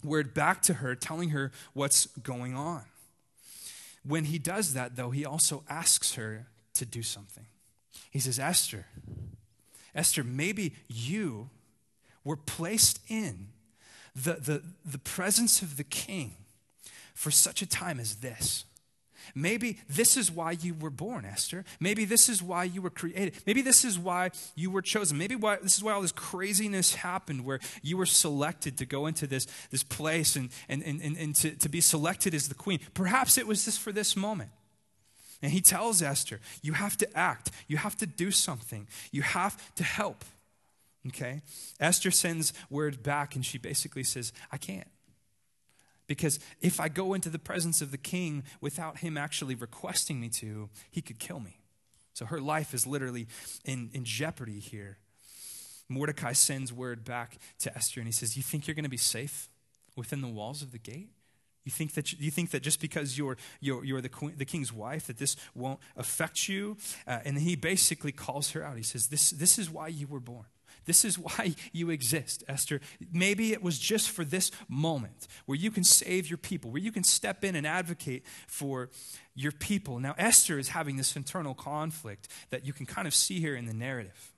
word 0.03 0.35
back 0.35 0.63
to 0.63 0.75
her 0.75 0.95
telling 0.95 1.31
her 1.31 1.53
what's 1.75 2.07
going 2.07 2.55
on. 2.55 2.83
When 4.07 4.25
he 4.25 4.39
does 4.39 4.75
that, 4.75 4.97
though, 4.97 5.11
he 5.11 5.25
also 5.25 5.65
asks 5.69 6.15
her 6.15 6.47
to 6.75 6.85
do 6.85 7.03
something. 7.03 7.47
He 8.11 8.19
says, 8.19 8.39
Esther, 8.39 8.87
Esther, 9.95 10.25
maybe 10.25 10.75
you 10.89 11.51
were 12.23 12.37
placed 12.37 13.01
in 13.09 13.49
the, 14.15 14.35
the, 14.35 14.63
the 14.85 14.99
presence 14.99 15.63
of 15.63 15.77
the 15.77 15.85
king 15.85 16.37
for 17.15 17.31
such 17.31 17.63
a 17.63 17.67
time 17.67 18.01
as 18.01 18.17
this. 18.17 18.65
Maybe 19.35 19.79
this 19.89 20.17
is 20.17 20.31
why 20.31 20.53
you 20.53 20.75
were 20.75 20.91
born, 20.91 21.25
Esther. 21.25 21.65
Maybe 21.81 22.05
this 22.05 22.29
is 22.29 22.43
why 22.43 22.65
you 22.65 22.83
were 22.83 22.91
created. 22.91 23.35
Maybe 23.47 23.63
this 23.63 23.85
is 23.85 23.99
why 23.99 24.31
you 24.55 24.71
were 24.71 24.83
chosen. 24.83 25.19
Maybe 25.19 25.37
why, 25.37 25.57
this 25.63 25.77
is 25.77 25.83
why 25.83 25.93
all 25.93 26.03
this 26.03 26.13
craziness 26.13 26.95
happened, 26.95 27.45
where 27.45 27.61
you 27.83 27.97
were 27.97 28.07
selected 28.07 28.79
to 28.79 28.87
go 28.87 29.07
into 29.07 29.27
this, 29.27 29.47
this 29.71 29.83
place 29.83 30.37
and, 30.37 30.51
and, 30.69 30.83
and, 30.83 31.17
and 31.17 31.35
to, 31.37 31.51
to 31.53 31.69
be 31.69 31.81
selected 31.81 32.35
as 32.35 32.49
the 32.49 32.55
queen. 32.55 32.81
Perhaps 32.95 33.39
it 33.39 33.47
was 33.47 33.65
this 33.65 33.79
for 33.79 33.93
this 33.93 34.17
moment. 34.17 34.51
And 35.43 35.53
he 35.53 35.61
tells 35.61 36.01
Esther, 36.01 36.41
you 36.63 36.73
have 36.73 36.97
to 36.97 37.17
act, 37.17 37.51
you 37.69 37.77
have 37.77 37.97
to 37.99 38.07
do 38.07 38.31
something, 38.31 38.89
you 39.11 39.23
have 39.23 39.75
to 39.75 39.85
help. 39.85 40.25
Okay? 41.09 41.43
Esther 41.81 42.11
sends 42.11 42.53
word 42.71 43.03
back 43.03 43.37
and 43.37 43.45
she 43.45 43.59
basically 43.59 44.05
says, 44.05 44.33
I 44.51 44.57
can't. 44.57 44.89
Because 46.07 46.39
if 46.61 46.81
I 46.81 46.89
go 46.89 47.15
into 47.15 47.31
the 47.31 47.39
presence 47.39 47.81
of 47.81 47.91
the 47.91 47.99
king 47.99 48.45
without 48.61 48.99
him 48.99 49.17
actually 49.17 49.55
requesting 49.55 50.21
me 50.21 50.29
to, 50.41 50.69
he 50.91 51.01
could 51.01 51.19
kill 51.19 51.41
me. 51.41 51.61
So 52.13 52.27
her 52.27 52.41
life 52.41 52.75
is 52.75 52.87
literally 52.87 53.27
in, 53.65 53.91
in 53.93 54.05
jeopardy 54.05 54.61
here. 54.61 54.99
Mordecai 55.89 56.33
sends 56.33 56.73
word 56.73 57.05
back 57.05 57.39
to 57.61 57.75
Esther 57.75 58.01
and 58.01 58.09
he 58.09 58.13
says, 58.13 58.37
You 58.37 58.43
think 58.43 58.67
you're 58.67 58.75
going 58.75 58.85
to 58.85 58.91
be 58.91 58.97
safe 58.97 59.49
within 59.97 60.21
the 60.21 60.29
walls 60.29 60.63
of 60.63 60.73
the 60.73 60.79
gate? 60.79 61.11
You 61.65 61.73
think 61.73 61.95
that, 61.95 62.13
you 62.13 62.31
think 62.31 62.51
that 62.51 62.63
just 62.63 62.81
because 62.81 63.17
you're, 63.17 63.39
you're, 63.61 63.85
you're 63.85 64.01
the, 64.03 64.11
queen, 64.11 64.35
the 64.37 64.45
king's 64.45 64.73
wife, 64.73 65.07
that 65.07 65.17
this 65.17 65.35
won't 65.55 65.81
affect 65.97 66.47
you? 66.47 66.77
Uh, 67.07 67.21
and 67.25 67.39
he 67.39 67.57
basically 67.57 68.13
calls 68.13 68.51
her 68.51 68.63
out. 68.63 68.77
He 68.77 68.83
says, 68.83 69.09
this, 69.09 69.31
this 69.31 69.59
is 69.59 69.71
why 69.71 69.89
you 69.89 70.07
were 70.07 70.21
born. 70.21 70.45
This 70.85 71.05
is 71.05 71.19
why 71.19 71.55
you 71.73 71.91
exist, 71.91 72.45
Esther. 72.49 72.81
Maybe 73.13 73.53
it 73.53 73.63
was 73.63 73.79
just 73.79 74.11
for 74.11 74.25
this 74.25 74.51
moment 74.69 75.27
where 75.47 75.57
you 75.57 75.71
can 75.71 75.85
save 75.85 76.29
your 76.29 76.39
people, 76.39 76.71
where 76.71 76.83
you 76.83 76.93
can 76.93 77.05
step 77.05 77.45
in 77.45 77.57
and 77.57 77.67
advocate 77.67 78.25
for 78.47 78.91
your 79.35 79.53
people. 79.53 79.99
Now, 79.99 80.15
Esther 80.19 80.59
is 80.59 80.71
having 80.71 80.97
this 80.97 81.17
internal 81.17 81.55
conflict 81.55 82.29
that 82.51 82.67
you 82.67 82.73
can 82.73 82.87
kind 82.87 83.07
of 83.07 83.15
see 83.15 83.41
here 83.41 83.57
in 83.57 83.67
the 83.67 83.75
narrative 83.75 84.35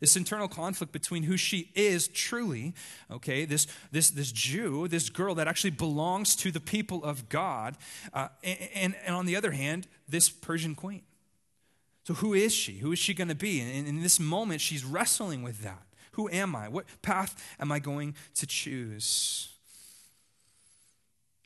this 0.00 0.16
internal 0.16 0.48
conflict 0.48 0.92
between 0.92 1.22
who 1.22 1.36
she 1.36 1.70
is 1.74 2.08
truly, 2.08 2.74
okay, 3.10 3.44
this, 3.44 3.66
this, 3.92 4.10
this 4.10 4.32
Jew, 4.32 4.88
this 4.88 5.08
girl 5.08 5.34
that 5.36 5.48
actually 5.48 5.70
belongs 5.70 6.36
to 6.36 6.50
the 6.50 6.60
people 6.60 7.04
of 7.04 7.28
God, 7.28 7.76
uh, 8.12 8.28
and, 8.74 8.94
and 9.04 9.14
on 9.14 9.26
the 9.26 9.36
other 9.36 9.52
hand, 9.52 9.86
this 10.08 10.28
Persian 10.28 10.74
queen. 10.74 11.02
So, 12.06 12.14
who 12.14 12.34
is 12.34 12.54
she? 12.54 12.78
Who 12.78 12.92
is 12.92 13.00
she 13.00 13.14
going 13.14 13.26
to 13.26 13.34
be? 13.34 13.58
And 13.58 13.88
in 13.88 14.00
this 14.00 14.20
moment, 14.20 14.60
she's 14.60 14.84
wrestling 14.84 15.42
with 15.42 15.62
that. 15.62 15.82
Who 16.12 16.30
am 16.30 16.54
I? 16.54 16.68
What 16.68 16.86
path 17.02 17.34
am 17.58 17.72
I 17.72 17.80
going 17.80 18.14
to 18.36 18.46
choose? 18.46 19.48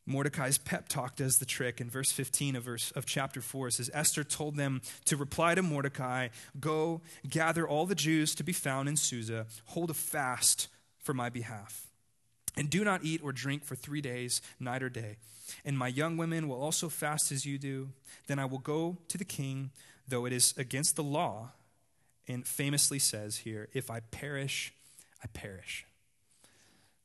Mordecai's 0.04 0.58
pep 0.58 0.86
talk 0.86 1.16
does 1.16 1.38
the 1.38 1.46
trick. 1.46 1.80
In 1.80 1.88
verse 1.88 2.12
15 2.12 2.56
of, 2.56 2.64
verse, 2.64 2.90
of 2.90 3.06
chapter 3.06 3.40
4, 3.40 3.68
it 3.68 3.72
says, 3.72 3.90
Esther 3.94 4.22
told 4.22 4.56
them 4.56 4.82
to 5.06 5.16
reply 5.16 5.54
to 5.54 5.62
Mordecai, 5.62 6.28
Go, 6.60 7.00
gather 7.26 7.66
all 7.66 7.86
the 7.86 7.94
Jews 7.94 8.34
to 8.34 8.44
be 8.44 8.52
found 8.52 8.86
in 8.86 8.98
Susa, 8.98 9.46
hold 9.64 9.88
a 9.88 9.94
fast 9.94 10.68
for 10.98 11.14
my 11.14 11.30
behalf. 11.30 11.86
And 12.54 12.68
do 12.68 12.84
not 12.84 13.02
eat 13.02 13.22
or 13.24 13.32
drink 13.32 13.64
for 13.64 13.76
three 13.76 14.02
days, 14.02 14.42
night 14.58 14.82
or 14.82 14.90
day. 14.90 15.16
And 15.64 15.78
my 15.78 15.88
young 15.88 16.18
women 16.18 16.48
will 16.48 16.60
also 16.60 16.90
fast 16.90 17.32
as 17.32 17.46
you 17.46 17.56
do. 17.56 17.88
Then 18.26 18.38
I 18.38 18.44
will 18.44 18.58
go 18.58 18.98
to 19.08 19.16
the 19.16 19.24
king, 19.24 19.70
though 20.10 20.26
it 20.26 20.32
is 20.32 20.54
against 20.56 20.96
the 20.96 21.02
law. 21.02 21.52
And 22.28 22.46
famously 22.46 23.00
says 23.00 23.38
here, 23.38 23.68
If 23.72 23.90
I 23.90 24.00
perish, 24.00 24.72
I 25.24 25.26
perish. 25.28 25.84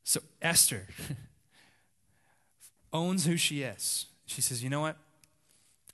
So, 0.03 0.19
Esther. 0.41 0.87
owns 2.95 3.25
who 3.25 3.35
she 3.37 3.61
is. 3.61 4.07
She 4.25 4.41
says, 4.41 4.63
You 4.63 4.69
know 4.69 4.81
what? 4.81 4.97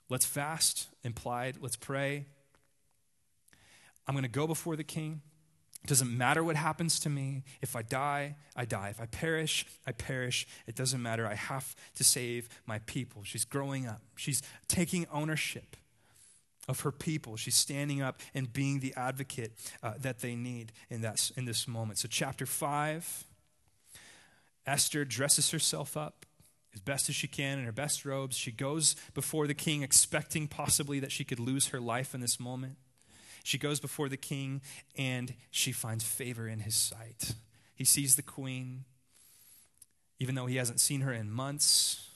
Let's 0.08 0.24
fast, 0.24 0.88
implied, 1.02 1.56
let's 1.60 1.76
pray. 1.76 2.26
I'm 4.06 4.14
going 4.14 4.24
to 4.24 4.30
go 4.30 4.46
before 4.46 4.76
the 4.76 4.84
king. 4.84 5.20
It 5.82 5.88
doesn't 5.88 6.16
matter 6.16 6.44
what 6.44 6.54
happens 6.54 7.00
to 7.00 7.10
me. 7.10 7.42
If 7.60 7.74
I 7.74 7.82
die, 7.82 8.36
I 8.54 8.64
die. 8.64 8.90
If 8.90 9.00
I 9.00 9.06
perish, 9.06 9.66
I 9.84 9.92
perish. 9.92 10.46
It 10.66 10.76
doesn't 10.76 11.02
matter. 11.02 11.26
I 11.26 11.34
have 11.34 11.74
to 11.96 12.04
save 12.04 12.48
my 12.66 12.78
people. 12.80 13.22
She's 13.24 13.44
growing 13.44 13.86
up, 13.86 14.00
she's 14.16 14.42
taking 14.68 15.06
ownership 15.12 15.76
of 16.68 16.80
her 16.80 16.92
people. 16.92 17.36
She's 17.36 17.54
standing 17.54 18.02
up 18.02 18.20
and 18.34 18.52
being 18.52 18.80
the 18.80 18.94
advocate 18.96 19.52
uh, 19.82 19.94
that 19.98 20.20
they 20.20 20.34
need 20.34 20.72
in, 20.90 21.02
that, 21.02 21.30
in 21.36 21.44
this 21.44 21.66
moment. 21.66 21.98
So, 21.98 22.08
chapter 22.08 22.46
5, 22.46 23.24
Esther 24.66 25.04
dresses 25.04 25.50
herself 25.50 25.96
up 25.96 26.26
as 26.74 26.80
best 26.80 27.08
as 27.08 27.14
she 27.14 27.28
can 27.28 27.58
in 27.58 27.64
her 27.64 27.72
best 27.72 28.04
robes. 28.04 28.36
She 28.36 28.50
goes 28.52 28.96
before 29.14 29.46
the 29.46 29.54
king, 29.54 29.82
expecting 29.82 30.48
possibly 30.48 31.00
that 31.00 31.12
she 31.12 31.24
could 31.24 31.40
lose 31.40 31.68
her 31.68 31.80
life 31.80 32.14
in 32.14 32.20
this 32.20 32.40
moment. 32.40 32.76
She 33.44 33.58
goes 33.58 33.80
before 33.80 34.08
the 34.08 34.16
king 34.16 34.62
and 34.96 35.34
she 35.50 35.72
finds 35.72 36.04
favor 36.04 36.46
in 36.46 36.60
his 36.60 36.76
sight. 36.76 37.34
He 37.74 37.84
sees 37.84 38.14
the 38.14 38.22
queen, 38.22 38.84
even 40.18 40.34
though 40.34 40.46
he 40.46 40.56
hasn't 40.56 40.80
seen 40.80 41.00
her 41.00 41.12
in 41.12 41.30
months. 41.30 42.08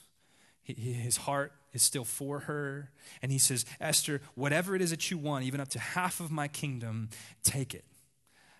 his 0.63 1.17
heart 1.17 1.51
is 1.77 1.83
still 1.83 2.03
for 2.03 2.41
her. 2.41 2.91
And 3.21 3.31
he 3.31 3.37
says, 3.37 3.65
Esther, 3.79 4.21
whatever 4.35 4.75
it 4.75 4.81
is 4.81 4.89
that 4.89 5.09
you 5.09 5.17
want, 5.17 5.45
even 5.45 5.61
up 5.61 5.69
to 5.69 5.79
half 5.79 6.19
of 6.19 6.29
my 6.29 6.49
kingdom, 6.49 7.09
take 7.43 7.73
it. 7.73 7.85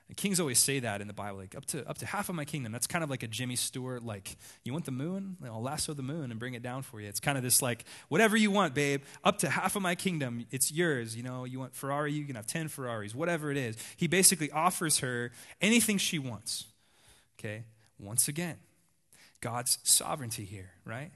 And 0.08 0.16
kings 0.16 0.40
always 0.40 0.60
say 0.60 0.80
that 0.80 1.02
in 1.02 1.08
the 1.08 1.14
Bible, 1.14 1.40
like 1.40 1.54
up 1.54 1.66
to 1.66 1.86
up 1.86 1.98
to 1.98 2.06
half 2.06 2.30
of 2.30 2.36
my 2.36 2.46
kingdom. 2.46 2.72
That's 2.72 2.88
kind 2.88 3.04
of 3.04 3.10
like 3.10 3.24
a 3.24 3.28
Jimmy 3.28 3.58
Stewart, 3.58 4.04
like 4.04 4.38
you 4.64 4.72
want 4.72 4.86
the 4.86 4.92
moon, 4.92 5.36
I'll 5.44 5.62
lasso 5.62 5.94
the 5.94 6.02
moon 6.04 6.32
and 6.32 6.40
bring 6.40 6.54
it 6.54 6.64
down 6.64 6.82
for 6.82 7.02
you. 7.02 7.10
It's 7.10 7.20
kind 7.20 7.38
of 7.38 7.44
this 7.44 7.62
like 7.62 7.84
whatever 8.08 8.38
you 8.38 8.50
want, 8.50 8.74
babe. 8.74 9.02
Up 9.26 9.38
to 9.40 9.50
half 9.50 9.76
of 9.76 9.82
my 9.82 9.96
kingdom, 9.96 10.46
it's 10.50 10.72
yours. 10.72 11.18
You 11.18 11.24
know, 11.24 11.44
you 11.44 11.60
want 11.60 11.76
Ferrari, 11.76 12.14
you 12.14 12.24
can 12.24 12.38
have 12.38 12.48
ten 12.48 12.70
Ferraris, 12.70 13.14
whatever 13.14 13.52
it 13.52 13.58
is. 13.58 13.76
He 13.98 14.08
basically 14.08 14.50
offers 14.50 15.00
her 15.00 15.32
anything 15.60 15.98
she 15.98 16.20
wants. 16.20 16.66
Okay, 17.38 17.66
once 18.00 18.30
again, 18.30 18.56
God's 19.42 19.78
sovereignty 19.84 20.46
here, 20.46 20.72
right? 20.86 21.12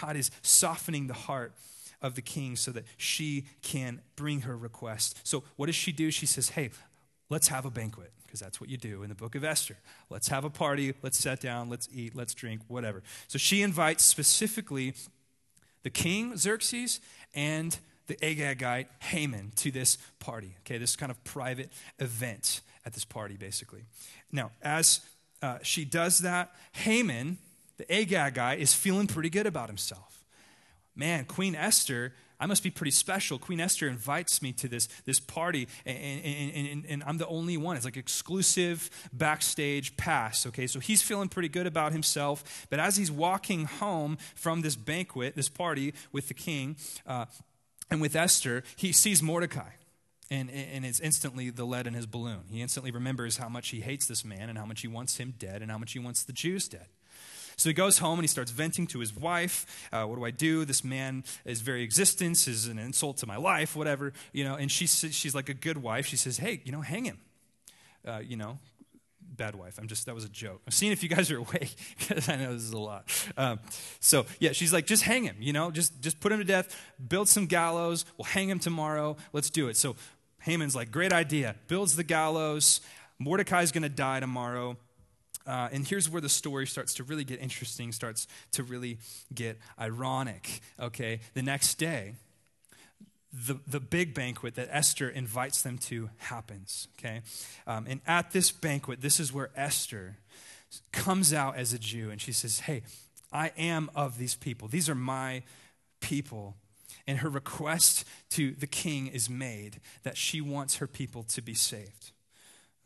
God 0.00 0.16
is 0.16 0.30
softening 0.42 1.06
the 1.06 1.14
heart 1.14 1.52
of 2.00 2.14
the 2.14 2.22
king 2.22 2.56
so 2.56 2.70
that 2.72 2.84
she 2.96 3.46
can 3.62 4.00
bring 4.16 4.42
her 4.42 4.56
request. 4.56 5.26
So, 5.26 5.42
what 5.56 5.66
does 5.66 5.74
she 5.74 5.92
do? 5.92 6.10
She 6.10 6.26
says, 6.26 6.50
Hey, 6.50 6.70
let's 7.28 7.48
have 7.48 7.64
a 7.64 7.70
banquet, 7.70 8.12
because 8.24 8.40
that's 8.40 8.60
what 8.60 8.70
you 8.70 8.76
do 8.76 9.02
in 9.02 9.08
the 9.08 9.14
book 9.14 9.34
of 9.34 9.44
Esther. 9.44 9.76
Let's 10.10 10.28
have 10.28 10.44
a 10.44 10.50
party, 10.50 10.94
let's 11.02 11.18
sit 11.18 11.40
down, 11.40 11.68
let's 11.68 11.88
eat, 11.92 12.14
let's 12.14 12.34
drink, 12.34 12.60
whatever. 12.68 13.02
So, 13.26 13.38
she 13.38 13.62
invites 13.62 14.04
specifically 14.04 14.94
the 15.82 15.90
king, 15.90 16.36
Xerxes, 16.36 17.00
and 17.34 17.76
the 18.06 18.16
Agagite, 18.16 18.86
Haman, 19.00 19.52
to 19.56 19.70
this 19.70 19.98
party. 20.18 20.56
Okay, 20.60 20.78
this 20.78 20.96
kind 20.96 21.10
of 21.10 21.22
private 21.24 21.70
event 21.98 22.62
at 22.84 22.94
this 22.94 23.04
party, 23.04 23.36
basically. 23.36 23.84
Now, 24.32 24.50
as 24.62 25.00
uh, 25.42 25.58
she 25.62 25.84
does 25.84 26.20
that, 26.20 26.54
Haman, 26.72 27.38
the 27.78 27.84
Agagite 27.84 28.58
is 28.58 28.74
feeling 28.74 29.06
pretty 29.06 29.30
good 29.30 29.46
about 29.46 29.68
himself. 29.68 30.24
Man, 30.94 31.24
Queen 31.24 31.54
Esther 31.54 32.12
I 32.40 32.46
must 32.46 32.62
be 32.62 32.70
pretty 32.70 32.92
special. 32.92 33.38
Queen 33.38 33.58
Esther 33.58 33.88
invites 33.88 34.40
me 34.42 34.52
to 34.52 34.68
this, 34.68 34.86
this 35.04 35.18
party, 35.18 35.66
and, 35.84 35.98
and, 35.98 36.68
and, 36.68 36.86
and, 36.88 37.04
I'm 37.04 37.18
the 37.18 37.26
only 37.26 37.56
one. 37.56 37.76
It's 37.76 37.84
like 37.84 37.96
exclusive 37.96 38.90
backstage 39.12 39.96
pass, 39.96 40.46
okay? 40.46 40.68
So 40.68 40.78
he's 40.78 41.02
feeling 41.02 41.28
pretty 41.28 41.48
good 41.48 41.66
about 41.66 41.90
himself. 41.90 42.66
But 42.70 42.78
as 42.78 42.96
he's 42.96 43.10
walking 43.10 43.64
home 43.64 44.18
from 44.36 44.62
this 44.62 44.76
banquet, 44.76 45.34
this 45.34 45.48
party 45.48 45.94
with 46.12 46.28
the 46.28 46.34
king 46.34 46.76
uh, 47.06 47.26
and 47.90 48.00
with 48.00 48.14
Esther, 48.14 48.62
he 48.76 48.92
sees 48.92 49.22
Mordecai. 49.22 49.70
And, 50.30 50.50
and 50.50 50.84
it's 50.84 51.00
instantly 51.00 51.48
the 51.48 51.64
lead 51.64 51.86
in 51.86 51.94
his 51.94 52.04
balloon. 52.04 52.42
He 52.50 52.60
instantly 52.60 52.90
remembers 52.90 53.38
how 53.38 53.48
much 53.48 53.70
he 53.70 53.80
hates 53.80 54.06
this 54.06 54.26
man 54.26 54.50
and 54.50 54.58
how 54.58 54.66
much 54.66 54.82
he 54.82 54.88
wants 54.88 55.16
him 55.16 55.32
dead 55.38 55.62
and 55.62 55.70
how 55.70 55.78
much 55.78 55.92
he 55.92 55.98
wants 55.98 56.22
the 56.22 56.34
Jews 56.34 56.68
dead. 56.68 56.86
So 57.58 57.68
he 57.68 57.74
goes 57.74 57.98
home 57.98 58.18
and 58.18 58.22
he 58.22 58.28
starts 58.28 58.52
venting 58.52 58.86
to 58.88 59.00
his 59.00 59.14
wife. 59.14 59.88
Uh, 59.92 60.04
what 60.04 60.16
do 60.16 60.24
I 60.24 60.30
do? 60.30 60.64
This 60.64 60.84
man, 60.84 61.24
his 61.44 61.60
very 61.60 61.82
existence 61.82 62.46
is 62.46 62.66
an 62.66 62.78
insult 62.78 63.18
to 63.18 63.26
my 63.26 63.36
life, 63.36 63.74
whatever, 63.74 64.12
you 64.32 64.44
know. 64.44 64.54
And 64.54 64.70
she's, 64.70 65.04
she's 65.10 65.34
like 65.34 65.48
a 65.48 65.54
good 65.54 65.78
wife. 65.78 66.06
She 66.06 66.16
says, 66.16 66.38
hey, 66.38 66.62
you 66.64 66.70
know, 66.70 66.80
hang 66.80 67.04
him. 67.04 67.18
Uh, 68.06 68.20
you 68.20 68.36
know, 68.36 68.58
bad 69.20 69.56
wife. 69.56 69.76
I'm 69.78 69.88
just, 69.88 70.06
that 70.06 70.14
was 70.14 70.24
a 70.24 70.28
joke. 70.28 70.62
I'm 70.66 70.70
seeing 70.70 70.92
if 70.92 71.02
you 71.02 71.08
guys 71.08 71.32
are 71.32 71.38
awake 71.38 71.74
because 71.98 72.28
I 72.28 72.36
know 72.36 72.52
this 72.52 72.62
is 72.62 72.72
a 72.72 72.78
lot. 72.78 73.10
Um, 73.36 73.58
so 73.98 74.24
yeah, 74.38 74.52
she's 74.52 74.72
like, 74.72 74.86
just 74.86 75.02
hang 75.02 75.24
him, 75.24 75.36
you 75.40 75.52
know, 75.52 75.72
just, 75.72 76.00
just 76.00 76.20
put 76.20 76.30
him 76.30 76.38
to 76.38 76.44
death, 76.44 76.74
build 77.08 77.28
some 77.28 77.46
gallows. 77.46 78.04
We'll 78.16 78.26
hang 78.26 78.48
him 78.48 78.60
tomorrow. 78.60 79.16
Let's 79.32 79.50
do 79.50 79.66
it. 79.66 79.76
So 79.76 79.96
Haman's 80.42 80.76
like, 80.76 80.92
great 80.92 81.12
idea. 81.12 81.56
Builds 81.66 81.96
the 81.96 82.04
gallows. 82.04 82.80
Mordecai's 83.18 83.72
going 83.72 83.82
to 83.82 83.88
die 83.88 84.20
tomorrow. 84.20 84.76
Uh, 85.48 85.70
and 85.72 85.88
here's 85.88 86.10
where 86.10 86.20
the 86.20 86.28
story 86.28 86.66
starts 86.66 86.92
to 86.94 87.02
really 87.02 87.24
get 87.24 87.40
interesting, 87.40 87.90
starts 87.90 88.28
to 88.52 88.62
really 88.62 88.98
get 89.34 89.58
ironic. 89.80 90.60
Okay, 90.78 91.20
the 91.32 91.42
next 91.42 91.76
day, 91.76 92.16
the, 93.32 93.58
the 93.66 93.80
big 93.80 94.12
banquet 94.12 94.56
that 94.56 94.68
Esther 94.70 95.08
invites 95.08 95.62
them 95.62 95.78
to 95.78 96.10
happens. 96.18 96.88
Okay, 96.98 97.22
um, 97.66 97.86
and 97.88 98.02
at 98.06 98.32
this 98.32 98.50
banquet, 98.50 99.00
this 99.00 99.18
is 99.18 99.32
where 99.32 99.48
Esther 99.56 100.18
comes 100.92 101.32
out 101.32 101.56
as 101.56 101.72
a 101.72 101.78
Jew 101.78 102.10
and 102.10 102.20
she 102.20 102.32
says, 102.32 102.60
Hey, 102.60 102.82
I 103.32 103.52
am 103.56 103.90
of 103.94 104.18
these 104.18 104.34
people, 104.34 104.68
these 104.68 104.88
are 104.90 104.94
my 104.94 105.42
people. 106.00 106.56
And 107.06 107.20
her 107.20 107.30
request 107.30 108.04
to 108.30 108.50
the 108.50 108.66
king 108.66 109.06
is 109.06 109.30
made 109.30 109.80
that 110.02 110.18
she 110.18 110.42
wants 110.42 110.76
her 110.76 110.86
people 110.86 111.22
to 111.22 111.40
be 111.40 111.54
saved. 111.54 112.12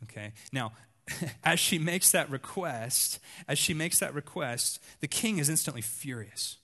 Okay, 0.03 0.31
now 0.53 0.71
as 1.43 1.59
she 1.59 1.77
makes 1.77 2.11
that 2.11 2.29
request, 2.29 3.19
as 3.47 3.59
she 3.59 3.73
makes 3.73 3.99
that 3.99 4.13
request, 4.13 4.81
the 4.99 5.07
king 5.07 5.37
is 5.37 5.49
instantly 5.49 5.81
furious. 5.81 6.57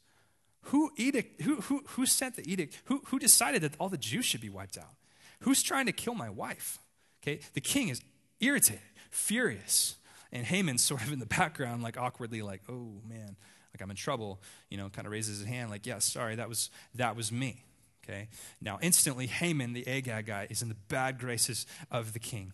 Who, 0.64 0.92
edict, 0.98 1.42
who, 1.42 1.56
who, 1.62 1.84
who 1.88 2.06
sent 2.06 2.36
the 2.36 2.50
edict? 2.50 2.80
Who, 2.86 3.02
who 3.08 3.20
decided 3.20 3.62
that 3.64 3.74
all 3.80 3.90
the 3.90 3.98
Jews 3.98 4.26
should 4.26 4.42
be 4.42 4.50
wiped 4.50 4.78
out? 4.78 4.96
Who's 5.42 5.64
trying 5.64 5.86
to 5.88 5.92
kill 5.92 6.14
my 6.14 6.30
wife? 6.30 6.80
Okay, 7.24 7.40
the 7.54 7.62
king 7.62 7.90
is 7.90 8.02
irritated, 8.40 8.82
furious. 9.10 9.96
And 10.32 10.46
Haman's 10.46 10.84
sort 10.86 11.02
of 11.02 11.12
in 11.12 11.20
the 11.20 11.26
background, 11.26 11.84
like 11.84 11.98
awkwardly, 11.98 12.42
like, 12.42 12.62
oh 12.70 13.02
man, 13.08 13.36
like 13.74 13.82
I'm 13.82 13.90
in 13.90 13.96
trouble, 13.96 14.42
you 14.70 14.78
know, 14.78 14.90
kind 14.90 15.06
of 15.06 15.12
raises 15.12 15.40
his 15.40 15.48
hand, 15.48 15.70
like, 15.70 15.86
yeah, 15.86 16.00
sorry, 16.00 16.36
that 16.36 16.50
was 16.50 16.70
that 16.96 17.16
was 17.16 17.32
me. 17.32 17.64
Okay. 18.04 18.28
Now 18.62 18.80
instantly 18.82 19.28
Haman, 19.28 19.74
the 19.74 19.84
Agagite, 19.84 20.52
is 20.52 20.62
in 20.62 20.70
the 20.70 20.78
bad 20.88 21.20
graces 21.20 21.66
of 21.92 22.14
the 22.14 22.20
king. 22.20 22.54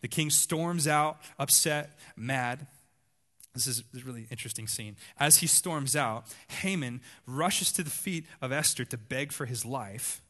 The 0.00 0.08
king 0.08 0.30
storms 0.30 0.86
out, 0.86 1.18
upset, 1.38 1.98
mad. 2.16 2.66
This 3.54 3.66
is 3.66 3.84
a 3.94 4.04
really 4.04 4.26
interesting 4.30 4.66
scene. 4.66 4.96
As 5.18 5.36
he 5.36 5.46
storms 5.46 5.94
out, 5.94 6.24
Haman 6.62 7.00
rushes 7.26 7.70
to 7.72 7.82
the 7.82 7.90
feet 7.90 8.26
of 8.42 8.52
Esther 8.52 8.84
to 8.86 8.98
beg 8.98 9.32
for 9.32 9.46
his 9.46 9.64
life. 9.64 10.20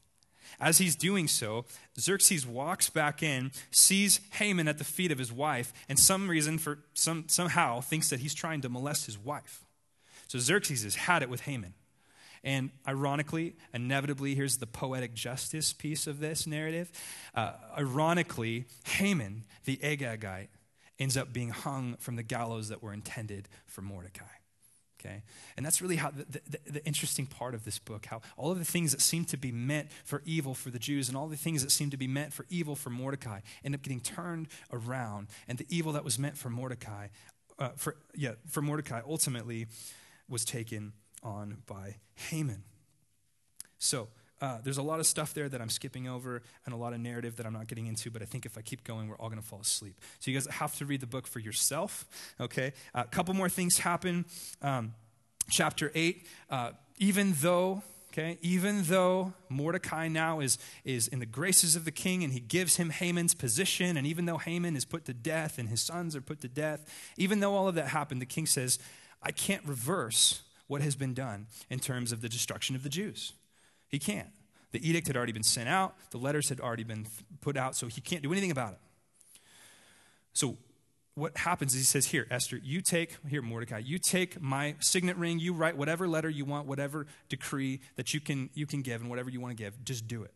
As 0.60 0.78
he's 0.78 0.94
doing 0.94 1.26
so, 1.26 1.64
Xerxes 1.98 2.46
walks 2.46 2.90
back 2.90 3.22
in, 3.22 3.50
sees 3.70 4.20
Haman 4.32 4.68
at 4.68 4.78
the 4.78 4.84
feet 4.84 5.10
of 5.10 5.18
his 5.18 5.32
wife, 5.32 5.72
and 5.88 5.98
some 5.98 6.28
reason 6.28 6.58
for 6.58 6.78
some 6.92 7.24
somehow 7.28 7.80
thinks 7.80 8.10
that 8.10 8.20
he's 8.20 8.34
trying 8.34 8.60
to 8.60 8.68
molest 8.68 9.06
his 9.06 9.18
wife. 9.18 9.64
So 10.28 10.38
Xerxes 10.38 10.82
has 10.84 10.94
had 10.94 11.22
it 11.22 11.30
with 11.30 11.42
Haman. 11.42 11.74
And 12.44 12.70
ironically, 12.86 13.56
inevitably, 13.72 14.34
here's 14.34 14.58
the 14.58 14.66
poetic 14.66 15.14
justice 15.14 15.72
piece 15.72 16.06
of 16.06 16.20
this 16.20 16.46
narrative. 16.46 16.92
Uh, 17.34 17.52
ironically, 17.76 18.66
Haman, 18.84 19.44
the 19.64 19.78
Agagite, 19.78 20.48
ends 20.98 21.16
up 21.16 21.32
being 21.32 21.48
hung 21.48 21.96
from 21.96 22.16
the 22.16 22.22
gallows 22.22 22.68
that 22.68 22.82
were 22.82 22.92
intended 22.92 23.48
for 23.66 23.80
Mordecai. 23.80 24.24
Okay? 25.00 25.22
And 25.56 25.64
that's 25.64 25.82
really 25.82 25.96
how 25.96 26.10
the, 26.10 26.24
the, 26.24 26.72
the, 26.72 26.86
interesting 26.86 27.26
part 27.26 27.54
of 27.54 27.64
this 27.64 27.78
book, 27.78 28.06
how 28.06 28.22
all 28.36 28.52
of 28.52 28.58
the 28.58 28.64
things 28.64 28.92
that 28.92 29.00
seem 29.00 29.24
to 29.26 29.36
be 29.36 29.52
meant 29.52 29.88
for 30.04 30.22
evil 30.24 30.54
for 30.54 30.70
the 30.70 30.78
Jews 30.78 31.08
and 31.08 31.16
all 31.16 31.26
the 31.26 31.36
things 31.36 31.62
that 31.62 31.70
seem 31.70 31.90
to 31.90 31.96
be 31.96 32.06
meant 32.06 32.32
for 32.32 32.46
evil 32.48 32.74
for 32.74 32.90
Mordecai 32.90 33.40
end 33.64 33.74
up 33.74 33.82
getting 33.82 34.00
turned 34.00 34.48
around. 34.72 35.28
And 35.46 35.58
the 35.58 35.66
evil 35.68 35.92
that 35.92 36.04
was 36.04 36.18
meant 36.18 36.38
for 36.38 36.48
Mordecai, 36.48 37.08
uh, 37.58 37.70
for, 37.76 37.96
yeah, 38.14 38.32
for 38.48 38.62
Mordecai 38.62 39.00
ultimately 39.06 39.66
was 40.28 40.44
taken 40.44 40.92
on 41.24 41.58
by 41.66 41.96
Haman. 42.30 42.62
So, 43.78 44.08
uh, 44.40 44.58
there's 44.62 44.78
a 44.78 44.82
lot 44.82 45.00
of 45.00 45.06
stuff 45.06 45.32
there 45.32 45.48
that 45.48 45.60
I'm 45.62 45.70
skipping 45.70 46.06
over 46.06 46.42
and 46.66 46.74
a 46.74 46.76
lot 46.76 46.92
of 46.92 47.00
narrative 47.00 47.36
that 47.36 47.46
I'm 47.46 47.52
not 47.52 47.66
getting 47.66 47.86
into, 47.86 48.10
but 48.10 48.20
I 48.20 48.26
think 48.26 48.44
if 48.44 48.58
I 48.58 48.60
keep 48.60 48.84
going, 48.84 49.08
we're 49.08 49.16
all 49.16 49.28
going 49.28 49.40
to 49.40 49.46
fall 49.46 49.60
asleep. 49.60 49.98
So 50.20 50.30
you 50.30 50.36
guys 50.36 50.46
have 50.46 50.74
to 50.76 50.84
read 50.84 51.00
the 51.00 51.06
book 51.06 51.26
for 51.26 51.38
yourself, 51.38 52.04
okay? 52.38 52.72
A 52.94 53.00
uh, 53.00 53.02
couple 53.04 53.32
more 53.32 53.48
things 53.48 53.78
happen. 53.78 54.26
Um, 54.60 54.92
chapter 55.50 55.90
8, 55.94 56.26
uh, 56.50 56.70
even 56.98 57.34
though 57.40 57.82
Okay, 58.12 58.38
even 58.42 58.84
though 58.84 59.32
Mordecai 59.48 60.06
now 60.06 60.38
is, 60.38 60.56
is 60.84 61.08
in 61.08 61.18
the 61.18 61.26
graces 61.26 61.74
of 61.74 61.84
the 61.84 61.90
king 61.90 62.22
and 62.22 62.32
he 62.32 62.38
gives 62.38 62.76
him 62.76 62.90
Haman's 62.90 63.34
position, 63.34 63.96
and 63.96 64.06
even 64.06 64.24
though 64.24 64.38
Haman 64.38 64.76
is 64.76 64.84
put 64.84 65.04
to 65.06 65.12
death 65.12 65.58
and 65.58 65.68
his 65.68 65.82
sons 65.82 66.14
are 66.14 66.20
put 66.20 66.40
to 66.42 66.48
death, 66.48 66.88
even 67.16 67.40
though 67.40 67.56
all 67.56 67.66
of 67.66 67.74
that 67.74 67.88
happened, 67.88 68.22
the 68.22 68.26
king 68.26 68.46
says, 68.46 68.78
I 69.20 69.32
can't 69.32 69.66
reverse 69.66 70.43
what 70.66 70.82
has 70.82 70.96
been 70.96 71.14
done 71.14 71.46
in 71.70 71.78
terms 71.78 72.12
of 72.12 72.20
the 72.20 72.28
destruction 72.28 72.74
of 72.74 72.82
the 72.82 72.88
Jews. 72.88 73.32
He 73.88 73.98
can't. 73.98 74.28
The 74.72 74.88
edict 74.88 75.06
had 75.06 75.16
already 75.16 75.32
been 75.32 75.44
sent 75.44 75.68
out, 75.68 75.94
the 76.10 76.18
letters 76.18 76.48
had 76.48 76.60
already 76.60 76.82
been 76.82 77.06
put 77.40 77.56
out, 77.56 77.76
so 77.76 77.86
he 77.86 78.00
can't 78.00 78.22
do 78.22 78.32
anything 78.32 78.50
about 78.50 78.72
it. 78.72 78.78
So, 80.32 80.56
what 81.14 81.36
happens 81.36 81.74
is 81.74 81.78
he 81.78 81.84
says, 81.84 82.06
Here, 82.06 82.26
Esther, 82.28 82.60
you 82.60 82.80
take, 82.80 83.16
here, 83.28 83.40
Mordecai, 83.40 83.78
you 83.78 83.98
take 83.98 84.40
my 84.42 84.74
signet 84.80 85.16
ring, 85.16 85.38
you 85.38 85.52
write 85.52 85.76
whatever 85.76 86.08
letter 86.08 86.28
you 86.28 86.44
want, 86.44 86.66
whatever 86.66 87.06
decree 87.28 87.80
that 87.94 88.12
you 88.12 88.20
can, 88.20 88.50
you 88.54 88.66
can 88.66 88.82
give, 88.82 89.00
and 89.00 89.08
whatever 89.08 89.30
you 89.30 89.40
want 89.40 89.56
to 89.56 89.62
give, 89.62 89.84
just 89.84 90.08
do 90.08 90.24
it. 90.24 90.32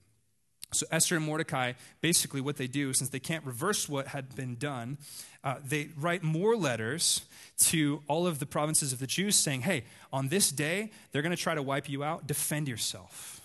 So 0.73 0.87
Esther 0.91 1.17
and 1.17 1.25
Mordecai, 1.25 1.73
basically, 2.01 2.41
what 2.41 2.57
they 2.57 2.67
do, 2.67 2.93
since 2.93 3.11
they 3.11 3.21
can't 3.21 3.45
reverse 3.45 3.89
what 3.89 4.09
had 4.09 4.35
been 4.37 4.57
done, 4.57 4.99
uh, 5.43 5.57
they 5.67 5.89
write 5.97 6.23
more 6.23 6.57
letters 6.57 7.23
to 7.59 8.03
all 8.07 8.27
of 8.27 8.39
the 8.39 8.47
provinces 8.47 8.93
of 8.93 8.99
the 8.99 9.07
Jews 9.07 9.35
saying, 9.35 9.63
hey, 9.63 9.85
on 10.13 10.29
this 10.29 10.51
day, 10.51 10.91
they're 11.11 11.23
going 11.23 11.35
to 11.35 11.43
try 11.43 11.55
to 11.55 11.63
wipe 11.63 11.89
you 11.89 12.05
out. 12.05 12.27
Defend 12.27 12.69
yourself. 12.69 13.41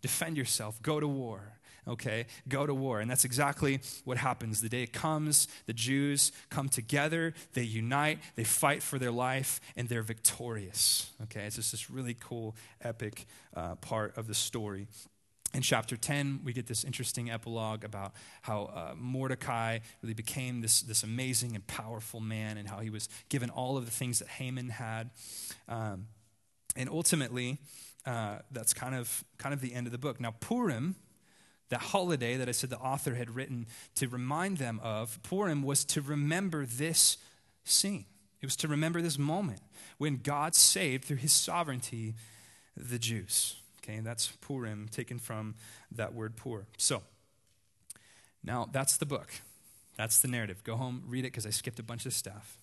Defend 0.00 0.36
yourself. 0.36 0.80
Go 0.80 1.00
to 1.00 1.08
war. 1.08 1.58
Okay? 1.88 2.26
Go 2.48 2.66
to 2.66 2.74
war. 2.74 3.00
And 3.00 3.10
that's 3.10 3.24
exactly 3.24 3.80
what 4.04 4.16
happens. 4.16 4.60
The 4.60 4.68
day 4.68 4.86
comes, 4.86 5.48
the 5.66 5.72
Jews 5.72 6.30
come 6.50 6.68
together, 6.68 7.34
they 7.54 7.62
unite, 7.62 8.20
they 8.36 8.44
fight 8.44 8.82
for 8.82 8.98
their 8.98 9.10
life, 9.10 9.60
and 9.76 9.88
they're 9.88 10.02
victorious. 10.02 11.10
Okay? 11.24 11.42
It's 11.42 11.56
just 11.56 11.72
this 11.72 11.90
really 11.90 12.16
cool, 12.18 12.54
epic 12.80 13.26
uh, 13.54 13.74
part 13.76 14.16
of 14.16 14.28
the 14.28 14.34
story. 14.34 14.86
In 15.54 15.62
chapter 15.62 15.96
10, 15.96 16.40
we 16.42 16.52
get 16.52 16.66
this 16.66 16.82
interesting 16.82 17.30
epilogue 17.30 17.84
about 17.84 18.12
how 18.42 18.64
uh, 18.74 18.94
Mordecai 18.96 19.78
really 20.02 20.12
became 20.12 20.60
this, 20.60 20.82
this 20.82 21.04
amazing 21.04 21.54
and 21.54 21.64
powerful 21.68 22.18
man 22.18 22.58
and 22.58 22.68
how 22.68 22.80
he 22.80 22.90
was 22.90 23.08
given 23.28 23.50
all 23.50 23.76
of 23.76 23.84
the 23.84 23.90
things 23.92 24.18
that 24.18 24.26
Haman 24.26 24.68
had. 24.68 25.10
Um, 25.68 26.08
and 26.74 26.88
ultimately, 26.88 27.58
uh, 28.04 28.38
that's 28.50 28.74
kind 28.74 28.96
of, 28.96 29.22
kind 29.38 29.54
of 29.54 29.60
the 29.60 29.74
end 29.74 29.86
of 29.86 29.92
the 29.92 29.98
book. 29.98 30.20
Now, 30.20 30.34
Purim, 30.40 30.96
that 31.68 31.80
holiday 31.80 32.36
that 32.36 32.48
I 32.48 32.52
said 32.52 32.70
the 32.70 32.78
author 32.78 33.14
had 33.14 33.36
written 33.36 33.68
to 33.94 34.08
remind 34.08 34.58
them 34.58 34.80
of, 34.82 35.22
Purim 35.22 35.62
was 35.62 35.84
to 35.84 36.00
remember 36.00 36.66
this 36.66 37.16
scene. 37.62 38.06
It 38.42 38.46
was 38.46 38.56
to 38.56 38.66
remember 38.66 39.00
this 39.00 39.18
moment 39.18 39.60
when 39.98 40.16
God 40.16 40.56
saved 40.56 41.04
through 41.04 41.18
his 41.18 41.32
sovereignty 41.32 42.14
the 42.76 42.98
Jews. 42.98 43.54
Okay, 43.84 43.96
and 43.96 44.06
that's 44.06 44.28
Purim, 44.40 44.88
taken 44.88 45.18
from 45.18 45.54
that 45.92 46.14
word 46.14 46.36
pur. 46.36 46.64
So, 46.78 47.02
now 48.42 48.66
that's 48.72 48.96
the 48.96 49.04
book. 49.04 49.28
That's 49.96 50.20
the 50.20 50.28
narrative. 50.28 50.64
Go 50.64 50.76
home, 50.76 51.02
read 51.06 51.20
it, 51.20 51.28
because 51.28 51.46
I 51.46 51.50
skipped 51.50 51.78
a 51.78 51.82
bunch 51.82 52.06
of 52.06 52.14
stuff. 52.14 52.58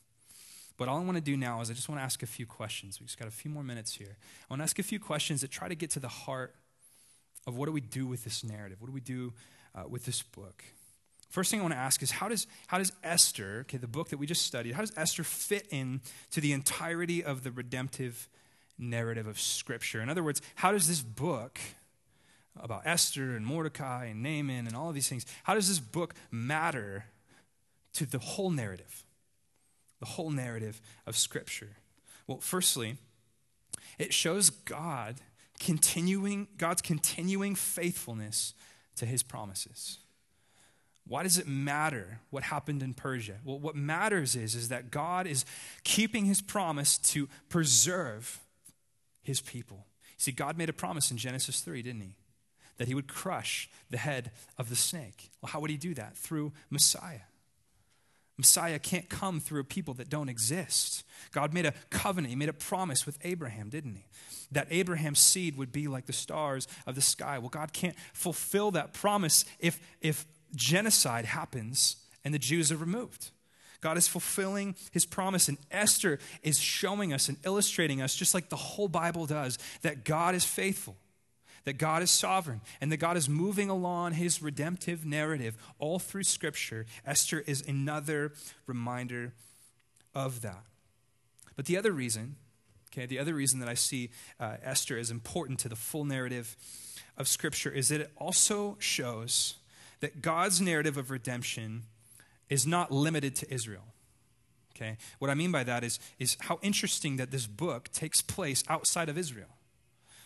But 0.78 0.88
all 0.88 0.98
I 0.98 1.04
want 1.04 1.18
to 1.18 1.22
do 1.22 1.38
now 1.38 1.62
is 1.62 1.70
I 1.70 1.74
just 1.74 1.90
want 1.90 2.00
to 2.00 2.04
ask 2.04 2.24
a 2.24 2.28
few 2.28 2.48
questions. 2.48 3.00
We've 3.00 3.08
just 3.08 3.20
got 3.20 3.28
a 3.28 3.32
few 3.32 3.52
more 3.52 3.64
minutes 3.64 3.94
here. 3.94 4.18
I 4.18 4.46
want 4.50 4.62
to 4.62 4.64
ask 4.64 4.80
a 4.80 4.84
few 4.84 5.00
questions 5.00 5.42
that 5.42 5.52
try 5.52 5.68
to 5.68 5.76
get 5.76 5.92
to 5.92 6.00
the 6.00 6.08
heart 6.08 6.56
of 7.46 7.56
what 7.56 7.68
do 7.68 7.72
we 7.72 7.82
do 7.82 8.08
with 8.08 8.24
this 8.24 8.44
narrative? 8.44 8.82
What 8.82 8.88
do 8.88 8.94
we 8.94 9.00
do 9.00 9.34
uh, 9.76 9.84
with 9.88 10.06
this 10.06 10.24
book? 10.24 10.64
First 11.30 11.52
thing 11.52 11.60
I 11.60 11.64
want 11.64 11.76
to 11.76 11.80
ask 11.80 12.02
is 12.02 12.12
how 12.12 12.30
does, 12.30 12.48
how 12.68 12.80
does 12.80 12.94
Esther, 13.04 13.60
okay, 13.62 13.78
the 13.78 13.88
book 13.88 14.10
that 14.10 14.18
we 14.18 14.26
just 14.26 14.46
studied, 14.46 14.74
how 14.74 14.82
does 14.82 14.92
Esther 14.98 15.24
fit 15.24 15.68
in 15.70 16.02
to 16.32 16.42
the 16.42 16.52
entirety 16.52 17.24
of 17.24 17.44
the 17.44 17.52
redemptive 17.52 18.28
narrative 18.82 19.28
of 19.28 19.40
Scripture. 19.40 20.02
In 20.02 20.10
other 20.10 20.24
words, 20.24 20.42
how 20.56 20.72
does 20.72 20.88
this 20.88 21.02
book 21.02 21.60
about 22.60 22.84
Esther 22.86 23.36
and 23.36 23.46
Mordecai 23.46 24.06
and 24.06 24.26
Haman 24.26 24.68
and 24.68 24.76
all 24.76 24.90
of 24.90 24.96
these 24.96 25.08
things, 25.08 25.26
how 25.44 25.54
does 25.54 25.68
this 25.68 25.80
book 25.80 26.14
matter 26.30 27.06
to 27.94 28.06
the 28.06 28.20
whole 28.20 28.50
narrative? 28.50 29.06
The 30.00 30.06
whole 30.06 30.32
narrative 30.32 30.82
of 31.06 31.16
Scripture. 31.16 31.78
Well, 32.28 32.40
firstly, 32.40 32.98
it 34.00 34.14
shows 34.14 34.50
God 34.50 35.18
continuing, 35.60 36.48
God's 36.58 36.82
continuing 36.82 37.56
faithfulness 37.56 38.54
to 38.96 39.06
his 39.06 39.24
promises. 39.24 40.00
Why 41.08 41.24
does 41.24 41.38
it 41.38 41.48
matter 41.48 42.20
what 42.30 42.44
happened 42.44 42.84
in 42.84 42.94
Persia? 42.94 43.38
Well, 43.44 43.60
what 43.60 43.76
matters 43.76 44.36
is, 44.36 44.56
is 44.56 44.70
that 44.70 44.92
God 44.92 45.28
is 45.28 45.46
keeping 45.84 46.26
his 46.26 46.42
promise 46.42 46.98
to 47.00 47.28
preserve 47.50 48.40
his 49.22 49.42
people. 49.42 49.86
See, 50.18 50.32
God 50.32 50.58
made 50.58 50.70
a 50.70 50.74
promise 50.74 51.12
in 51.12 51.18
Genesis 51.18 51.62
3, 51.62 51.82
didn't 51.82 52.02
he? 52.02 52.16
That 52.78 52.88
he 52.88 52.96
would 52.96 53.08
crush 53.08 53.70
the 53.90 53.98
head 53.98 54.32
of 54.58 54.70
the 54.70 54.76
snake. 54.76 55.32
Well, 55.42 55.52
how 55.52 55.60
would 55.60 55.70
he 55.70 55.78
do 55.78 55.94
that? 55.96 56.18
Through 56.18 56.54
Messiah. 56.70 57.22
Messiah 58.38 58.80
can't 58.80 59.08
come 59.08 59.40
through 59.40 59.62
a 59.62 59.64
people 59.64 59.94
that 59.96 60.10
don't 60.10 60.30
exist. 60.30 61.04
God 61.32 61.54
made 61.54 61.68
a 61.68 61.74
covenant, 61.92 62.32
He 62.32 62.36
made 62.36 62.50
a 62.50 62.54
promise 62.54 63.06
with 63.06 63.20
Abraham, 63.24 63.70
didn't 63.70 63.96
He? 63.96 64.06
That 64.52 64.68
Abraham's 64.72 65.20
seed 65.20 65.58
would 65.58 65.72
be 65.72 65.88
like 65.88 66.08
the 66.08 66.14
stars 66.14 66.68
of 66.88 66.96
the 66.96 67.02
sky. 67.02 67.38
Well, 67.38 67.50
God 67.50 67.72
can't 67.72 67.96
fulfill 68.14 68.72
that 68.72 68.94
promise 68.94 69.46
if, 69.60 69.80
if 70.02 70.26
genocide 70.56 71.26
happens 71.26 71.98
and 72.24 72.34
the 72.34 72.40
Jews 72.40 72.72
are 72.72 72.78
removed. 72.78 73.30
God 73.82 73.98
is 73.98 74.08
fulfilling 74.08 74.76
his 74.92 75.06
promise. 75.06 75.50
And 75.50 75.58
Esther 75.72 76.20
is 76.44 76.60
showing 76.60 77.12
us 77.12 77.28
and 77.28 77.38
illustrating 77.44 78.02
us, 78.02 78.16
just 78.16 78.34
like 78.34 78.50
the 78.50 78.56
whole 78.56 78.88
Bible 78.88 79.26
does, 79.26 79.58
that 79.82 80.06
God 80.06 80.36
is 80.36 80.46
faithful, 80.46 80.96
that 81.66 81.78
God 81.78 82.04
is 82.04 82.12
sovereign, 82.12 82.62
and 82.80 82.92
that 82.92 82.98
God 82.98 83.18
is 83.18 83.28
moving 83.28 83.70
along 83.70 84.14
his 84.14 84.42
redemptive 84.42 85.06
narrative 85.06 85.58
all 85.80 86.00
through 86.00 86.24
Scripture. 86.24 86.86
Esther 87.06 87.44
is 87.46 87.64
another 87.68 88.34
reminder 88.68 89.34
of 90.14 90.42
that. 90.42 90.64
But 91.56 91.66
the 91.66 91.78
other 91.78 91.92
reason, 91.92 92.36
okay, 92.92 93.06
the 93.06 93.20
other 93.20 93.34
reason 93.34 93.60
that 93.60 93.70
I 93.70 93.74
see 93.74 94.10
uh, 94.40 94.58
Esther 94.64 94.98
as 94.98 95.12
important 95.12 95.60
to 95.60 95.70
the 95.70 95.76
full 95.76 96.06
narrative 96.06 96.56
of 97.18 97.28
Scripture 97.28 97.72
is 97.72 97.90
that 97.90 98.02
it 98.02 98.12
also 98.18 98.78
shows 98.80 99.56
that 100.02 100.22
God's 100.22 100.62
narrative 100.62 100.98
of 100.98 101.12
redemption 101.12 101.84
is 102.52 102.68
not 102.68 102.92
limited 102.92 103.36
to 103.38 103.52
Israel. 103.52 103.86
Okay? 104.76 104.98
What 105.18 105.32
I 105.32 105.34
mean 105.34 105.52
by 105.52 105.64
that 105.64 105.84
is, 105.84 106.00
is 106.20 106.38
how 106.42 106.60
interesting 106.62 107.16
that 107.16 107.32
this 107.32 107.48
book 107.48 107.90
takes 107.92 108.22
place 108.22 108.64
outside 108.68 109.10
of 109.10 109.18
Israel. 109.18 109.48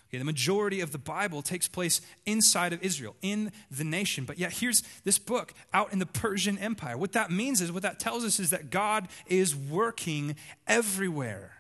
Okay, 0.09 0.19
the 0.19 0.25
majority 0.25 0.81
of 0.81 0.91
the 0.91 0.99
Bible 0.99 1.41
takes 1.41 1.67
place 1.67 1.99
inside 2.25 2.73
of 2.73 2.83
Israel, 2.83 3.15
in 3.23 3.51
the 3.71 3.83
nation. 3.83 4.23
But 4.23 4.37
yet, 4.37 4.53
here's 4.53 4.83
this 5.03 5.17
book 5.17 5.53
out 5.73 5.91
in 5.91 5.97
the 5.97 6.05
Persian 6.05 6.59
Empire. 6.59 6.95
What 6.95 7.13
that 7.13 7.31
means 7.31 7.59
is, 7.59 7.71
what 7.71 7.81
that 7.81 7.99
tells 7.99 8.23
us 8.23 8.39
is 8.39 8.51
that 8.51 8.69
God 8.69 9.07
is 9.25 9.55
working 9.55 10.35
everywhere 10.67 11.53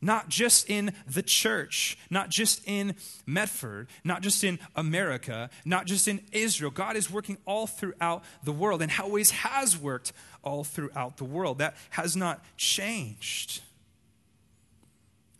not 0.00 0.28
just 0.28 0.68
in 0.70 0.92
the 1.06 1.22
church, 1.22 1.98
not 2.10 2.28
just 2.28 2.62
in 2.66 2.94
Medford, 3.26 3.88
not 4.04 4.22
just 4.22 4.44
in 4.44 4.58
America, 4.76 5.50
not 5.64 5.86
just 5.86 6.06
in 6.08 6.20
Israel. 6.32 6.70
God 6.70 6.96
is 6.96 7.10
working 7.10 7.38
all 7.46 7.66
throughout 7.66 8.22
the 8.44 8.52
world 8.52 8.82
and 8.82 8.92
always 9.00 9.30
has 9.30 9.76
worked 9.76 10.12
all 10.42 10.64
throughout 10.64 11.16
the 11.16 11.24
world. 11.24 11.58
That 11.58 11.76
has 11.90 12.16
not 12.16 12.44
changed. 12.56 13.62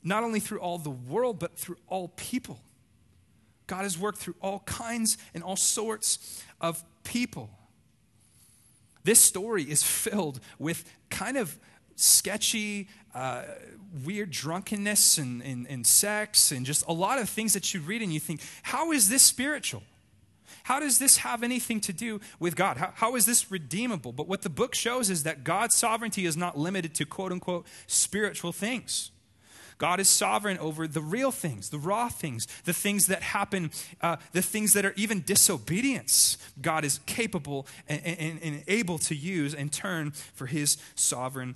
Not 0.02 0.24
only 0.24 0.40
through 0.40 0.60
all 0.60 0.78
the 0.78 0.90
world, 0.90 1.38
but 1.38 1.56
through 1.56 1.76
all 1.86 2.08
people. 2.08 2.60
God 3.66 3.82
has 3.82 3.98
worked 3.98 4.18
through 4.18 4.36
all 4.40 4.60
kinds 4.60 5.18
and 5.34 5.44
all 5.44 5.56
sorts 5.56 6.42
of 6.60 6.82
people. 7.04 7.50
This 9.04 9.20
story 9.20 9.62
is 9.62 9.82
filled 9.82 10.40
with 10.58 10.84
kind 11.10 11.36
of 11.36 11.58
sketchy, 11.98 12.88
uh, 13.14 13.42
weird 14.04 14.30
drunkenness 14.30 15.18
and, 15.18 15.42
and, 15.42 15.66
and 15.68 15.86
sex 15.86 16.52
and 16.52 16.64
just 16.64 16.84
a 16.86 16.92
lot 16.92 17.18
of 17.18 17.28
things 17.28 17.54
that 17.54 17.74
you 17.74 17.80
read 17.80 18.02
and 18.02 18.12
you 18.12 18.20
think, 18.20 18.40
how 18.62 18.92
is 18.92 19.08
this 19.08 19.22
spiritual? 19.22 19.82
How 20.64 20.80
does 20.80 20.98
this 20.98 21.18
have 21.18 21.42
anything 21.42 21.80
to 21.80 21.92
do 21.92 22.20
with 22.38 22.54
God? 22.54 22.76
How, 22.76 22.92
how 22.94 23.16
is 23.16 23.24
this 23.24 23.50
redeemable? 23.50 24.12
But 24.12 24.28
what 24.28 24.42
the 24.42 24.50
book 24.50 24.74
shows 24.74 25.08
is 25.08 25.22
that 25.22 25.42
God's 25.42 25.76
sovereignty 25.76 26.26
is 26.26 26.36
not 26.36 26.58
limited 26.58 26.94
to 26.96 27.06
quote 27.06 27.32
unquote 27.32 27.66
spiritual 27.86 28.52
things. 28.52 29.10
God 29.78 30.00
is 30.00 30.08
sovereign 30.08 30.58
over 30.58 30.88
the 30.88 31.00
real 31.00 31.30
things, 31.30 31.70
the 31.70 31.78
raw 31.78 32.08
things, 32.08 32.46
the 32.64 32.72
things 32.72 33.06
that 33.06 33.22
happen, 33.22 33.70
uh, 34.00 34.16
the 34.32 34.42
things 34.42 34.72
that 34.72 34.84
are 34.84 34.92
even 34.96 35.22
disobedience. 35.22 36.36
God 36.60 36.84
is 36.84 36.98
capable 37.06 37.66
and, 37.88 38.04
and, 38.04 38.42
and 38.42 38.64
able 38.66 38.98
to 38.98 39.14
use 39.14 39.54
and 39.54 39.72
turn 39.72 40.10
for 40.34 40.46
his 40.46 40.78
sovereign 40.96 41.54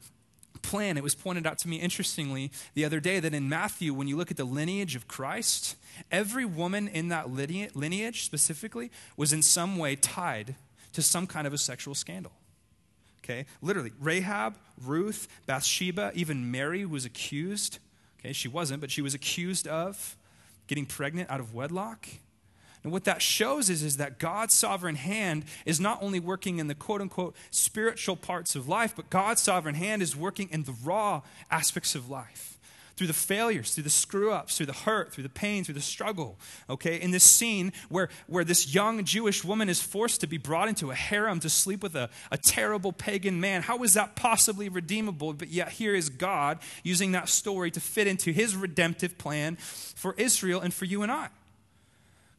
plan. 0.62 0.96
It 0.96 1.02
was 1.02 1.14
pointed 1.14 1.46
out 1.46 1.58
to 1.58 1.68
me 1.68 1.76
interestingly 1.76 2.50
the 2.74 2.84
other 2.84 3.00
day 3.00 3.20
that 3.20 3.34
in 3.34 3.48
Matthew, 3.48 3.92
when 3.92 4.08
you 4.08 4.16
look 4.16 4.30
at 4.30 4.36
the 4.36 4.44
lineage 4.44 4.96
of 4.96 5.08
Christ, 5.08 5.76
every 6.10 6.44
woman 6.44 6.88
in 6.88 7.08
that 7.08 7.30
lineage 7.30 8.24
specifically 8.24 8.90
was 9.16 9.32
in 9.32 9.42
some 9.42 9.76
way 9.76 9.96
tied 9.96 10.54
to 10.92 11.02
some 11.02 11.26
kind 11.26 11.46
of 11.46 11.52
a 11.52 11.58
sexual 11.58 11.94
scandal. 11.94 12.32
Okay, 13.24 13.46
literally, 13.60 13.92
Rahab, 14.00 14.56
Ruth, 14.84 15.28
Bathsheba, 15.46 16.10
even 16.14 16.50
Mary, 16.50 16.84
was 16.84 17.04
accused. 17.04 17.78
Okay, 18.18 18.32
she 18.32 18.48
wasn't, 18.48 18.80
but 18.80 18.90
she 18.90 19.00
was 19.00 19.14
accused 19.14 19.68
of 19.68 20.16
getting 20.66 20.86
pregnant 20.86 21.30
out 21.30 21.38
of 21.38 21.54
wedlock. 21.54 22.08
And 22.84 22.92
what 22.92 23.04
that 23.04 23.22
shows 23.22 23.70
is, 23.70 23.82
is 23.82 23.98
that 23.98 24.18
God's 24.18 24.54
sovereign 24.54 24.96
hand 24.96 25.44
is 25.64 25.78
not 25.78 26.02
only 26.02 26.18
working 26.18 26.58
in 26.58 26.66
the 26.66 26.74
quote 26.74 27.00
unquote 27.00 27.36
spiritual 27.50 28.16
parts 28.16 28.56
of 28.56 28.68
life, 28.68 28.94
but 28.96 29.10
God's 29.10 29.40
sovereign 29.40 29.76
hand 29.76 30.02
is 30.02 30.16
working 30.16 30.48
in 30.50 30.64
the 30.64 30.74
raw 30.84 31.22
aspects 31.50 31.94
of 31.94 32.10
life. 32.10 32.58
Through 32.96 33.06
the 33.06 33.14
failures, 33.14 33.74
through 33.74 33.84
the 33.84 33.90
screw 33.90 34.32
ups, 34.32 34.56
through 34.56 34.66
the 34.66 34.72
hurt, 34.72 35.12
through 35.12 35.22
the 35.22 35.30
pain, 35.30 35.64
through 35.64 35.74
the 35.74 35.80
struggle. 35.80 36.38
Okay, 36.68 37.00
in 37.00 37.10
this 37.10 37.24
scene 37.24 37.72
where, 37.88 38.10
where 38.26 38.44
this 38.44 38.74
young 38.74 39.02
Jewish 39.04 39.44
woman 39.44 39.68
is 39.68 39.80
forced 39.80 40.20
to 40.20 40.26
be 40.26 40.36
brought 40.36 40.68
into 40.68 40.90
a 40.90 40.94
harem 40.94 41.40
to 41.40 41.48
sleep 41.48 41.82
with 41.82 41.96
a, 41.96 42.10
a 42.30 42.36
terrible 42.36 42.92
pagan 42.92 43.40
man, 43.40 43.62
how 43.62 43.82
is 43.82 43.94
that 43.94 44.14
possibly 44.14 44.68
redeemable? 44.68 45.32
But 45.32 45.48
yet, 45.48 45.70
here 45.70 45.94
is 45.94 46.10
God 46.10 46.58
using 46.82 47.12
that 47.12 47.28
story 47.28 47.70
to 47.70 47.80
fit 47.80 48.06
into 48.06 48.30
his 48.30 48.54
redemptive 48.54 49.16
plan 49.16 49.56
for 49.56 50.14
Israel 50.18 50.60
and 50.60 50.74
for 50.74 50.84
you 50.84 51.02
and 51.02 51.10
I. 51.10 51.28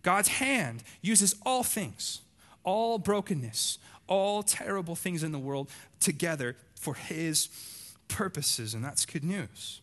God's 0.04 0.28
hand 0.28 0.84
uses 1.01 1.36
all 1.45 1.64
things, 1.64 2.22
all 2.64 2.99
brokenness, 2.99 3.80
all 4.08 4.43
terrible 4.43 4.95
things 4.95 5.24
in 5.24 5.32
the 5.32 5.39
world 5.39 5.70
together 5.99 6.56
for 6.76 6.93
his 6.93 7.49
purposes, 8.08 8.74
and 8.74 8.84
that's 8.84 9.06
good 9.06 9.24
news. 9.24 9.82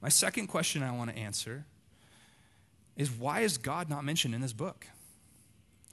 My 0.00 0.08
second 0.08 0.46
question 0.46 0.82
I 0.82 0.90
want 0.90 1.10
to 1.10 1.16
answer 1.16 1.64
is 2.96 3.10
why 3.10 3.40
is 3.40 3.58
God 3.58 3.88
not 3.88 4.04
mentioned 4.04 4.34
in 4.34 4.40
this 4.40 4.52
book? 4.52 4.86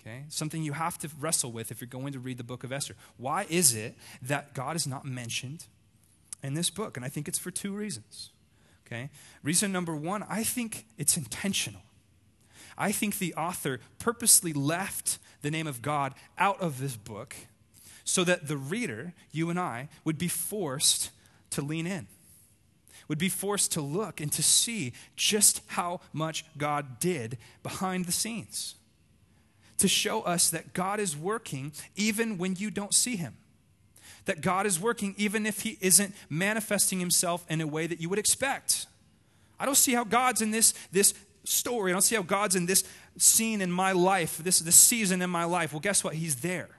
Okay? 0.02 0.24
Something 0.30 0.64
you 0.64 0.74
have 0.74 0.98
to 1.00 1.10
wrestle 1.20 1.52
with 1.52 1.72
if 1.72 1.82
you're 1.82 1.88
going 1.88 2.14
to 2.14 2.20
read 2.20 2.38
the 2.38 2.44
book 2.44 2.64
of 2.64 2.72
Esther. 2.72 2.96
Why 3.18 3.46
is 3.50 3.76
it 3.76 3.96
that 4.22 4.54
God 4.54 4.76
is 4.76 4.86
not 4.86 5.06
mentioned 5.06 5.66
in 6.44 6.54
this 6.54 6.70
book? 6.70 6.96
And 6.96 7.06
I 7.06 7.10
think 7.10 7.28
it's 7.28 7.40
for 7.40 7.52
two 7.52 7.74
reasons. 7.74 8.32
Okay? 8.86 9.10
Reason 9.44 9.72
number 9.72 9.96
one, 9.96 10.24
I 10.30 10.44
think 10.44 10.86
it's 10.98 11.18
intentional. 11.18 11.82
I 12.78 12.92
think 12.92 13.18
the 13.18 13.34
author 13.36 13.80
purposely 14.00 14.54
left 14.54 15.18
the 15.42 15.52
name 15.52 15.68
of 15.68 15.82
God 15.82 16.14
out 16.38 16.60
of 16.62 16.80
this 16.80 16.96
book 16.96 17.36
so 18.04 18.24
that 18.24 18.48
the 18.48 18.58
reader, 18.58 19.14
you 19.32 19.50
and 19.50 19.60
I, 19.60 19.90
would 20.04 20.18
be 20.18 20.28
forced 20.28 21.10
to 21.52 21.62
lean 21.62 21.88
in, 21.88 22.08
would 23.08 23.18
be 23.18 23.30
forced 23.30 23.72
to 23.74 23.82
look 23.82 24.20
and 24.20 24.32
to 24.32 24.44
see 24.44 24.94
just 25.16 25.62
how 25.68 26.02
much 26.14 26.46
God 26.58 27.00
did 27.00 27.38
behind 27.64 28.06
the 28.06 28.12
scenes, 28.12 28.76
to 29.78 29.88
show 29.88 30.22
us 30.22 30.50
that 30.50 30.74
God 30.74 31.00
is 31.00 31.18
working 31.18 31.72
even 31.96 32.38
when 32.38 32.56
you 32.56 32.70
don't 32.72 32.94
see 32.94 33.16
Him. 33.16 33.36
That 34.26 34.42
God 34.42 34.66
is 34.66 34.80
working 34.80 35.14
even 35.18 35.46
if 35.46 35.62
He 35.62 35.78
isn't 35.82 36.16
manifesting 36.30 37.00
Himself 37.00 37.46
in 37.50 37.62
a 37.62 37.68
way 37.68 37.86
that 37.88 38.02
you 38.02 38.10
would 38.10 38.20
expect. 38.20 38.88
I 39.60 39.66
don't 39.66 39.76
see 39.76 39.94
how 39.94 40.04
God's 40.04 40.42
in 40.42 40.52
this, 40.52 40.74
this 40.92 41.14
story. 41.46 41.92
I 41.92 41.94
don't 41.94 42.02
see 42.02 42.16
how 42.16 42.22
God's 42.22 42.56
in 42.56 42.66
this 42.66 42.84
scene 43.18 43.62
in 43.62 43.72
my 43.72 43.92
life, 43.92 44.38
this, 44.38 44.60
this 44.60 44.76
season 44.76 45.22
in 45.22 45.30
my 45.30 45.46
life. 45.46 45.74
Well, 45.74 45.80
guess 45.80 46.04
what? 46.04 46.16
He's 46.16 46.38
there. 46.38 46.70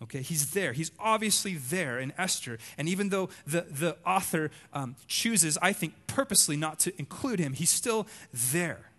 Okay, 0.00 0.22
he's 0.22 0.52
there. 0.52 0.72
He's 0.72 0.92
obviously 0.98 1.54
there 1.54 1.98
in 1.98 2.12
Esther. 2.16 2.58
And 2.76 2.88
even 2.88 3.08
though 3.08 3.30
the, 3.46 3.62
the 3.62 3.96
author 4.06 4.50
um, 4.72 4.94
chooses, 5.08 5.58
I 5.60 5.72
think, 5.72 5.94
purposely 6.06 6.56
not 6.56 6.78
to 6.80 6.98
include 6.98 7.40
him, 7.40 7.52
he's 7.52 7.70
still 7.70 8.06
there. 8.32 8.90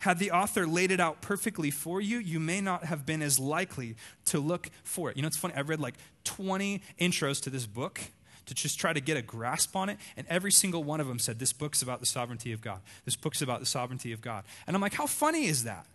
Had 0.00 0.18
the 0.18 0.32
author 0.32 0.66
laid 0.66 0.90
it 0.90 1.00
out 1.00 1.22
perfectly 1.22 1.70
for 1.70 2.00
you, 2.00 2.18
you 2.18 2.40
may 2.40 2.60
not 2.60 2.84
have 2.84 3.06
been 3.06 3.22
as 3.22 3.38
likely 3.38 3.96
to 4.26 4.40
look 4.40 4.70
for 4.82 5.10
it. 5.10 5.16
You 5.16 5.22
know, 5.22 5.28
it's 5.28 5.36
funny, 5.36 5.54
I've 5.54 5.68
read 5.68 5.80
like 5.80 5.94
20 6.24 6.82
intros 7.00 7.42
to 7.44 7.50
this 7.50 7.66
book 7.66 8.00
to 8.46 8.54
just 8.54 8.78
try 8.78 8.92
to 8.92 9.00
get 9.00 9.16
a 9.16 9.22
grasp 9.22 9.76
on 9.76 9.88
it, 9.88 9.98
and 10.16 10.26
every 10.28 10.52
single 10.52 10.84
one 10.84 11.00
of 11.00 11.08
them 11.08 11.18
said, 11.18 11.38
This 11.38 11.52
book's 11.52 11.82
about 11.82 12.00
the 12.00 12.06
sovereignty 12.06 12.52
of 12.52 12.60
God. 12.60 12.80
This 13.04 13.16
book's 13.16 13.42
about 13.42 13.60
the 13.60 13.66
sovereignty 13.66 14.12
of 14.12 14.20
God. 14.20 14.44
And 14.66 14.74
I'm 14.74 14.80
like, 14.80 14.94
How 14.94 15.06
funny 15.06 15.46
is 15.46 15.64
that? 15.64 15.86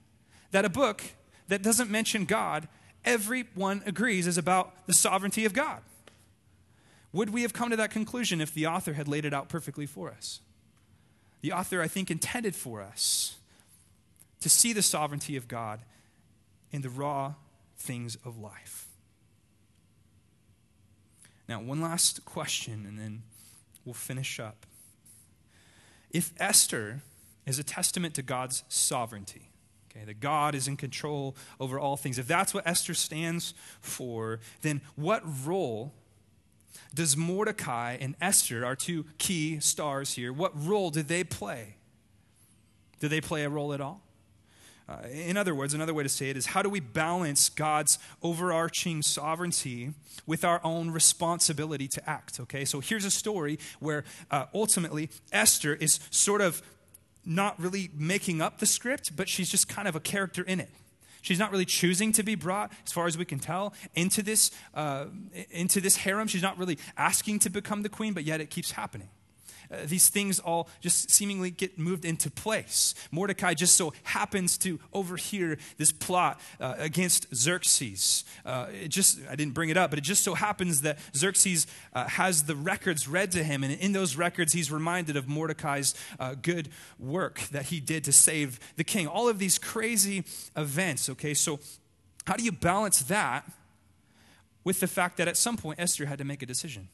That 0.52 0.66
a 0.66 0.70
book 0.70 1.02
that 1.47 1.62
doesn't 1.62 1.89
mention 1.89 2.26
God 2.26 2.68
everyone 3.04 3.82
agrees 3.86 4.28
is 4.28 4.38
about 4.38 4.86
the 4.88 4.93
sovereignty 4.93 5.45
of 5.45 5.54
God. 5.54 5.82
Would 7.14 7.32
we 7.32 7.41
have 7.41 7.54
come 7.54 7.70
to 7.72 7.76
that 7.76 7.91
conclusion 7.91 8.39
if 8.39 8.54
the 8.54 8.68
author 8.68 8.93
had 8.93 9.08
laid 9.08 9.26
it 9.26 9.34
out 9.34 9.49
perfectly 9.49 9.86
for 9.86 10.10
us? 10.10 10.39
The 11.41 11.52
author, 11.52 11.82
I 11.82 11.88
think, 11.88 12.12
intended 12.12 12.56
for 12.56 12.82
us 12.82 13.38
to 14.39 14.49
see 14.49 14.74
the 14.74 14.82
sovereignty 14.82 15.36
of 15.36 15.47
God 15.47 15.82
in 16.72 16.82
the 16.82 16.89
raw 16.89 17.34
things 17.78 18.16
of 18.24 18.38
life. 18.38 18.88
Now, 21.52 21.60
one 21.60 21.82
last 21.82 22.24
question, 22.24 22.86
and 22.88 22.97
then 22.97 23.24
we'll 23.84 23.93
finish 23.93 24.39
up. 24.39 24.66
If 26.10 26.32
Esther 26.39 27.02
is 27.45 27.60
a 27.60 27.64
testament 27.66 28.14
to 28.16 28.22
God's 28.22 28.64
sovereignty, 28.70 29.49
Okay, 29.91 30.06
that 30.06 30.22
God 30.22 30.56
is 30.56 30.70
in 30.70 30.78
control 30.78 31.36
over 31.60 31.78
all 31.78 31.97
things. 31.97 32.18
If 32.18 32.26
that's 32.26 32.54
what 32.54 32.66
Esther 32.66 32.93
stands 32.93 33.54
for, 33.82 34.39
then 34.62 34.80
what 34.95 35.22
role 35.45 35.91
does 36.95 37.18
Mordecai 37.18 37.97
and 37.99 38.16
Esther, 38.22 38.66
our 38.66 38.78
two 38.78 39.04
key 39.18 39.60
stars 39.60 40.14
here, 40.14 40.32
what 40.32 40.54
role 40.56 40.89
did 40.89 41.10
they 41.10 41.26
play? 41.26 41.76
Did 43.02 43.10
they 43.10 43.20
play 43.20 43.43
a 43.43 43.49
role 43.49 43.74
at 43.74 43.82
all? 43.82 44.02
Uh, 44.90 45.08
in 45.08 45.38
other 45.38 45.56
words, 45.56 45.74
another 45.74 45.94
way 45.94 46.04
to 46.04 46.10
say 46.10 46.30
it 46.30 46.38
is 46.38 46.48
how 46.48 46.62
do 46.62 46.70
we 46.70 46.80
balance 46.80 47.50
God's 47.50 47.98
overarching 48.22 49.02
sovereignty 49.02 49.94
with 50.26 50.44
our 50.44 50.60
own 50.64 50.92
responsibility 50.92 51.88
to 51.88 52.10
act? 52.10 52.40
Okay, 52.40 52.66
so 52.66 52.80
here's 52.80 53.06
a 53.06 53.12
story 53.12 53.60
where 53.80 54.04
uh, 54.30 54.46
ultimately 54.54 55.10
Esther 55.32 55.76
is 55.76 56.00
sort 56.10 56.42
of 56.42 56.62
not 57.26 57.60
really 57.60 57.90
making 57.94 58.42
up 58.42 58.60
the 58.60 58.66
script, 58.66 59.16
but 59.16 59.30
she's 59.30 59.50
just 59.50 59.70
kind 59.70 59.88
of 59.88 59.96
a 59.96 60.00
character 60.00 60.44
in 60.44 60.60
it. 60.60 60.70
She's 61.22 61.38
not 61.38 61.52
really 61.52 61.66
choosing 61.66 62.12
to 62.14 62.24
be 62.24 62.36
brought, 62.36 62.72
as 62.86 62.92
far 62.92 63.06
as 63.06 63.18
we 63.18 63.26
can 63.26 63.40
tell, 63.40 63.74
into 63.94 64.24
this, 64.24 64.50
uh, 64.74 65.06
into 65.52 65.80
this 65.80 65.98
harem. 65.98 66.28
She's 66.28 66.42
not 66.42 66.58
really 66.58 66.80
asking 66.98 67.40
to 67.40 67.50
become 67.50 67.84
the 67.84 67.90
queen, 67.90 68.14
but 68.14 68.24
yet 68.24 68.42
it 68.42 68.50
keeps 68.50 68.72
happening. 68.72 69.10
Uh, 69.72 69.78
these 69.86 70.10
things 70.10 70.40
all 70.40 70.70
just 70.82 71.10
seemingly 71.10 71.52
get 71.52 71.80
moved 71.80 72.06
into 72.06 72.30
place. 72.30 72.94
Mordecai 73.12 73.54
just 73.54 73.76
so 73.76 73.94
happens 74.04 74.58
to 74.60 74.80
overhear 74.94 75.58
this 75.78 75.92
plot 75.92 76.40
uh, 76.60 76.76
against 76.78 77.34
Xerxes. 77.34 78.24
Uh, 78.46 78.68
it 78.72 78.90
just, 78.90 79.20
I 79.30 79.36
didn't 79.36 79.54
bring 79.54 79.70
it 79.70 79.78
up, 79.78 79.90
but 79.90 80.00
it 80.00 80.04
just 80.04 80.24
so 80.24 80.34
happens 80.34 80.82
that 80.82 81.00
Xerxes 81.16 81.68
uh, 81.94 82.08
has 82.08 82.44
the 82.44 82.56
records 82.56 83.08
read 83.08 83.32
to 83.32 83.44
him, 83.44 83.64
and 83.64 83.74
in 83.74 83.94
those 83.94 84.16
records, 84.16 84.54
he's 84.54 84.72
reminded 84.72 85.16
of 85.16 85.28
Mordecai's 85.28 85.94
uh, 86.20 86.36
good 86.42 86.70
work 87.00 87.42
that 87.52 87.66
he 87.66 87.80
did 87.80 88.04
to 88.06 88.12
save 88.12 88.60
the 88.76 88.84
king. 88.84 89.08
All 89.08 89.30
of 89.30 89.40
these 89.40 89.58
crazy 89.58 90.24
events, 90.56 91.10
okay? 91.10 91.34
So, 91.34 91.60
how 92.26 92.36
do 92.36 92.44
you 92.44 92.52
balance 92.52 93.00
that 93.04 93.50
with 94.64 94.80
the 94.80 94.88
fact 94.88 95.18
that 95.18 95.28
at 95.28 95.38
some 95.38 95.58
point 95.58 95.80
Esther 95.80 96.06
had 96.06 96.20
to 96.20 96.24
make 96.24 96.44
a 96.44 96.46
decision? 96.46 96.90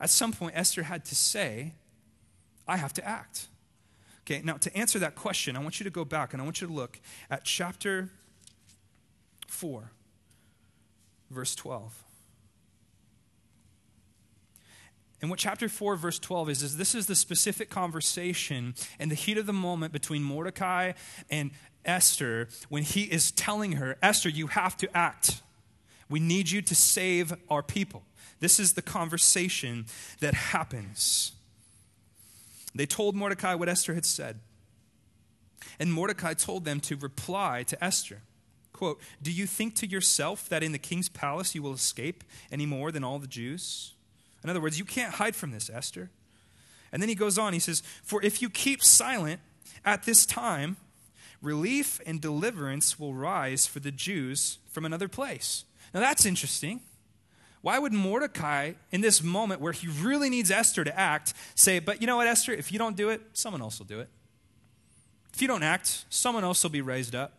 At 0.00 0.10
some 0.10 0.32
point, 0.32 0.56
Esther 0.56 0.84
had 0.84 1.04
to 1.06 1.14
say, 1.14 1.72
I 2.68 2.76
have 2.76 2.92
to 2.94 3.06
act. 3.06 3.46
Okay, 4.22 4.42
now 4.42 4.54
to 4.54 4.76
answer 4.76 4.98
that 4.98 5.14
question, 5.14 5.56
I 5.56 5.60
want 5.60 5.78
you 5.78 5.84
to 5.84 5.90
go 5.90 6.04
back 6.04 6.32
and 6.32 6.42
I 6.42 6.44
want 6.44 6.60
you 6.60 6.66
to 6.66 6.72
look 6.72 7.00
at 7.30 7.44
chapter 7.44 8.10
4, 9.46 9.90
verse 11.30 11.54
12. 11.54 12.02
And 15.22 15.30
what 15.30 15.38
chapter 15.38 15.68
4, 15.68 15.96
verse 15.96 16.18
12 16.18 16.50
is, 16.50 16.62
is 16.62 16.76
this 16.76 16.94
is 16.94 17.06
the 17.06 17.14
specific 17.14 17.70
conversation 17.70 18.74
and 18.98 19.10
the 19.10 19.14
heat 19.14 19.38
of 19.38 19.46
the 19.46 19.52
moment 19.52 19.92
between 19.92 20.22
Mordecai 20.22 20.92
and 21.30 21.52
Esther 21.84 22.48
when 22.68 22.82
he 22.82 23.04
is 23.04 23.30
telling 23.30 23.72
her, 23.72 23.96
Esther, 24.02 24.28
you 24.28 24.48
have 24.48 24.76
to 24.78 24.96
act. 24.96 25.40
We 26.08 26.20
need 26.20 26.50
you 26.50 26.62
to 26.62 26.74
save 26.74 27.34
our 27.48 27.62
people. 27.62 28.02
This 28.40 28.60
is 28.60 28.74
the 28.74 28.82
conversation 28.82 29.86
that 30.20 30.34
happens. 30.34 31.32
They 32.74 32.86
told 32.86 33.14
Mordecai 33.14 33.54
what 33.54 33.68
Esther 33.68 33.94
had 33.94 34.04
said. 34.04 34.40
And 35.78 35.92
Mordecai 35.92 36.34
told 36.34 36.64
them 36.64 36.80
to 36.80 36.96
reply 36.96 37.62
to 37.64 37.84
Esther. 37.84 38.22
Quote, 38.72 39.00
Do 39.22 39.32
you 39.32 39.46
think 39.46 39.74
to 39.76 39.86
yourself 39.86 40.48
that 40.48 40.62
in 40.62 40.72
the 40.72 40.78
king's 40.78 41.08
palace 41.08 41.54
you 41.54 41.62
will 41.62 41.72
escape 41.72 42.22
any 42.52 42.66
more 42.66 42.92
than 42.92 43.02
all 43.02 43.18
the 43.18 43.26
Jews? 43.26 43.94
In 44.44 44.50
other 44.50 44.60
words, 44.60 44.78
you 44.78 44.84
can't 44.84 45.14
hide 45.14 45.34
from 45.34 45.50
this, 45.50 45.70
Esther. 45.70 46.10
And 46.92 47.02
then 47.02 47.08
he 47.08 47.14
goes 47.14 47.38
on, 47.38 47.52
he 47.52 47.58
says, 47.58 47.82
For 48.02 48.22
if 48.22 48.40
you 48.40 48.50
keep 48.50 48.82
silent 48.82 49.40
at 49.84 50.04
this 50.04 50.24
time, 50.24 50.76
relief 51.42 52.00
and 52.06 52.20
deliverance 52.20 52.98
will 52.98 53.14
rise 53.14 53.66
for 53.66 53.80
the 53.80 53.90
Jews 53.90 54.58
from 54.70 54.84
another 54.84 55.08
place. 55.08 55.64
Now 55.92 56.00
that's 56.00 56.26
interesting. 56.26 56.80
Why 57.66 57.80
would 57.80 57.92
Mordecai, 57.92 58.74
in 58.92 59.00
this 59.00 59.24
moment 59.24 59.60
where 59.60 59.72
he 59.72 59.88
really 59.88 60.30
needs 60.30 60.52
Esther 60.52 60.84
to 60.84 60.96
act, 60.96 61.34
say, 61.56 61.80
But 61.80 62.00
you 62.00 62.06
know 62.06 62.14
what, 62.14 62.28
Esther, 62.28 62.52
if 62.52 62.70
you 62.70 62.78
don't 62.78 62.96
do 62.96 63.08
it, 63.08 63.20
someone 63.32 63.60
else 63.60 63.80
will 63.80 63.86
do 63.86 63.98
it. 63.98 64.08
If 65.34 65.42
you 65.42 65.48
don't 65.48 65.64
act, 65.64 66.04
someone 66.08 66.44
else 66.44 66.62
will 66.62 66.70
be 66.70 66.80
raised 66.80 67.16
up. 67.16 67.32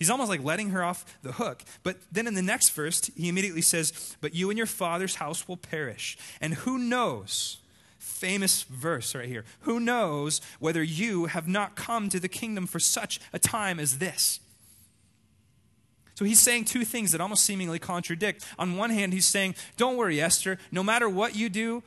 He's 0.00 0.10
almost 0.10 0.28
like 0.28 0.42
letting 0.42 0.70
her 0.70 0.82
off 0.82 1.16
the 1.22 1.30
hook. 1.30 1.62
But 1.84 1.98
then 2.10 2.26
in 2.26 2.34
the 2.34 2.42
next 2.42 2.70
verse, 2.70 3.08
he 3.16 3.28
immediately 3.28 3.62
says, 3.62 4.16
But 4.20 4.34
you 4.34 4.50
and 4.50 4.58
your 4.58 4.66
father's 4.66 5.14
house 5.14 5.46
will 5.46 5.56
perish. 5.56 6.18
And 6.40 6.54
who 6.54 6.76
knows? 6.76 7.58
Famous 8.00 8.64
verse 8.64 9.14
right 9.14 9.28
here. 9.28 9.44
Who 9.60 9.78
knows 9.78 10.40
whether 10.58 10.82
you 10.82 11.26
have 11.26 11.46
not 11.46 11.76
come 11.76 12.08
to 12.08 12.18
the 12.18 12.28
kingdom 12.28 12.66
for 12.66 12.80
such 12.80 13.20
a 13.32 13.38
time 13.38 13.78
as 13.78 13.98
this? 13.98 14.40
So 16.18 16.24
he's 16.24 16.40
saying 16.40 16.64
two 16.64 16.84
things 16.84 17.12
that 17.12 17.20
almost 17.20 17.44
seemingly 17.44 17.78
contradict. 17.78 18.44
On 18.58 18.76
one 18.76 18.90
hand, 18.90 19.12
he's 19.12 19.24
saying, 19.24 19.54
Don't 19.76 19.96
worry, 19.96 20.20
Esther, 20.20 20.58
no 20.72 20.82
matter 20.82 21.08
what 21.08 21.36
you 21.36 21.48
do, 21.48 21.84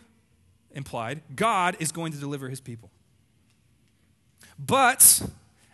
implied, 0.74 1.20
God 1.36 1.76
is 1.82 1.92
going 1.92 2.14
to 2.14 2.18
deliver 2.18 2.48
his 2.48 2.62
people. 2.62 2.92
But 4.58 5.22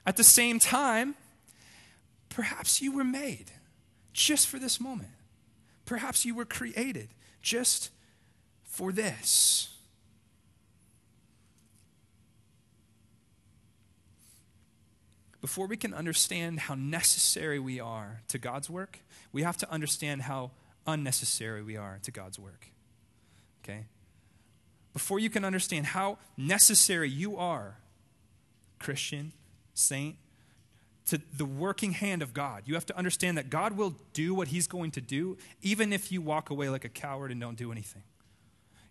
at 0.07 0.17
the 0.17 0.23
same 0.23 0.57
time, 0.57 1.13
perhaps 2.29 2.81
you 2.81 2.91
were 2.91 3.03
made 3.03 3.51
just 4.11 4.47
for 4.47 4.57
this 4.57 4.81
moment. 4.81 5.11
Perhaps 5.85 6.25
you 6.25 6.33
were 6.33 6.43
created 6.43 7.09
just 7.43 7.91
for 8.63 8.91
this. 8.91 9.69
Before 15.41 15.67
we 15.67 15.77
can 15.77 15.93
understand 15.93 16.61
how 16.61 16.75
necessary 16.75 17.59
we 17.59 17.79
are 17.79 18.21
to 18.27 18.37
God's 18.37 18.69
work, 18.69 18.99
we 19.31 19.43
have 19.43 19.57
to 19.57 19.71
understand 19.71 20.23
how 20.23 20.51
unnecessary 20.85 21.61
we 21.61 21.77
are 21.77 21.99
to 22.03 22.11
God's 22.11 22.39
work. 22.39 22.67
Okay? 23.63 23.85
Before 24.93 25.19
you 25.19 25.29
can 25.29 25.45
understand 25.45 25.87
how 25.87 26.17
necessary 26.37 27.09
you 27.09 27.37
are, 27.37 27.77
Christian, 28.79 29.31
saint, 29.73 30.15
to 31.07 31.21
the 31.35 31.45
working 31.45 31.91
hand 31.91 32.21
of 32.21 32.33
God, 32.33 32.63
you 32.65 32.73
have 32.73 32.85
to 32.87 32.97
understand 32.97 33.37
that 33.37 33.49
God 33.49 33.77
will 33.77 33.95
do 34.13 34.33
what 34.33 34.49
He's 34.49 34.67
going 34.67 34.91
to 34.91 35.01
do, 35.01 35.37
even 35.61 35.93
if 35.93 36.11
you 36.11 36.21
walk 36.21 36.49
away 36.49 36.69
like 36.69 36.83
a 36.83 36.89
coward 36.89 37.31
and 37.31 37.39
don't 37.39 37.57
do 37.57 37.71
anything. 37.71 38.03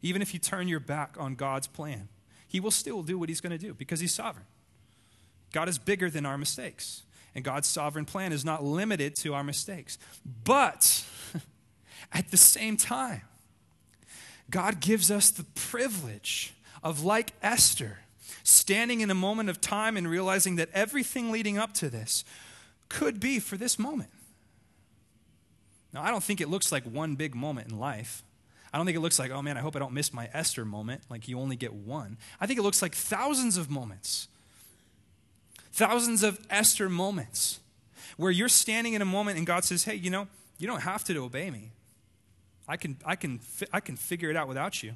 Even 0.01 0.23
if 0.23 0.33
you 0.33 0.41
turn 0.41 0.69
your 0.69 0.81
back 0.81 1.17
on 1.19 1.35
God's 1.35 1.67
plan, 1.67 2.09
He 2.47 2.61
will 2.61 2.71
still 2.71 3.03
do 3.03 3.19
what 3.19 3.29
He's 3.29 3.41
going 3.41 3.51
to 3.51 3.59
do 3.59 3.75
because 3.75 4.01
He's 4.01 4.15
sovereign. 4.15 4.47
God 5.53 5.69
is 5.69 5.79
bigger 5.79 6.11
than 6.11 6.27
our 6.27 6.39
mistakes, 6.39 7.03
and 7.35 7.45
God's 7.45 7.69
sovereign 7.69 8.05
plan 8.05 8.33
is 8.33 8.45
not 8.45 8.65
limited 8.65 9.17
to 9.17 9.35
our 9.35 9.45
mistakes. 9.45 9.99
But 10.45 11.05
at 12.13 12.31
the 12.31 12.37
same 12.37 12.77
time, 12.77 13.23
God 14.51 14.81
gives 14.81 15.11
us 15.11 15.31
the 15.31 15.45
privilege 15.55 16.55
of, 16.83 17.05
like 17.05 17.33
Esther, 17.43 17.99
standing 18.43 19.01
in 19.01 19.11
a 19.11 19.15
moment 19.15 19.49
of 19.49 19.61
time 19.61 19.97
and 19.97 20.09
realizing 20.09 20.57
that 20.57 20.69
everything 20.73 21.33
leading 21.33 21.59
up 21.59 21.75
to 21.75 21.89
this 21.89 22.25
could 22.89 23.19
be 23.19 23.41
for 23.41 23.57
this 23.57 23.79
moment. 23.79 24.11
Now, 25.93 26.03
I 26.03 26.11
don't 26.11 26.23
think 26.23 26.41
it 26.41 26.49
looks 26.49 26.71
like 26.71 26.85
one 26.85 27.17
big 27.17 27.35
moment 27.35 27.71
in 27.71 27.79
life. 27.79 28.23
I 28.73 28.77
don't 28.77 28.87
think 28.87 28.97
it 28.97 29.01
looks 29.01 29.19
like, 29.19 29.31
oh 29.31 29.43
man, 29.43 29.57
I 29.57 29.61
hope 29.61 29.75
I 29.75 29.79
don't 29.79 29.95
miss 29.95 30.13
my 30.13 30.29
Esther 30.33 30.65
moment, 30.65 31.03
like 31.09 31.29
you 31.29 31.41
only 31.41 31.57
get 31.57 31.73
one. 31.73 32.19
I 32.41 32.47
think 32.47 32.59
it 32.59 32.63
looks 32.63 32.83
like 32.83 32.95
thousands 32.95 33.57
of 33.57 33.71
moments. 33.71 34.29
Thousands 35.77 36.23
of 36.23 36.41
Esther 36.49 36.89
moments 36.89 37.61
where 38.17 38.31
you're 38.31 38.49
standing 38.49 38.95
in 38.95 39.03
a 39.03 39.05
moment 39.05 39.37
and 39.37 39.47
God 39.47 39.63
says, 39.63 39.85
hey, 39.85 39.95
you 39.95 40.09
know, 40.09 40.27
you 40.57 40.67
don't 40.67 40.81
have 40.81 41.05
to 41.05 41.15
obey 41.19 41.51
me. 41.51 41.73
I 42.67 42.79
can, 42.79 42.97
I 43.05 43.15
can, 43.15 43.41
I 43.75 43.81
can 43.81 43.95
figure 43.95 44.31
it 44.31 44.37
out 44.37 44.49
without 44.49 44.83
you. 44.83 44.95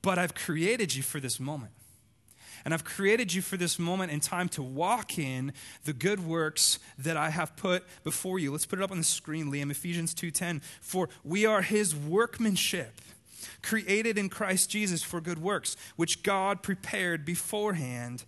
But 0.00 0.18
I've 0.18 0.34
created 0.34 0.94
you 0.94 1.02
for 1.02 1.20
this 1.20 1.38
moment. 1.38 1.72
And 2.64 2.72
I've 2.72 2.84
created 2.84 3.34
you 3.34 3.42
for 3.42 3.58
this 3.58 3.78
moment 3.78 4.12
in 4.12 4.20
time 4.20 4.48
to 4.48 4.62
walk 4.62 5.18
in 5.18 5.52
the 5.84 5.92
good 5.92 6.26
works 6.26 6.78
that 6.96 7.18
I 7.18 7.28
have 7.28 7.54
put 7.54 7.84
before 8.04 8.38
you. 8.38 8.50
Let's 8.50 8.64
put 8.64 8.78
it 8.78 8.82
up 8.82 8.92
on 8.92 8.96
the 8.96 9.04
screen, 9.04 9.52
Liam, 9.52 9.70
Ephesians 9.70 10.14
2:10. 10.14 10.62
For 10.80 11.10
we 11.22 11.44
are 11.44 11.60
his 11.60 11.94
workmanship, 11.94 12.98
created 13.60 14.16
in 14.16 14.30
Christ 14.30 14.70
Jesus 14.70 15.02
for 15.02 15.20
good 15.20 15.42
works, 15.42 15.76
which 15.96 16.22
God 16.22 16.62
prepared 16.62 17.26
beforehand 17.26 18.24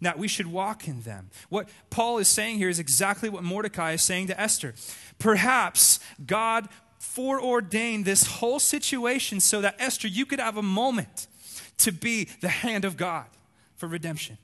that 0.00 0.18
we 0.18 0.28
should 0.28 0.46
walk 0.46 0.86
in 0.88 1.02
them. 1.02 1.30
What 1.48 1.68
Paul 1.90 2.18
is 2.18 2.28
saying 2.28 2.58
here 2.58 2.68
is 2.68 2.78
exactly 2.78 3.28
what 3.28 3.42
Mordecai 3.42 3.92
is 3.92 4.02
saying 4.02 4.28
to 4.28 4.40
Esther. 4.40 4.74
Perhaps 5.18 6.00
God 6.26 6.68
foreordained 6.98 8.04
this 8.04 8.26
whole 8.26 8.58
situation 8.58 9.40
so 9.40 9.60
that 9.60 9.76
Esther, 9.78 10.08
you 10.08 10.26
could 10.26 10.40
have 10.40 10.56
a 10.56 10.62
moment 10.62 11.26
to 11.78 11.92
be 11.92 12.28
the 12.40 12.48
hand 12.48 12.84
of 12.84 12.96
God 12.96 13.26
for 13.76 13.86
redemption. 13.86 14.38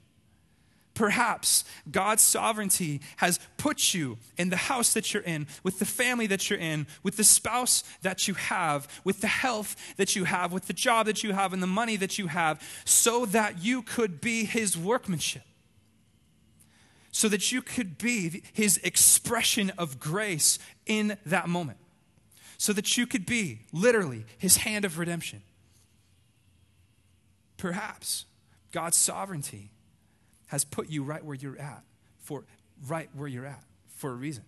Perhaps 0.94 1.64
God's 1.90 2.22
sovereignty 2.22 3.00
has 3.16 3.40
put 3.56 3.94
you 3.94 4.18
in 4.36 4.50
the 4.50 4.56
house 4.56 4.92
that 4.92 5.12
you're 5.12 5.22
in, 5.22 5.46
with 5.62 5.78
the 5.78 5.86
family 5.86 6.26
that 6.26 6.50
you're 6.50 6.58
in, 6.58 6.86
with 7.02 7.16
the 7.16 7.24
spouse 7.24 7.82
that 8.02 8.28
you 8.28 8.34
have, 8.34 8.86
with 9.04 9.20
the 9.20 9.26
health 9.26 9.76
that 9.96 10.14
you 10.14 10.24
have, 10.24 10.52
with 10.52 10.66
the 10.66 10.72
job 10.72 11.06
that 11.06 11.22
you 11.22 11.32
have, 11.32 11.52
and 11.52 11.62
the 11.62 11.66
money 11.66 11.96
that 11.96 12.18
you 12.18 12.26
have, 12.26 12.62
so 12.84 13.24
that 13.26 13.62
you 13.64 13.82
could 13.82 14.20
be 14.20 14.44
His 14.44 14.76
workmanship. 14.76 15.42
So 17.10 17.28
that 17.28 17.52
you 17.52 17.62
could 17.62 17.98
be 17.98 18.42
His 18.52 18.78
expression 18.78 19.72
of 19.78 19.98
grace 19.98 20.58
in 20.86 21.16
that 21.24 21.48
moment 21.48 21.78
so 22.62 22.72
that 22.72 22.96
you 22.96 23.08
could 23.08 23.26
be 23.26 23.58
literally 23.72 24.24
his 24.38 24.58
hand 24.58 24.84
of 24.84 24.96
redemption. 24.96 25.42
Perhaps 27.56 28.24
God's 28.70 28.96
sovereignty 28.96 29.72
has 30.52 30.64
put 30.64 30.88
you 30.88 31.02
right 31.02 31.24
where 31.24 31.34
you're 31.34 31.58
at 31.58 31.82
for 32.20 32.44
right 32.86 33.08
where 33.14 33.26
you're 33.26 33.46
at 33.46 33.64
for 33.88 34.10
a 34.10 34.14
reason. 34.14 34.44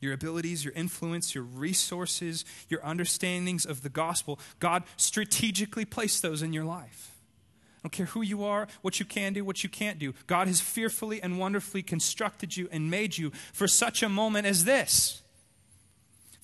Your 0.00 0.12
abilities, 0.12 0.64
your 0.64 0.74
influence, 0.74 1.34
your 1.34 1.44
resources, 1.44 2.44
your 2.68 2.84
understandings 2.84 3.64
of 3.64 3.82
the 3.82 3.88
gospel, 3.88 4.38
God 4.58 4.82
strategically 4.98 5.86
placed 5.86 6.20
those 6.20 6.42
in 6.42 6.52
your 6.52 6.64
life. 6.64 7.12
I 7.78 7.88
don't 7.88 7.92
care 7.92 8.06
who 8.06 8.20
you 8.20 8.44
are, 8.44 8.68
what 8.82 9.00
you 9.00 9.06
can 9.06 9.32
do, 9.32 9.44
what 9.44 9.62
you 9.62 9.70
can't 9.70 9.98
do. 9.98 10.12
God 10.26 10.48
has 10.48 10.60
fearfully 10.60 11.22
and 11.22 11.38
wonderfully 11.38 11.82
constructed 11.82 12.56
you 12.56 12.68
and 12.70 12.90
made 12.90 13.16
you 13.16 13.30
for 13.52 13.66
such 13.66 14.02
a 14.02 14.08
moment 14.08 14.46
as 14.46 14.64
this 14.64 15.22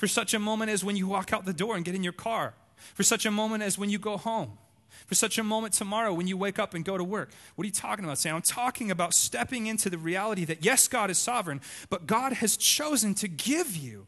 for 0.03 0.09
such 0.09 0.35
a 0.35 0.39
moment 0.41 0.69
as 0.69 0.83
when 0.83 0.97
you 0.97 1.07
walk 1.07 1.33
out 1.33 1.45
the 1.45 1.53
door 1.53 1.77
and 1.77 1.85
get 1.85 1.95
in 1.95 2.03
your 2.03 2.13
car, 2.13 2.55
for 2.93 3.05
such 3.05 3.25
a 3.25 3.31
moment 3.31 3.63
as 3.63 3.79
when 3.79 3.89
you 3.89 4.01
go 4.01 4.17
home, 4.17 4.59
for 5.07 5.15
such 5.15 5.39
a 5.39 5.43
moment 5.43 5.75
tomorrow 5.75 6.13
when 6.13 6.27
you 6.27 6.37
wake 6.37 6.59
up 6.59 6.75
and 6.75 6.85
go 6.85 6.97
to 6.97 7.05
work. 7.05 7.31
What 7.55 7.65
are 7.65 7.67
you 7.67 7.73
talking 7.73 8.05
about, 8.05 8.19
Sam? 8.19 8.37
I'm 8.37 8.43
talking 8.43 8.91
about 8.91 9.15
stepping 9.15 9.67
into 9.67 9.91
the 9.91 9.99
reality 9.99 10.45
that 10.45 10.65
yes, 10.65 10.89
God 10.89 11.11
is 11.11 11.19
sovereign, 11.19 11.61
but 11.91 12.07
God 12.07 12.35
has 12.35 12.57
chosen 12.57 13.15
to 13.15 13.29
give 13.29 13.77
you 13.77 14.07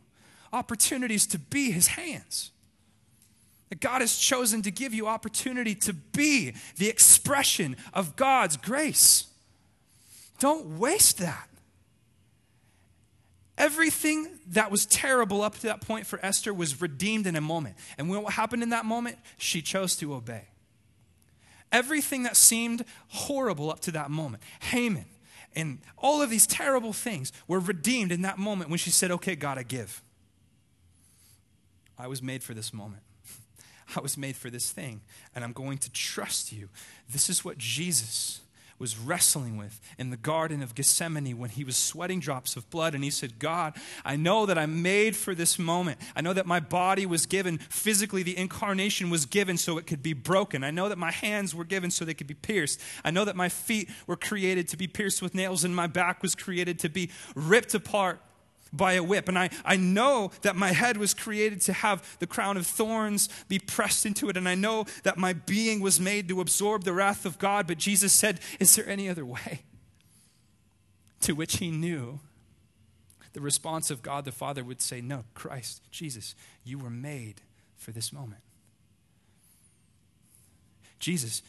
opportunities 0.52 1.26
to 1.28 1.38
be 1.38 1.70
his 1.70 1.88
hands. 1.88 2.50
That 3.70 3.80
God 3.80 4.00
has 4.00 4.16
chosen 4.16 4.62
to 4.62 4.70
give 4.70 4.94
you 4.94 5.06
opportunity 5.06 5.74
to 5.76 5.92
be 5.92 6.54
the 6.76 6.88
expression 6.88 7.76
of 7.92 8.16
God's 8.16 8.56
grace. 8.56 9.26
Don't 10.38 10.78
waste 10.78 11.18
that. 11.18 11.48
Everything 13.56 14.38
that 14.48 14.70
was 14.70 14.84
terrible 14.84 15.40
up 15.40 15.54
to 15.54 15.62
that 15.62 15.80
point 15.80 16.06
for 16.06 16.18
Esther 16.24 16.52
was 16.52 16.80
redeemed 16.80 17.26
in 17.26 17.36
a 17.36 17.40
moment. 17.40 17.76
And 17.96 18.08
what 18.08 18.32
happened 18.32 18.62
in 18.62 18.70
that 18.70 18.84
moment? 18.84 19.18
She 19.36 19.62
chose 19.62 19.94
to 19.96 20.14
obey. 20.14 20.42
Everything 21.74 22.22
that 22.22 22.36
seemed 22.36 22.84
horrible 23.08 23.70
up 23.70 23.80
to 23.80 23.90
that 23.92 24.10
moment, 24.10 24.42
Haman 24.60 25.04
and 25.56 25.78
all 25.96 26.20
of 26.20 26.30
these 26.30 26.46
terrible 26.46 26.92
things 26.92 27.32
were 27.46 27.60
redeemed 27.60 28.12
in 28.12 28.22
that 28.22 28.38
moment 28.38 28.70
when 28.70 28.78
she 28.78 28.90
said, 28.90 29.10
Okay, 29.10 29.36
God, 29.36 29.58
I 29.58 29.62
give. 29.62 30.02
I 31.98 32.08
was 32.08 32.22
made 32.22 32.42
for 32.42 32.54
this 32.54 32.72
moment. 32.72 33.02
I 33.96 34.00
was 34.00 34.16
made 34.16 34.36
for 34.36 34.50
this 34.50 34.70
thing, 34.72 35.02
and 35.34 35.44
I'm 35.44 35.52
going 35.52 35.78
to 35.78 35.92
trust 35.92 36.52
you. 36.52 36.68
This 37.08 37.30
is 37.30 37.44
what 37.44 37.56
Jesus 37.58 38.40
was 38.78 38.98
wrestling 38.98 39.56
with 39.56 39.80
in 39.98 40.10
the 40.10 40.16
Garden 40.16 40.62
of 40.62 40.74
Gethsemane 40.74 41.38
when 41.38 41.50
he 41.50 41.64
was 41.64 41.76
sweating 41.76 42.20
drops 42.20 42.56
of 42.56 42.68
blood. 42.70 42.94
And 42.94 43.04
he 43.04 43.10
said, 43.10 43.38
God, 43.38 43.74
I 44.04 44.16
know 44.16 44.46
that 44.46 44.58
I'm 44.58 44.82
made 44.82 45.16
for 45.16 45.34
this 45.34 45.58
moment. 45.58 46.00
I 46.16 46.20
know 46.20 46.32
that 46.32 46.46
my 46.46 46.60
body 46.60 47.06
was 47.06 47.26
given, 47.26 47.58
physically, 47.58 48.22
the 48.22 48.36
incarnation 48.36 49.10
was 49.10 49.26
given 49.26 49.56
so 49.56 49.78
it 49.78 49.86
could 49.86 50.02
be 50.02 50.12
broken. 50.12 50.64
I 50.64 50.70
know 50.70 50.88
that 50.88 50.98
my 50.98 51.10
hands 51.10 51.54
were 51.54 51.64
given 51.64 51.90
so 51.90 52.04
they 52.04 52.14
could 52.14 52.26
be 52.26 52.34
pierced. 52.34 52.80
I 53.04 53.10
know 53.10 53.24
that 53.24 53.36
my 53.36 53.48
feet 53.48 53.88
were 54.06 54.16
created 54.16 54.68
to 54.68 54.76
be 54.76 54.86
pierced 54.86 55.22
with 55.22 55.34
nails, 55.34 55.64
and 55.64 55.74
my 55.74 55.86
back 55.86 56.22
was 56.22 56.34
created 56.34 56.78
to 56.80 56.88
be 56.88 57.10
ripped 57.34 57.74
apart 57.74 58.20
by 58.76 58.94
a 58.94 59.02
whip. 59.02 59.28
And 59.28 59.38
I, 59.38 59.50
I 59.64 59.76
know 59.76 60.30
that 60.42 60.56
my 60.56 60.72
head 60.72 60.96
was 60.96 61.14
created 61.14 61.60
to 61.62 61.72
have 61.72 62.16
the 62.18 62.26
crown 62.26 62.56
of 62.56 62.66
thorns 62.66 63.28
be 63.48 63.58
pressed 63.58 64.06
into 64.06 64.28
it. 64.28 64.36
And 64.36 64.48
I 64.48 64.54
know 64.54 64.86
that 65.02 65.18
my 65.18 65.32
being 65.32 65.80
was 65.80 66.00
made 66.00 66.28
to 66.28 66.40
absorb 66.40 66.84
the 66.84 66.92
wrath 66.92 67.24
of 67.24 67.38
God. 67.38 67.66
But 67.66 67.78
Jesus 67.78 68.12
said, 68.12 68.40
Is 68.58 68.74
there 68.76 68.88
any 68.88 69.08
other 69.08 69.24
way? 69.24 69.62
To 71.20 71.34
which 71.34 71.56
he 71.56 71.70
knew 71.70 72.20
the 73.32 73.40
response 73.40 73.90
of 73.90 74.02
God 74.02 74.24
the 74.24 74.32
Father 74.32 74.64
would 74.64 74.80
say, 74.80 75.00
No, 75.00 75.24
Christ, 75.34 75.82
Jesus, 75.90 76.34
you 76.64 76.78
were 76.78 76.90
made 76.90 77.42
for 77.76 77.90
this 77.90 78.12
moment. 78.12 78.40
Jesus 80.98 81.42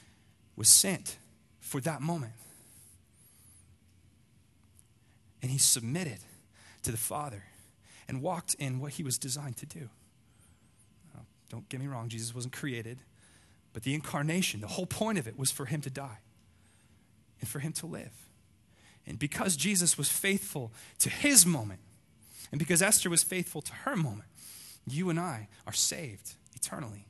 was 0.56 0.68
sent 0.68 1.18
for 1.60 1.80
that 1.82 2.02
moment. 2.02 2.34
And 5.42 5.52
he 5.52 5.58
submitted 5.58 6.20
to 6.86 6.92
the 6.92 6.98
Father 6.98 7.44
and 8.08 8.22
walked 8.22 8.54
in 8.56 8.80
what 8.80 8.94
he 8.94 9.04
was 9.04 9.18
designed 9.18 9.58
to 9.58 9.66
do. 9.66 9.90
Now, 11.14 11.22
don't 11.50 11.68
get 11.70 11.80
me 11.80 11.88
wrong, 11.88 12.10
Jesus 12.10 12.34
wasn't 12.34 12.54
created, 12.54 13.00
but 13.74 13.84
the 13.84 13.94
incarnation, 13.94 14.62
the 14.62 14.68
whole 14.68 14.86
point 14.86 15.18
of 15.18 15.28
it 15.28 15.38
was 15.38 15.52
for 15.52 15.66
him 15.66 15.82
to 15.82 15.90
die 15.90 16.20
and 17.42 17.50
for 17.50 17.60
him 17.60 17.74
to 17.74 17.86
live. 17.86 18.14
And 19.08 19.20
because 19.20 19.56
Jesus 19.56 19.98
was 19.98 20.10
faithful 20.10 20.72
to 21.00 21.10
his 21.10 21.46
moment, 21.46 21.82
and 22.52 22.60
because 22.60 22.82
Esther 22.82 23.10
was 23.10 23.24
faithful 23.24 23.62
to 23.62 23.74
her 23.74 23.96
moment, 23.96 24.30
you 24.88 25.10
and 25.10 25.20
I 25.20 25.48
are 25.66 25.74
saved 25.74 26.36
eternally. 26.56 27.08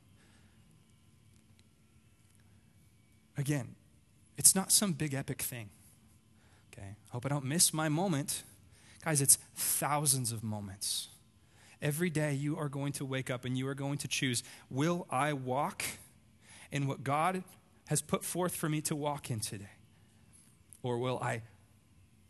Again, 3.38 3.74
it's 4.38 4.54
not 4.54 4.72
some 4.72 4.92
big 4.92 5.12
epic 5.12 5.42
thing. 5.42 5.68
Okay? 6.72 6.88
I 6.88 7.12
hope 7.12 7.26
I 7.26 7.28
don't 7.28 7.44
miss 7.44 7.72
my 7.72 7.88
moment 7.88 8.42
Guys, 9.06 9.20
it's 9.20 9.38
thousands 9.54 10.32
of 10.32 10.42
moments. 10.42 11.10
Every 11.80 12.10
day 12.10 12.34
you 12.34 12.56
are 12.56 12.68
going 12.68 12.90
to 12.94 13.04
wake 13.04 13.30
up 13.30 13.44
and 13.44 13.56
you 13.56 13.68
are 13.68 13.74
going 13.74 13.98
to 13.98 14.08
choose 14.08 14.42
will 14.68 15.06
I 15.08 15.32
walk 15.32 15.84
in 16.72 16.88
what 16.88 17.04
God 17.04 17.44
has 17.86 18.02
put 18.02 18.24
forth 18.24 18.56
for 18.56 18.68
me 18.68 18.80
to 18.80 18.96
walk 18.96 19.30
in 19.30 19.38
today? 19.38 19.70
Or 20.82 20.98
will 20.98 21.20
I 21.22 21.42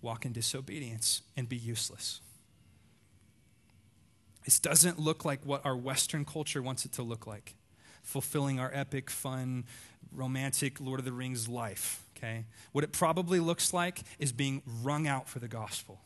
walk 0.02 0.26
in 0.26 0.32
disobedience 0.32 1.22
and 1.34 1.48
be 1.48 1.56
useless? 1.56 2.20
This 4.44 4.58
doesn't 4.58 4.98
look 4.98 5.24
like 5.24 5.40
what 5.44 5.64
our 5.64 5.78
Western 5.78 6.26
culture 6.26 6.60
wants 6.60 6.84
it 6.84 6.92
to 6.92 7.02
look 7.02 7.26
like 7.26 7.54
fulfilling 8.02 8.60
our 8.60 8.70
epic, 8.74 9.08
fun, 9.08 9.64
romantic 10.12 10.78
Lord 10.78 11.00
of 11.00 11.06
the 11.06 11.12
Rings 11.12 11.48
life. 11.48 12.04
Okay? 12.14 12.44
What 12.72 12.84
it 12.84 12.92
probably 12.92 13.40
looks 13.40 13.72
like 13.72 14.02
is 14.18 14.30
being 14.30 14.60
wrung 14.82 15.06
out 15.06 15.26
for 15.26 15.38
the 15.38 15.48
gospel. 15.48 16.02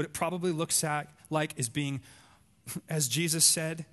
What 0.00 0.06
it 0.06 0.14
probably 0.14 0.50
looks 0.50 0.82
at, 0.82 1.08
like 1.28 1.52
is 1.58 1.68
being, 1.68 2.00
as 2.88 3.06
Jesus 3.06 3.44
said, 3.44 3.84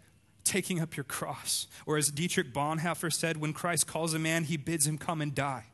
taking 0.45 0.79
up 0.79 0.95
your 0.95 1.03
cross. 1.03 1.67
Or 1.85 1.97
as 1.97 2.09
Dietrich 2.11 2.53
Bonhoeffer 2.53 3.11
said, 3.11 3.35
when 3.35 3.51
Christ 3.51 3.87
calls 3.87 4.13
a 4.13 4.19
man, 4.19 4.45
he 4.45 4.55
bids 4.55 4.87
him 4.87 4.97
come 4.97 5.19
and 5.19 5.35
die. 5.35 5.65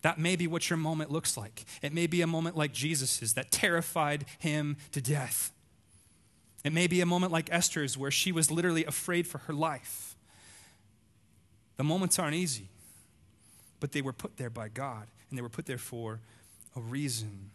That 0.00 0.18
may 0.18 0.34
be 0.34 0.46
what 0.46 0.70
your 0.70 0.78
moment 0.78 1.10
looks 1.10 1.36
like. 1.36 1.66
It 1.82 1.92
may 1.92 2.06
be 2.06 2.22
a 2.22 2.26
moment 2.26 2.56
like 2.56 2.72
Jesus's 2.72 3.34
that 3.34 3.50
terrified 3.50 4.24
him 4.38 4.78
to 4.92 5.02
death. 5.02 5.52
It 6.64 6.72
may 6.72 6.86
be 6.86 7.02
a 7.02 7.06
moment 7.06 7.32
like 7.32 7.52
Esther's 7.52 7.98
where 7.98 8.10
she 8.10 8.32
was 8.32 8.50
literally 8.50 8.86
afraid 8.86 9.26
for 9.26 9.40
her 9.40 9.52
life. 9.52 10.16
The 11.76 11.84
moments 11.84 12.18
aren't 12.18 12.36
easy, 12.36 12.70
but 13.78 13.92
they 13.92 14.00
were 14.00 14.14
put 14.14 14.38
there 14.38 14.48
by 14.48 14.68
God, 14.68 15.06
and 15.28 15.36
they 15.36 15.42
were 15.42 15.50
put 15.50 15.66
there 15.66 15.76
for 15.76 16.20
a 16.74 16.80
reason. 16.80 17.50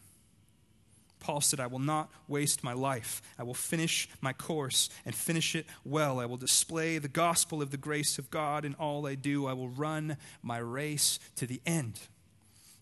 Paul 1.21 1.39
said, 1.39 1.59
I 1.59 1.67
will 1.67 1.79
not 1.79 2.09
waste 2.27 2.63
my 2.63 2.73
life. 2.73 3.21
I 3.39 3.43
will 3.43 3.53
finish 3.53 4.09
my 4.19 4.33
course 4.33 4.89
and 5.05 5.15
finish 5.15 5.55
it 5.55 5.67
well. 5.85 6.19
I 6.19 6.25
will 6.25 6.35
display 6.35 6.97
the 6.97 7.07
gospel 7.07 7.61
of 7.61 7.71
the 7.71 7.77
grace 7.77 8.17
of 8.17 8.29
God 8.29 8.65
in 8.65 8.73
all 8.73 9.07
I 9.07 9.15
do. 9.15 9.45
I 9.45 9.53
will 9.53 9.69
run 9.69 10.17
my 10.41 10.57
race 10.57 11.19
to 11.37 11.45
the 11.45 11.61
end. 11.65 11.99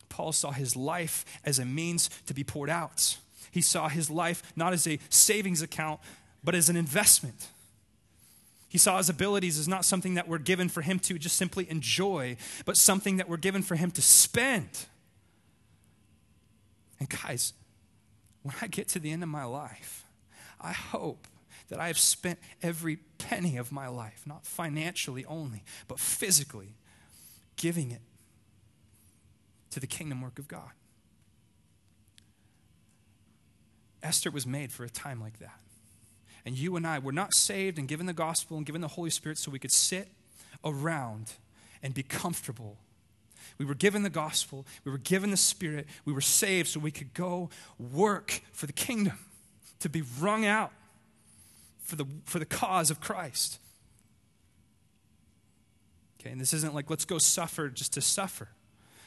Paul 0.08 0.32
saw 0.32 0.52
his 0.52 0.76
life 0.76 1.26
as 1.46 1.60
a 1.60 1.66
means 1.66 2.10
to 2.26 2.34
be 2.34 2.44
poured 2.44 2.70
out. 2.70 3.18
He 3.52 3.62
saw 3.62 3.90
his 3.90 4.10
life 4.10 4.42
not 4.56 4.74
as 4.74 4.88
a 4.88 5.00
savings 5.10 5.62
account, 5.62 6.00
but 6.44 6.56
as 6.56 6.70
an 6.70 6.76
investment. 6.76 7.50
He 8.70 8.78
saw 8.78 8.98
his 8.98 9.10
abilities 9.10 9.60
as 9.60 9.68
not 9.68 9.84
something 9.84 10.14
that 10.14 10.28
were 10.28 10.40
given 10.40 10.70
for 10.70 10.82
him 10.82 11.00
to 11.00 11.20
just 11.20 11.36
simply 11.36 11.70
enjoy, 11.70 12.38
but 12.66 12.78
something 12.78 13.18
that 13.18 13.28
were 13.28 13.38
given 13.38 13.64
for 13.64 13.76
him 13.76 13.92
to 13.92 14.02
spend. 14.02 14.70
And 17.00 17.10
guys, 17.10 17.54
when 18.50 18.58
I 18.64 18.68
get 18.68 18.88
to 18.90 19.00
the 19.00 19.12
end 19.12 19.22
of 19.22 19.30
my 19.30 19.44
life, 19.44 20.06
I 20.60 20.72
hope 20.72 21.28
that 21.70 21.80
I 21.80 21.86
have 21.86 22.00
spent 22.00 22.40
every 22.64 22.98
penny 23.20 23.58
of 23.58 23.72
my 23.72 23.88
life, 23.88 24.24
not 24.26 24.44
financially 24.44 25.24
only, 25.26 25.64
but 25.88 26.00
physically, 26.00 26.74
giving 27.58 27.92
it 27.92 28.02
to 29.70 29.80
the 29.80 29.86
kingdom 29.86 30.24
work 30.24 30.40
of 30.40 30.48
God. 30.48 30.72
Esther 34.02 34.32
was 34.32 34.48
made 34.48 34.72
for 34.72 34.84
a 34.84 34.90
time 34.90 35.22
like 35.22 35.38
that. 35.38 35.60
And 36.44 36.58
you 36.58 36.76
and 36.76 36.88
I 36.88 36.98
were 36.98 37.12
not 37.12 37.36
saved 37.36 37.78
and 37.78 37.88
given 37.88 38.08
the 38.08 38.14
gospel 38.14 38.58
and 38.58 38.66
given 38.66 38.82
the 38.82 38.88
Holy 38.88 39.12
Spirit 39.12 39.38
so 39.38 39.52
we 39.52 39.60
could 39.60 39.72
sit 39.72 40.08
around 40.66 41.34
and 41.84 41.94
be 41.94 42.02
comfortable. 42.02 42.78
We 43.58 43.66
were 43.66 43.76
given 43.76 44.04
the 44.04 44.10
gospel, 44.10 44.66
we 44.84 44.92
were 44.92 44.98
given 44.98 45.32
the 45.32 45.38
Spirit, 45.38 45.88
we 46.06 46.14
were 46.14 46.22
saved 46.22 46.70
so 46.70 46.80
we 46.80 46.92
could 46.92 47.14
go 47.14 47.50
work 47.78 48.42
for 48.52 48.68
the 48.68 48.74
kingdom, 48.74 49.18
to 49.80 49.90
be 49.90 50.04
wrung 50.20 50.46
out 50.46 50.72
for 51.82 51.96
the, 51.96 52.06
for 52.26 52.40
the 52.40 52.46
cause 52.46 52.92
of 52.92 53.00
Christ. 53.00 53.60
Okay, 56.20 56.32
and 56.32 56.40
this 56.40 56.54
isn't 56.54 56.76
like 56.76 56.90
let's 56.90 57.06
go 57.06 57.18
suffer 57.18 57.70
just 57.70 57.94
to 57.94 58.02
suffer. 58.02 58.50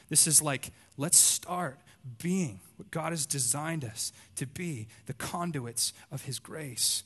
This 0.09 0.27
is 0.27 0.41
like 0.41 0.71
let's 0.97 1.19
start 1.19 1.77
being 2.21 2.59
what 2.77 2.91
God 2.91 3.11
has 3.11 3.25
designed 3.25 3.85
us 3.85 4.11
to 4.35 4.45
be 4.45 4.87
the 5.05 5.13
conduits 5.13 5.93
of 6.11 6.23
His 6.23 6.39
grace, 6.39 7.03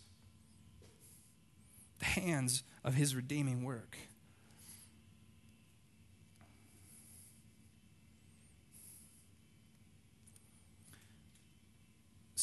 the 1.99 2.05
hands 2.05 2.63
of 2.83 2.95
His 2.95 3.15
redeeming 3.15 3.63
work. 3.63 3.97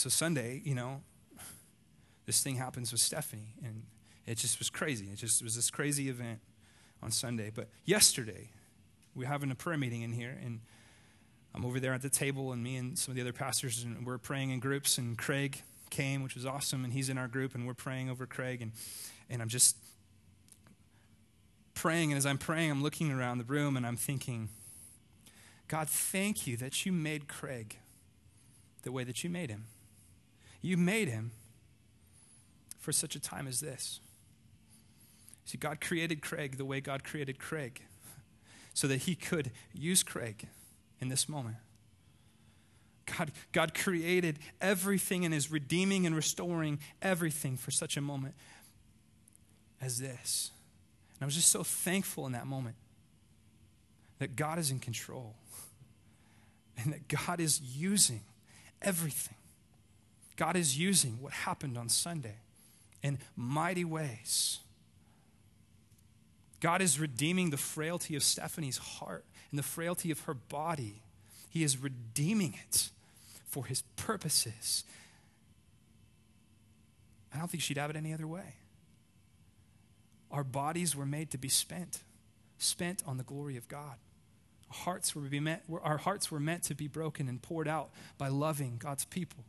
So, 0.05 0.11
Sunday, 0.11 0.61
you 0.67 0.75
know, 0.75 1.01
this 2.27 2.43
thing 2.43 2.57
happens 2.57 2.93
with 2.93 3.01
Stephanie, 3.01 3.55
and 3.65 3.85
it 4.27 4.37
just 4.37 4.59
was 4.59 4.69
crazy. 4.69 5.07
It 5.07 5.17
just 5.17 5.43
was 5.43 5.57
this 5.57 5.71
crazy 5.71 6.11
event 6.11 6.41
on 7.03 7.11
Sunday. 7.11 7.51
But 7.55 7.69
yesterday, 7.87 8.51
we 9.15 9.25
are 9.25 9.29
having 9.29 9.51
a 9.51 9.55
prayer 9.55 9.79
meeting 9.79 10.03
in 10.03 10.13
here, 10.13 10.37
and 10.45 10.61
I'm 11.55 11.65
over 11.65 11.81
there 11.81 11.95
at 11.95 12.03
the 12.03 12.11
table, 12.11 12.53
and 12.53 12.63
me 12.63 12.77
and 12.77 12.99
some 12.99 13.13
of 13.13 13.17
the 13.17 13.23
other 13.23 13.33
pastors, 13.33 13.83
and 13.83 14.05
we're 14.05 14.19
praying 14.19 14.51
in 14.51 14.61
groups. 14.61 14.99
And 14.99 15.17
Craig 15.17 15.63
came, 15.89 16.23
which 16.23 16.35
was 16.35 16.45
awesome, 16.45 16.85
and 16.85 16.93
he's 16.93 17.09
in 17.09 17.17
our 17.17 17.27
group, 17.27 17.55
and 17.55 17.67
we're 17.67 17.73
praying 17.73 18.11
over 18.11 18.27
Craig, 18.27 18.61
and 18.61 18.73
and 19.31 19.41
I'm 19.41 19.49
just 19.49 19.75
praying, 21.73 22.13
and 22.13 22.19
as 22.19 22.27
I'm 22.27 22.37
praying, 22.37 22.71
I'm 22.71 22.83
looking 22.83 23.11
around 23.11 23.39
the 23.39 23.45
room, 23.45 23.75
and 23.75 23.87
I'm 23.87 23.97
thinking, 23.97 24.51
God, 25.67 25.89
thank 25.89 26.47
you 26.47 26.59
that 26.59 26.85
you 26.85 26.93
made 26.93 27.27
Craig 27.27 27.79
the 28.83 28.93
way 28.93 29.03
that 29.05 29.25
you 29.25 29.31
made 29.31 29.49
him. 29.49 29.65
You 30.65 30.79
made 30.79 31.09
him 31.09 31.33
for 32.79 32.91
such 32.91 33.15
a 33.15 33.21
time 33.21 33.47
as 33.47 33.61
this. 33.61 34.01
See, 35.45 35.59
God 35.59 35.79
created 35.79 36.23
Craig 36.23 36.57
the 36.57 36.65
way 36.65 36.81
God 36.81 37.05
created 37.05 37.39
Craig 37.39 37.83
so 38.73 38.87
that 38.89 39.03
he 39.03 39.15
could 39.15 39.51
use 39.75 40.03
Craig 40.03 40.49
in 41.03 41.11
this 41.11 41.29
moment. 41.29 41.57
God, 43.05 43.31
God 43.53 43.75
created 43.75 44.39
everything 44.59 45.27
and 45.27 45.35
is 45.35 45.51
redeeming 45.51 46.07
and 46.07 46.17
restoring 46.17 46.79
everything 47.03 47.59
for 47.59 47.71
such 47.71 47.99
a 47.99 48.01
moment 48.01 48.35
as 49.83 49.99
this. 49.99 50.51
And 51.17 51.25
I 51.25 51.27
was 51.27 51.35
just 51.35 51.49
so 51.49 51.63
thankful 51.63 52.25
in 52.25 52.33
that 52.33 52.47
moment 52.47 52.77
that 54.19 54.35
God 54.35 54.59
is 54.59 54.71
in 54.71 54.79
control 54.79 55.35
and 56.79 56.95
that 56.95 57.07
God 57.07 57.39
is 57.39 57.61
using 57.61 58.23
everything. 58.81 59.37
God 60.37 60.57
is 60.57 60.79
using 60.79 61.19
what 61.21 61.33
happened 61.33 61.79
on 61.79 61.89
Sunday 61.89 62.37
in 63.03 63.19
mighty 63.37 63.85
ways. 63.85 64.59
God 66.61 66.81
is 66.81 66.99
redeeming 66.99 67.51
the 67.51 67.57
frailty 67.57 68.17
of 68.17 68.23
Stephanie's 68.23 68.79
heart 68.79 69.25
and 69.51 69.59
the 69.59 69.63
frailty 69.63 70.11
of 70.11 70.21
her 70.21 70.35
body. 70.35 71.03
He 71.51 71.63
is 71.63 71.79
redeeming 71.79 72.55
it 72.67 72.89
for 73.47 73.67
his 73.67 73.83
purposes. 73.97 74.85
I 77.33 77.39
don't 77.39 77.51
think 77.51 77.63
she'd 77.63 77.79
have 77.79 77.91
it 77.91 77.97
any 77.97 78.15
other 78.15 78.27
way. 78.27 78.55
Our 80.31 80.43
bodies 80.43 80.97
were 80.97 81.07
made 81.07 81.31
to 81.31 81.39
be 81.39 81.49
spent, 81.49 82.01
spent 82.59 83.03
on 83.07 83.19
the 83.19 83.25
glory 83.25 83.57
of 83.57 83.69
God. 83.69 83.97
Our 84.71 84.77
hearts 84.77 85.15
were, 85.15 85.23
meant, 85.23 85.63
our 85.83 85.99
hearts 85.99 86.31
were 86.31 86.41
meant 86.41 86.65
to 86.65 86.75
be 86.75 86.89
broken 86.89 87.29
and 87.29 87.41
poured 87.41 87.69
out 87.69 87.91
by 88.19 88.29
loving 88.29 88.79
God's 88.79 89.05
people, 89.05 89.45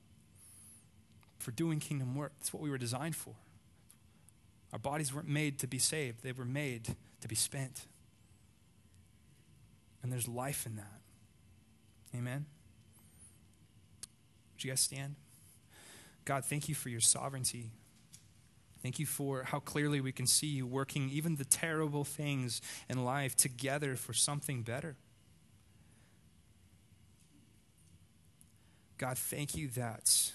for 1.45 1.51
doing 1.51 1.79
kingdom 1.79 2.15
work. 2.15 2.31
That's 2.39 2.51
what 2.51 2.63
we 2.63 2.71
were 2.71 2.77
designed 2.79 3.15
for. 3.15 3.35
Our 4.73 4.79
bodies 4.79 5.13
weren't 5.13 5.27
made 5.27 5.59
to 5.59 5.67
be 5.67 5.77
saved, 5.77 6.23
they 6.23 6.31
were 6.31 6.43
made 6.43 6.95
to 7.21 7.27
be 7.27 7.35
spent. 7.35 7.85
And 10.01 10.11
there's 10.11 10.27
life 10.27 10.65
in 10.65 10.75
that. 10.77 11.01
Amen? 12.15 12.47
Would 14.55 14.63
you 14.63 14.71
guys 14.71 14.81
stand? 14.81 15.15
God, 16.25 16.45
thank 16.45 16.67
you 16.67 16.73
for 16.73 16.89
your 16.89 16.99
sovereignty. 16.99 17.69
Thank 18.81 18.97
you 18.97 19.05
for 19.05 19.43
how 19.43 19.59
clearly 19.59 20.01
we 20.01 20.11
can 20.11 20.25
see 20.25 20.47
you 20.47 20.65
working 20.65 21.11
even 21.11 21.35
the 21.35 21.45
terrible 21.45 22.03
things 22.03 22.59
in 22.89 23.05
life 23.05 23.35
together 23.35 23.95
for 23.95 24.13
something 24.13 24.63
better. 24.63 24.95
God, 28.97 29.17
thank 29.17 29.55
you 29.55 29.67
that 29.69 30.31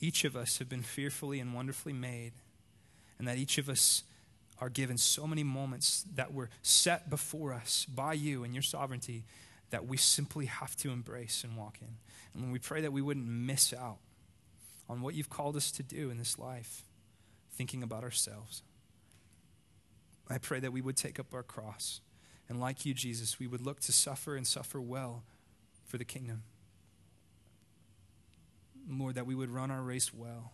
each 0.00 0.24
of 0.24 0.36
us 0.36 0.58
have 0.58 0.68
been 0.68 0.82
fearfully 0.82 1.40
and 1.40 1.54
wonderfully 1.54 1.92
made, 1.92 2.32
and 3.18 3.26
that 3.26 3.38
each 3.38 3.58
of 3.58 3.68
us 3.68 4.04
are 4.60 4.68
given 4.68 4.98
so 4.98 5.26
many 5.26 5.44
moments 5.44 6.04
that 6.14 6.32
were 6.32 6.50
set 6.62 7.08
before 7.08 7.52
us 7.52 7.84
by 7.84 8.12
you 8.12 8.44
and 8.44 8.54
your 8.54 8.62
sovereignty 8.62 9.24
that 9.70 9.86
we 9.86 9.96
simply 9.96 10.46
have 10.46 10.76
to 10.76 10.90
embrace 10.90 11.44
and 11.44 11.56
walk 11.56 11.78
in. 11.80 11.96
And 12.34 12.52
we 12.52 12.58
pray 12.58 12.80
that 12.80 12.92
we 12.92 13.02
wouldn't 13.02 13.26
miss 13.26 13.72
out 13.72 13.98
on 14.88 15.02
what 15.02 15.14
you've 15.14 15.30
called 15.30 15.56
us 15.56 15.70
to 15.72 15.82
do 15.82 16.10
in 16.10 16.18
this 16.18 16.38
life, 16.38 16.84
thinking 17.52 17.82
about 17.82 18.02
ourselves. 18.02 18.62
I 20.30 20.38
pray 20.38 20.60
that 20.60 20.72
we 20.72 20.80
would 20.80 20.96
take 20.96 21.18
up 21.18 21.34
our 21.34 21.42
cross. 21.42 22.00
And 22.48 22.60
like 22.60 22.86
you, 22.86 22.94
Jesus, 22.94 23.38
we 23.38 23.46
would 23.46 23.60
look 23.60 23.80
to 23.80 23.92
suffer 23.92 24.36
and 24.36 24.46
suffer 24.46 24.80
well 24.80 25.24
for 25.86 25.98
the 25.98 26.04
kingdom. 26.04 26.42
Lord, 28.88 29.16
that 29.16 29.26
we 29.26 29.34
would 29.34 29.50
run 29.50 29.70
our 29.70 29.82
race 29.82 30.12
well 30.12 30.52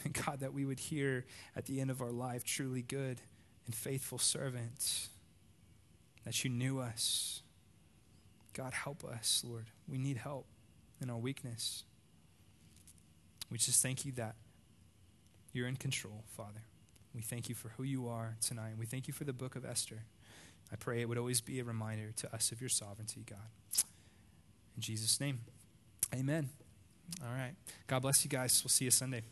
and 0.04 0.14
God, 0.14 0.40
that 0.40 0.52
we 0.52 0.64
would 0.64 0.80
hear 0.80 1.24
at 1.56 1.66
the 1.66 1.80
end 1.80 1.90
of 1.90 2.00
our 2.00 2.10
life, 2.10 2.44
truly 2.44 2.82
good 2.82 3.20
and 3.66 3.74
faithful 3.74 4.18
servants, 4.18 5.08
that 6.24 6.44
you 6.44 6.50
knew 6.50 6.80
us, 6.80 7.42
God, 8.52 8.72
help 8.72 9.04
us, 9.04 9.42
Lord. 9.46 9.66
We 9.88 9.98
need 9.98 10.16
help 10.16 10.46
in 11.00 11.10
our 11.10 11.16
weakness. 11.16 11.84
We 13.50 13.58
just 13.58 13.82
thank 13.82 14.04
you 14.04 14.12
that 14.12 14.36
you're 15.52 15.68
in 15.68 15.76
control, 15.76 16.24
Father. 16.36 16.62
We 17.14 17.22
thank 17.22 17.48
you 17.48 17.54
for 17.54 17.70
who 17.70 17.82
you 17.82 18.08
are 18.08 18.36
tonight. 18.40 18.74
We 18.78 18.86
thank 18.86 19.08
you 19.08 19.14
for 19.14 19.24
the 19.24 19.32
book 19.32 19.56
of 19.56 19.64
Esther. 19.64 20.04
I 20.72 20.76
pray 20.76 21.00
it 21.00 21.08
would 21.08 21.18
always 21.18 21.40
be 21.40 21.58
a 21.58 21.64
reminder 21.64 22.12
to 22.16 22.34
us 22.34 22.52
of 22.52 22.60
your 22.60 22.70
sovereignty, 22.70 23.24
God. 23.28 23.38
In 24.76 24.82
Jesus' 24.82 25.18
name, 25.20 25.40
amen. 26.14 26.50
All 27.22 27.32
right. 27.34 27.54
God 27.86 28.02
bless 28.02 28.24
you 28.24 28.30
guys. 28.30 28.60
We'll 28.62 28.70
see 28.70 28.86
you 28.86 28.90
Sunday. 28.90 29.22